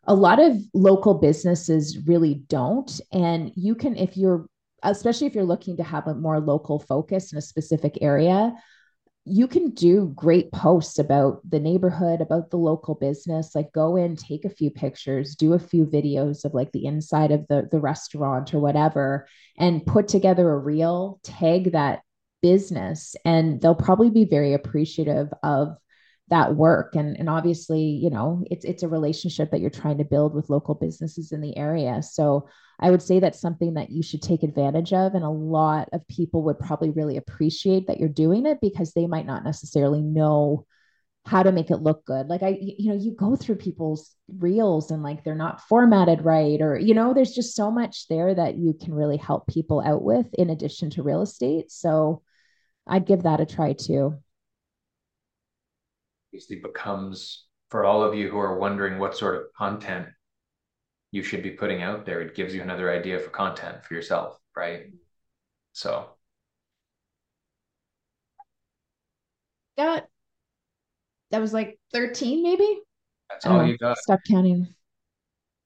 a 0.04 0.14
lot 0.14 0.40
of 0.40 0.56
local 0.72 1.14
businesses 1.14 1.98
really 2.06 2.34
don't. 2.34 3.00
And 3.12 3.52
you 3.54 3.74
can, 3.74 3.96
if 3.96 4.16
you're, 4.16 4.46
especially 4.82 5.26
if 5.26 5.34
you're 5.34 5.44
looking 5.44 5.76
to 5.76 5.82
have 5.82 6.06
a 6.06 6.14
more 6.14 6.40
local 6.40 6.78
focus 6.78 7.32
in 7.32 7.38
a 7.38 7.42
specific 7.42 7.98
area, 8.00 8.54
you 9.24 9.46
can 9.46 9.70
do 9.70 10.12
great 10.14 10.50
posts 10.50 10.98
about 10.98 11.40
the 11.48 11.60
neighborhood, 11.60 12.20
about 12.20 12.50
the 12.50 12.56
local 12.56 12.94
business. 12.94 13.54
Like 13.54 13.72
go 13.72 13.96
in, 13.96 14.16
take 14.16 14.44
a 14.44 14.50
few 14.50 14.70
pictures, 14.70 15.36
do 15.36 15.52
a 15.52 15.58
few 15.58 15.84
videos 15.84 16.44
of 16.44 16.54
like 16.54 16.72
the 16.72 16.86
inside 16.86 17.30
of 17.30 17.46
the, 17.48 17.68
the 17.70 17.80
restaurant 17.80 18.54
or 18.54 18.60
whatever, 18.60 19.26
and 19.58 19.84
put 19.84 20.08
together 20.08 20.50
a 20.50 20.58
reel, 20.58 21.20
tag 21.22 21.72
that 21.72 22.00
business 22.42 23.14
and 23.24 23.60
they'll 23.60 23.74
probably 23.74 24.10
be 24.10 24.24
very 24.24 24.54
appreciative 24.54 25.28
of 25.42 25.76
that 26.28 26.54
work 26.54 26.94
and 26.94 27.16
and 27.18 27.28
obviously 27.28 27.82
you 27.82 28.08
know 28.08 28.42
it's 28.50 28.64
it's 28.64 28.82
a 28.82 28.88
relationship 28.88 29.50
that 29.50 29.60
you're 29.60 29.68
trying 29.68 29.98
to 29.98 30.04
build 30.04 30.34
with 30.34 30.48
local 30.48 30.74
businesses 30.74 31.32
in 31.32 31.40
the 31.40 31.56
area 31.56 32.02
so 32.02 32.48
i 32.80 32.90
would 32.90 33.02
say 33.02 33.20
that's 33.20 33.40
something 33.40 33.74
that 33.74 33.90
you 33.90 34.02
should 34.02 34.22
take 34.22 34.42
advantage 34.42 34.92
of 34.92 35.14
and 35.14 35.24
a 35.24 35.30
lot 35.30 35.88
of 35.92 36.06
people 36.08 36.42
would 36.42 36.58
probably 36.58 36.90
really 36.90 37.16
appreciate 37.16 37.86
that 37.86 38.00
you're 38.00 38.08
doing 38.08 38.46
it 38.46 38.58
because 38.60 38.92
they 38.92 39.06
might 39.06 39.26
not 39.26 39.44
necessarily 39.44 40.02
know 40.02 40.66
how 41.26 41.42
to 41.42 41.52
make 41.52 41.70
it 41.70 41.76
look 41.76 42.04
good 42.06 42.28
like 42.28 42.42
i 42.42 42.56
you 42.60 42.90
know 42.90 42.96
you 42.96 43.12
go 43.12 43.36
through 43.36 43.56
people's 43.56 44.16
reels 44.38 44.90
and 44.90 45.02
like 45.02 45.22
they're 45.22 45.34
not 45.34 45.60
formatted 45.62 46.24
right 46.24 46.62
or 46.62 46.78
you 46.78 46.94
know 46.94 47.12
there's 47.12 47.34
just 47.34 47.54
so 47.54 47.70
much 47.70 48.08
there 48.08 48.34
that 48.34 48.56
you 48.56 48.72
can 48.72 48.94
really 48.94 49.18
help 49.18 49.46
people 49.46 49.80
out 49.80 50.02
with 50.02 50.26
in 50.34 50.50
addition 50.50 50.88
to 50.88 51.02
real 51.02 51.20
estate 51.20 51.70
so 51.70 52.22
I'd 52.90 53.06
give 53.06 53.22
that 53.22 53.40
a 53.40 53.46
try 53.46 53.72
too. 53.72 54.16
Basically 56.32 56.56
becomes 56.56 57.46
for 57.70 57.84
all 57.84 58.02
of 58.02 58.14
you 58.14 58.28
who 58.28 58.38
are 58.38 58.58
wondering 58.58 58.98
what 58.98 59.16
sort 59.16 59.36
of 59.36 59.42
content 59.56 60.08
you 61.10 61.22
should 61.22 61.42
be 61.42 61.50
putting 61.50 61.82
out 61.82 62.06
there, 62.06 62.20
it 62.20 62.34
gives 62.34 62.54
you 62.54 62.62
another 62.62 62.90
idea 62.90 63.18
for 63.18 63.30
content 63.30 63.84
for 63.84 63.94
yourself, 63.94 64.38
right? 64.56 64.92
So. 65.72 66.10
Got 69.76 70.06
that 71.30 71.40
was 71.40 71.52
like 71.52 71.78
13 71.92 72.42
maybe? 72.42 72.80
That's 73.30 73.46
all 73.46 73.64
you 73.64 73.78
got. 73.78 73.96
stop 73.98 74.20
counting. 74.28 74.74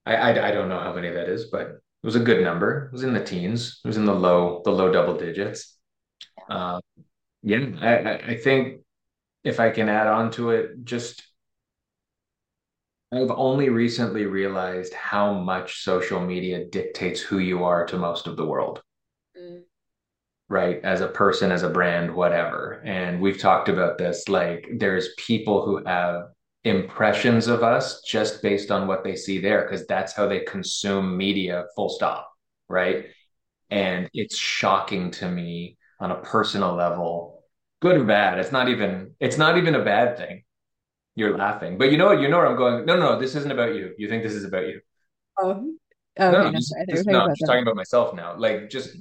I, 0.07 0.15
I 0.15 0.49
i 0.49 0.51
don't 0.51 0.69
know 0.69 0.79
how 0.79 0.93
many 0.93 1.11
that 1.11 1.29
is 1.29 1.47
but 1.47 1.63
it 1.63 2.07
was 2.07 2.17
a 2.17 2.21
good 2.21 2.45
number. 2.45 2.87
It 2.87 2.93
was 2.93 3.03
in 3.03 3.15
the 3.15 3.25
teens. 3.25 3.81
It 3.83 3.89
was 3.89 3.97
in 3.97 4.05
the 4.05 4.15
low 4.15 4.61
the 4.65 4.71
low 4.71 4.93
double 4.93 5.17
digits. 5.17 5.79
Um, 6.51 6.81
yeah, 7.43 7.65
I, 7.81 8.33
I 8.33 8.37
think 8.37 8.83
if 9.43 9.59
I 9.59 9.71
can 9.71 9.89
add 9.89 10.07
on 10.07 10.31
to 10.33 10.51
it, 10.51 10.85
just 10.85 11.23
I've 13.13 13.31
only 13.31 13.69
recently 13.69 14.27
realized 14.27 14.93
how 14.95 15.33
much 15.35 15.83
social 15.83 16.21
media 16.21 16.65
dictates 16.65 17.21
who 17.21 17.39
you 17.39 17.65
are 17.65 17.87
to 17.87 17.97
most 17.97 18.27
of 18.27 18.37
the 18.37 18.47
world. 18.47 18.83
Mm. 19.39 19.63
Right. 20.49 20.81
As 20.85 21.01
a 21.01 21.09
person, 21.09 21.53
as 21.53 21.63
a 21.63 21.71
brand, 21.71 22.15
whatever. 22.15 22.83
And 22.85 23.21
we've 23.21 23.39
talked 23.39 23.69
about 23.69 23.99
this. 23.99 24.29
Like, 24.29 24.69
there's 24.79 25.15
people 25.17 25.65
who 25.65 25.85
have 25.85 26.25
impressions 26.65 27.47
of 27.47 27.63
us 27.63 28.03
just 28.03 28.43
based 28.43 28.71
on 28.71 28.87
what 28.87 29.05
they 29.05 29.17
see 29.17 29.39
there, 29.39 29.63
because 29.63 29.87
that's 29.87 30.13
how 30.13 30.27
they 30.27 30.41
consume 30.41 31.17
media, 31.17 31.65
full 31.77 31.89
stop. 31.89 32.31
Right. 32.69 33.07
And 33.71 34.11
it's 34.13 34.37
shocking 34.37 35.11
to 35.13 35.31
me 35.31 35.77
on 36.01 36.11
a 36.11 36.17
personal 36.17 36.75
level 36.75 37.45
good 37.81 37.97
or 37.97 38.05
bad 38.05 38.39
it's 38.39 38.53
not 38.53 38.69
even 38.69 39.13
it's 39.21 39.39
not 39.39 39.59
even 39.59 39.75
a 39.75 39.85
bad 39.85 40.17
thing 40.17 40.43
you're 41.15 41.37
laughing. 41.37 41.79
But 41.79 41.91
you 41.93 41.99
know 41.99 42.07
what? 42.07 42.21
You 42.21 42.29
know 42.29 42.39
where 42.39 42.47
i'm 42.47 42.57
going. 42.57 42.87
No 42.87 42.97
no 42.97 43.15
no. 43.15 43.19
This 43.19 43.35
isn't 43.35 43.51
about 43.51 43.75
you. 43.75 43.95
You 43.99 44.09
think 44.09 44.23
this 44.23 44.35
is 44.35 44.45
about 44.45 44.67
you. 44.67 44.81
Oh, 45.39 45.75
oh 46.19 46.31
no, 46.31 46.45
no, 46.45 46.53
just, 46.53 46.75
just, 46.89 47.07
no 47.07 47.21
I'm 47.23 47.31
just 47.31 47.47
talking 47.47 47.63
about 47.63 47.77
myself 47.77 48.15
now. 48.15 48.37
Like 48.37 48.71
just 48.71 48.97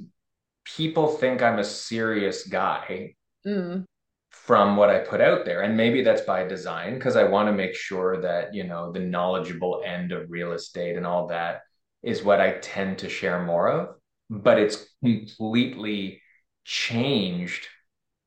people 0.66 1.10
think 1.10 1.42
i'm 1.42 1.60
a 1.60 1.64
serious 1.64 2.48
guy 2.48 3.14
mm. 3.46 3.84
from 4.30 4.78
what 4.78 4.90
i 4.90 5.00
put 5.00 5.22
out 5.22 5.46
there. 5.46 5.62
And 5.62 5.76
maybe 5.76 6.04
that's 6.04 6.22
by 6.22 6.44
design 6.48 6.96
because 6.96 7.16
i 7.16 7.24
want 7.24 7.48
to 7.48 7.54
make 7.54 7.76
sure 7.76 8.22
that 8.22 8.54
you 8.54 8.64
know 8.64 8.92
the 8.92 9.00
knowledgeable 9.00 9.82
end 9.86 10.12
of 10.12 10.30
real 10.30 10.54
estate 10.54 10.96
and 10.96 11.06
all 11.06 11.28
that 11.28 11.62
is 12.02 12.24
what 12.24 12.40
i 12.42 12.54
tend 12.60 13.00
to 13.00 13.10
share 13.10 13.44
more 13.44 13.70
of. 13.70 13.96
But 14.30 14.58
it's 14.58 14.88
completely 15.04 16.22
changed 16.64 17.68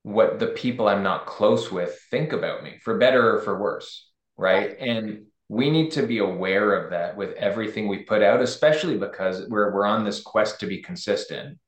what 0.07 0.39
the 0.39 0.47
people 0.47 0.87
I'm 0.87 1.03
not 1.03 1.27
close 1.27 1.73
with 1.73 1.99
think 2.13 2.33
about 2.33 2.63
me, 2.63 2.79
for 2.85 2.97
better 2.97 3.35
or 3.35 3.41
for 3.41 3.61
worse. 3.61 4.09
Right. 4.37 4.77
And 4.79 5.25
we 5.49 5.69
need 5.69 5.91
to 5.93 6.07
be 6.07 6.19
aware 6.19 6.75
of 6.75 6.93
that 6.93 7.17
with 7.17 7.33
everything 7.33 7.89
we 7.89 8.05
put 8.05 8.23
out, 8.23 8.41
especially 8.41 8.97
because 8.97 9.49
we're 9.49 9.75
we're 9.75 9.85
on 9.85 10.05
this 10.05 10.23
quest 10.23 10.61
to 10.61 10.67
be 10.69 10.81
consistent. 10.81 11.59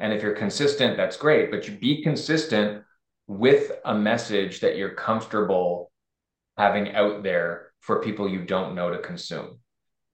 And 0.00 0.12
if 0.12 0.24
you're 0.24 0.34
consistent, 0.34 0.96
that's 0.96 1.16
great, 1.16 1.52
but 1.52 1.68
you 1.68 1.76
be 1.76 2.02
consistent 2.02 2.82
with 3.28 3.70
a 3.84 3.94
message 3.94 4.58
that 4.58 4.76
you're 4.76 4.96
comfortable 4.96 5.92
having 6.58 6.96
out 6.96 7.22
there 7.22 7.70
for 7.78 8.02
people 8.02 8.28
you 8.28 8.44
don't 8.44 8.74
know 8.74 8.90
to 8.90 8.98
consume 8.98 9.60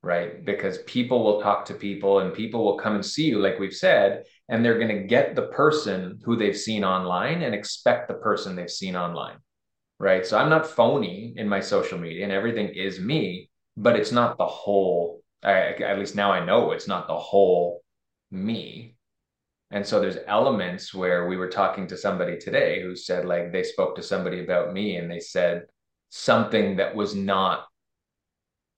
right? 0.03 0.45
Because 0.45 0.79
people 0.87 1.23
will 1.23 1.43
talk 1.43 1.67
to 1.67 1.75
people 1.75 2.21
and 2.21 2.33
people 2.33 2.65
will 2.65 2.79
come 2.79 2.95
and 2.95 3.05
see 3.05 3.25
you, 3.25 3.39
like 3.39 3.59
we've 3.59 3.75
said, 3.75 4.25
and 4.51 4.65
they're 4.65 4.81
going 4.81 4.89
to 4.89 5.05
get 5.07 5.37
the 5.37 5.47
person 5.47 6.19
who 6.25 6.37
they've 6.37 6.57
seen 6.57 6.85
online 6.85 7.43
and 7.43 7.55
expect 7.55 8.09
the 8.09 8.15
person 8.15 8.57
they've 8.57 8.69
seen 8.69 8.97
online, 8.97 9.37
right? 10.01 10.27
So 10.27 10.37
I'm 10.37 10.51
not 10.51 10.67
phony 10.67 11.33
in 11.37 11.49
my 11.49 11.61
social 11.61 11.99
media 11.99 12.25
and 12.25 12.33
everything 12.33 12.69
is 12.69 12.99
me, 12.99 13.49
but 13.77 13.95
it's 13.95 14.11
not 14.11 14.37
the 14.39 14.47
whole, 14.47 15.23
I, 15.45 15.53
at 15.53 16.01
least 16.01 16.17
now 16.17 16.33
I 16.33 16.45
know 16.45 16.73
it's 16.73 16.89
not 16.89 17.07
the 17.07 17.17
whole 17.17 17.81
me. 18.33 18.97
And 19.71 19.87
so 19.87 20.01
there's 20.01 20.19
elements 20.27 20.93
where 20.93 21.29
we 21.29 21.37
were 21.37 21.49
talking 21.49 21.87
to 21.87 21.97
somebody 21.97 22.37
today 22.37 22.83
who 22.83 22.97
said, 22.97 23.25
like, 23.25 23.53
they 23.53 23.63
spoke 23.63 23.95
to 23.97 24.03
somebody 24.03 24.41
about 24.41 24.73
me 24.73 24.97
and 24.97 25.09
they 25.09 25.21
said 25.21 25.63
something 26.09 26.77
that 26.79 26.97
was 26.97 27.15
not 27.15 27.67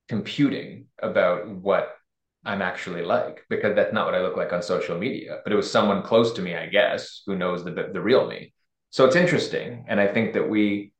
computing 0.07 0.89
about 1.03 1.49
what 1.49 1.97
I'm 2.45 2.62
actually 2.62 3.03
like 3.03 3.45
because 3.49 3.74
that's 3.76 3.93
not 3.93 4.07
what 4.07 4.14
I 4.14 4.22
look 4.22 4.36
like 4.36 4.53
on 4.53 4.62
social 4.62 4.99
media. 4.99 5.40
But 5.45 5.53
it 5.53 5.57
was 5.57 5.70
someone 5.70 6.03
close 6.03 6.32
to 6.32 6.43
me, 6.43 6.57
I 6.57 6.66
guess, 6.66 7.22
who 7.26 7.36
knows 7.36 7.64
the 7.64 7.90
the 7.93 8.01
real 8.01 8.28
me. 8.28 8.53
So 8.90 9.05
it's 9.07 9.16
interesting, 9.16 9.84
and 9.88 10.01
I 10.01 10.07
think 10.07 10.34
that 10.34 10.49
we 10.49 10.93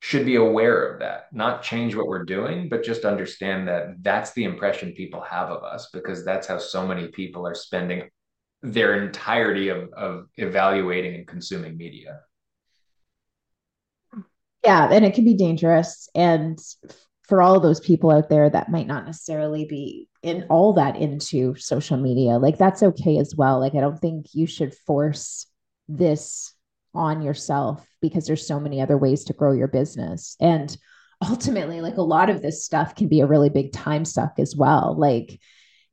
should 0.00 0.24
be 0.24 0.36
aware 0.36 0.88
of 0.88 1.00
that, 1.00 1.26
not 1.32 1.62
change 1.62 1.94
what 1.94 2.06
we're 2.06 2.24
doing, 2.24 2.68
but 2.70 2.82
just 2.82 3.04
understand 3.04 3.68
that 3.68 4.02
that's 4.02 4.32
the 4.32 4.44
impression 4.44 4.92
people 4.92 5.20
have 5.20 5.50
of 5.50 5.62
us 5.62 5.90
because 5.92 6.24
that's 6.24 6.46
how 6.46 6.58
so 6.58 6.86
many 6.86 7.08
people 7.08 7.46
are 7.46 7.54
spending 7.54 8.08
their 8.62 9.02
entirety 9.02 9.68
of, 9.68 9.90
of 9.92 10.26
evaluating 10.38 11.14
and 11.14 11.26
consuming 11.26 11.76
media. 11.76 12.20
Yeah, 14.64 14.88
and 14.90 15.04
it 15.04 15.14
can 15.14 15.24
be 15.24 15.34
dangerous. 15.34 16.08
And 16.14 16.58
for 17.30 17.40
all 17.40 17.60
those 17.60 17.80
people 17.80 18.10
out 18.10 18.28
there 18.28 18.50
that 18.50 18.70
might 18.70 18.86
not 18.86 19.06
necessarily 19.06 19.64
be 19.64 20.08
in 20.22 20.44
all 20.50 20.74
that 20.74 20.96
into 20.96 21.54
social 21.54 21.96
media 21.96 22.32
like 22.32 22.58
that's 22.58 22.82
okay 22.82 23.16
as 23.16 23.34
well. 23.34 23.58
Like 23.60 23.74
i 23.74 23.80
don't 23.80 23.98
think 23.98 24.26
you 24.34 24.46
should 24.46 24.74
force 24.86 25.46
this 25.88 26.54
on 26.94 27.22
yourself 27.22 27.86
because 28.02 28.26
there's 28.26 28.46
so 28.46 28.60
many 28.60 28.80
other 28.80 28.98
ways 28.98 29.24
to 29.24 29.32
grow 29.32 29.52
your 29.52 29.68
business. 29.68 30.36
And 30.40 30.76
ultimately 31.28 31.80
like 31.80 31.96
a 31.96 32.02
lot 32.02 32.30
of 32.30 32.42
this 32.42 32.64
stuff 32.64 32.94
can 32.94 33.08
be 33.08 33.20
a 33.20 33.26
really 33.26 33.50
big 33.50 33.72
time 33.72 34.04
suck 34.04 34.34
as 34.38 34.56
well. 34.56 34.96
Like 34.98 35.38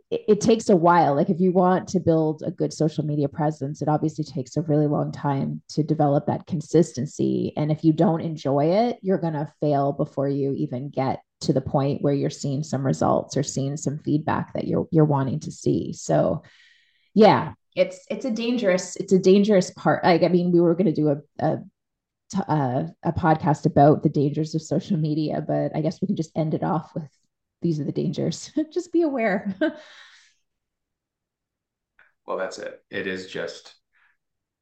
it, 0.09 0.21
it 0.27 0.41
takes 0.41 0.69
a 0.69 0.75
while. 0.75 1.15
Like 1.15 1.29
if 1.29 1.39
you 1.39 1.51
want 1.51 1.87
to 1.89 1.99
build 1.99 2.43
a 2.45 2.51
good 2.51 2.73
social 2.73 3.05
media 3.05 3.27
presence, 3.27 3.81
it 3.81 3.87
obviously 3.87 4.23
takes 4.23 4.57
a 4.57 4.61
really 4.61 4.87
long 4.87 5.11
time 5.11 5.61
to 5.69 5.83
develop 5.83 6.25
that 6.27 6.47
consistency. 6.47 7.53
And 7.57 7.71
if 7.71 7.83
you 7.83 7.93
don't 7.93 8.21
enjoy 8.21 8.65
it, 8.65 8.97
you're 9.01 9.17
going 9.17 9.33
to 9.33 9.51
fail 9.59 9.91
before 9.91 10.29
you 10.29 10.53
even 10.53 10.89
get 10.89 11.21
to 11.41 11.53
the 11.53 11.61
point 11.61 12.01
where 12.01 12.13
you're 12.13 12.29
seeing 12.29 12.63
some 12.63 12.85
results 12.85 13.37
or 13.37 13.43
seeing 13.43 13.77
some 13.77 13.99
feedback 13.99 14.53
that 14.53 14.67
you're 14.67 14.87
you're 14.91 15.05
wanting 15.05 15.39
to 15.41 15.51
see. 15.51 15.93
So 15.93 16.43
yeah, 17.13 17.53
it's 17.75 18.05
it's 18.09 18.25
a 18.25 18.31
dangerous 18.31 18.95
it's 18.95 19.13
a 19.13 19.19
dangerous 19.19 19.71
part. 19.71 20.03
Like 20.03 20.23
I 20.23 20.29
mean, 20.29 20.51
we 20.51 20.61
were 20.61 20.73
going 20.73 20.87
to 20.87 20.91
do 20.91 21.09
a, 21.09 21.17
a 21.39 21.57
uh, 22.47 22.87
a 23.03 23.13
podcast 23.13 23.65
about 23.65 24.03
the 24.03 24.09
dangers 24.09 24.55
of 24.55 24.61
social 24.61 24.97
media, 24.97 25.41
but 25.47 25.75
I 25.75 25.81
guess 25.81 26.01
we 26.01 26.07
can 26.07 26.15
just 26.15 26.35
end 26.35 26.53
it 26.53 26.63
off 26.63 26.91
with 26.93 27.07
these 27.61 27.79
are 27.79 27.83
the 27.83 27.91
dangers. 27.91 28.51
just 28.71 28.91
be 28.91 29.01
aware. 29.01 29.55
well, 32.27 32.37
that's 32.37 32.59
it. 32.59 32.83
It 32.89 33.07
is 33.07 33.27
just 33.27 33.75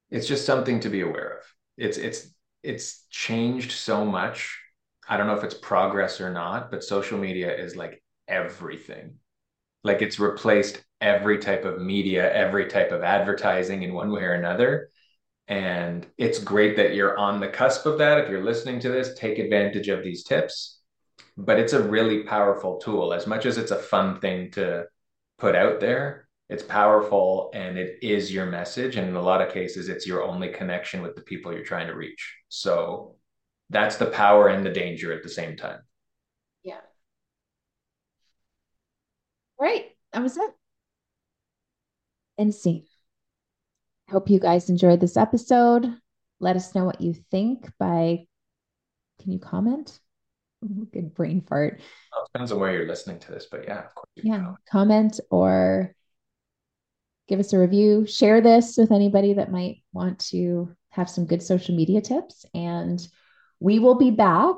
it's 0.10 0.28
just 0.28 0.46
something 0.46 0.80
to 0.82 0.90
be 0.90 1.02
aware 1.02 1.40
of. 1.40 1.44
It's 1.78 1.98
it's 1.98 2.28
it's 2.64 3.06
changed 3.10 3.72
so 3.72 4.06
much. 4.06 4.58
I 5.08 5.18
don't 5.18 5.28
know 5.28 5.36
if 5.36 5.44
it's 5.44 5.56
progress 5.56 6.20
or 6.20 6.32
not, 6.32 6.72
but 6.72 6.84
social 6.84 7.18
media 7.18 7.56
is 7.56 7.76
like 7.76 8.02
everything. 8.28 9.16
Like 9.84 10.02
it's 10.02 10.20
replaced 10.20 10.84
every 11.00 11.38
type 11.38 11.66
of 11.66 11.82
media, 11.82 12.34
every 12.34 12.68
type 12.68 12.92
of 12.92 13.04
advertising 13.04 13.84
in 13.84 13.94
one 13.94 14.12
way 14.12 14.24
or 14.24 14.34
another. 14.34 14.90
And 15.48 16.08
it's 16.18 16.40
great 16.40 16.78
that 16.78 16.96
you're 16.96 17.18
on 17.18 17.40
the 17.40 17.48
cusp 17.48 17.86
of 17.86 18.00
that. 18.00 18.18
If 18.18 18.30
you're 18.30 18.44
listening 18.44 18.80
to 18.80 18.90
this, 18.90 19.14
take 19.14 19.38
advantage 19.38 19.90
of 19.90 20.04
these 20.04 20.24
tips 20.24 20.80
but 21.38 21.60
it's 21.60 21.74
a 21.74 21.84
really 21.84 22.24
powerful 22.24 22.78
tool. 22.78 23.14
As 23.14 23.28
much 23.28 23.46
as 23.46 23.58
it's 23.58 23.72
a 23.72 23.78
fun 23.78 24.20
thing 24.20 24.52
to 24.52 24.86
put 25.38 25.56
out 25.56 25.80
there, 25.80 26.28
it's 26.50 26.64
powerful 26.64 27.52
and 27.54 27.78
it 27.78 27.98
is 28.02 28.32
your 28.32 28.46
message. 28.46 28.96
And 28.96 29.10
in 29.10 29.16
a 29.16 29.22
lot 29.22 29.42
of 29.42 29.54
cases, 29.54 29.90
it's 29.90 30.08
your 30.08 30.24
only 30.24 30.50
connection 30.50 31.02
with 31.02 31.16
the 31.16 31.22
people 31.22 31.52
you're 31.52 31.64
trying 31.64 31.88
to 31.88 31.96
reach. 31.96 32.36
So 32.50 33.16
that's 33.70 33.98
the 33.98 34.06
power 34.06 34.48
and 34.48 34.66
the 34.66 34.70
danger 34.70 35.12
at 35.12 35.24
the 35.24 35.30
same 35.30 35.58
time. 35.58 35.80
Yeah. 36.64 36.82
Right. 39.60 39.88
That 40.14 40.22
was 40.22 40.38
it. 40.38 40.52
And 42.38 42.54
see. 42.54 42.86
Hope 44.10 44.30
you 44.30 44.40
guys 44.40 44.70
enjoyed 44.70 45.00
this 45.00 45.18
episode. 45.18 45.92
Let 46.40 46.56
us 46.56 46.76
know 46.76 46.86
what 46.86 47.02
you 47.02 47.14
think 47.14 47.72
by 47.80 48.28
can 49.20 49.32
you 49.32 49.40
comment? 49.40 50.00
good 50.94 51.14
brain 51.14 51.42
fart. 51.42 51.82
Well, 52.12 52.28
depends 52.34 52.52
on 52.52 52.60
where 52.60 52.74
you're 52.74 52.88
listening 52.88 53.20
to 53.20 53.32
this, 53.32 53.48
but 53.50 53.66
yeah, 53.66 53.80
of 53.80 53.96
course. 53.96 54.08
Yeah, 54.16 54.54
comment 54.70 55.20
or 55.30 55.96
give 57.28 57.40
us 57.40 57.54
a 57.54 57.60
review. 57.60 58.06
Share 58.06 58.42
this 58.42 58.78
with 58.78 58.92
anybody 58.92 59.34
that 59.34 59.52
might 59.52 59.84
want 59.94 60.20
to 60.32 60.76
have 60.90 61.10
some 61.10 61.26
good 61.26 61.42
social 61.42 61.76
media 61.76 62.02
tips. 62.02 62.46
And 62.54 63.06
we 63.60 63.80
will 63.80 63.96
be 63.96 64.12
back 64.12 64.56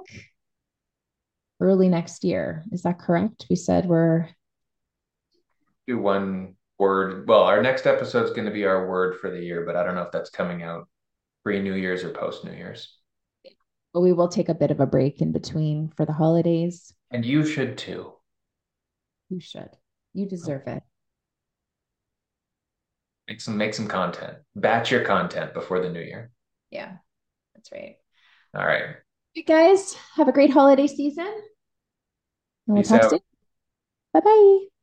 early 1.60 1.90
next 1.90 2.24
year. 2.24 2.64
Is 2.72 2.84
that 2.84 3.00
correct? 3.00 3.46
We 3.50 3.56
said 3.56 3.88
we're 3.88 4.30
do 5.88 5.98
one 5.98 6.56
word. 6.78 7.28
Well, 7.28 7.44
our 7.44 7.62
next 7.62 7.88
episode 7.88 8.26
is 8.26 8.32
going 8.32 8.46
to 8.46 8.52
be 8.52 8.66
our 8.66 8.88
word 8.88 9.20
for 9.20 9.32
the 9.32 9.42
year, 9.42 9.66
but 9.66 9.76
I 9.76 9.84
don't 9.84 9.96
know 9.96 10.04
if 10.04 10.12
that's 10.12 10.30
coming 10.30 10.64
out 10.64 10.88
pre 11.44 11.62
New 11.62 11.74
Year's 11.74 12.04
or 12.04 12.12
post 12.12 12.44
New 12.44 12.52
Year's 12.52 12.97
but 13.98 14.02
we 14.02 14.14
will 14.14 14.28
take 14.28 14.48
a 14.48 14.54
bit 14.54 14.70
of 14.70 14.80
a 14.80 14.86
break 14.86 15.24
in 15.24 15.32
between 15.32 15.92
for 15.98 16.06
the 16.06 16.14
holidays. 16.14 16.94
And 17.10 17.26
you 17.26 17.44
should 17.44 17.80
too. 17.80 18.14
You 19.28 19.40
should. 19.40 19.72
You 20.14 20.28
deserve 20.28 20.68
it. 20.68 20.84
Make 23.28 23.42
some 23.42 23.58
make 23.58 23.74
some 23.74 23.88
content. 23.88 24.38
Batch 24.56 24.92
your 24.92 25.04
content 25.04 25.56
before 25.56 25.80
the 25.80 25.90
new 25.90 26.00
year. 26.00 26.30
Yeah. 26.70 26.98
That's 27.56 27.72
right. 27.72 27.96
All 28.54 28.68
right. 28.68 28.98
You 29.34 29.44
guys 29.44 29.96
have 30.14 30.28
a 30.28 30.32
great 30.32 30.52
holiday 30.52 30.86
season. 30.86 31.34
We'll 32.68 32.84
Peace 32.84 32.90
talk 32.90 33.02
out. 33.02 33.10
soon. 33.10 33.20
Bye 34.14 34.20
bye. 34.20 34.77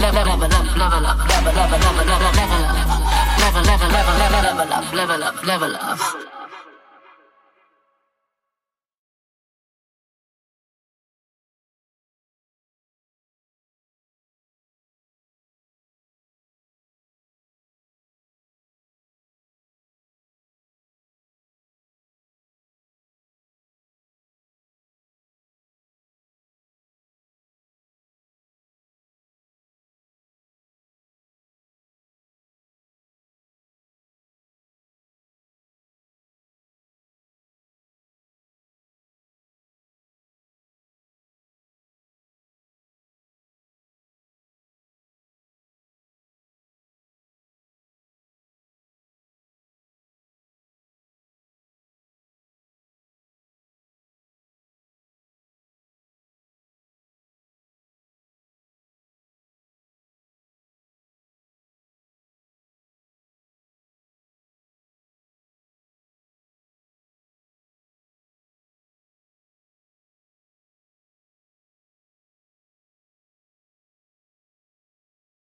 Level 0.00 0.18
up, 0.18 0.40
level, 0.40 0.48
level, 0.48 0.76
level, 0.76 1.00
level 1.00 1.06
up, 1.06 1.28
level 1.28 1.58
up, 1.58 1.70
level, 1.70 2.04
level, 2.04 2.34
level, 2.34 2.50
level, 2.54 2.60
level 2.64 2.80
up 2.80 3.04
level, 3.44 3.62
level, 3.62 3.88
level, 3.88 4.14
level, 4.18 4.42
level 4.42 4.72
up, 4.72 4.92
level 4.92 5.22
up, 5.22 5.46
level 5.46 5.76
up. 5.76 6.33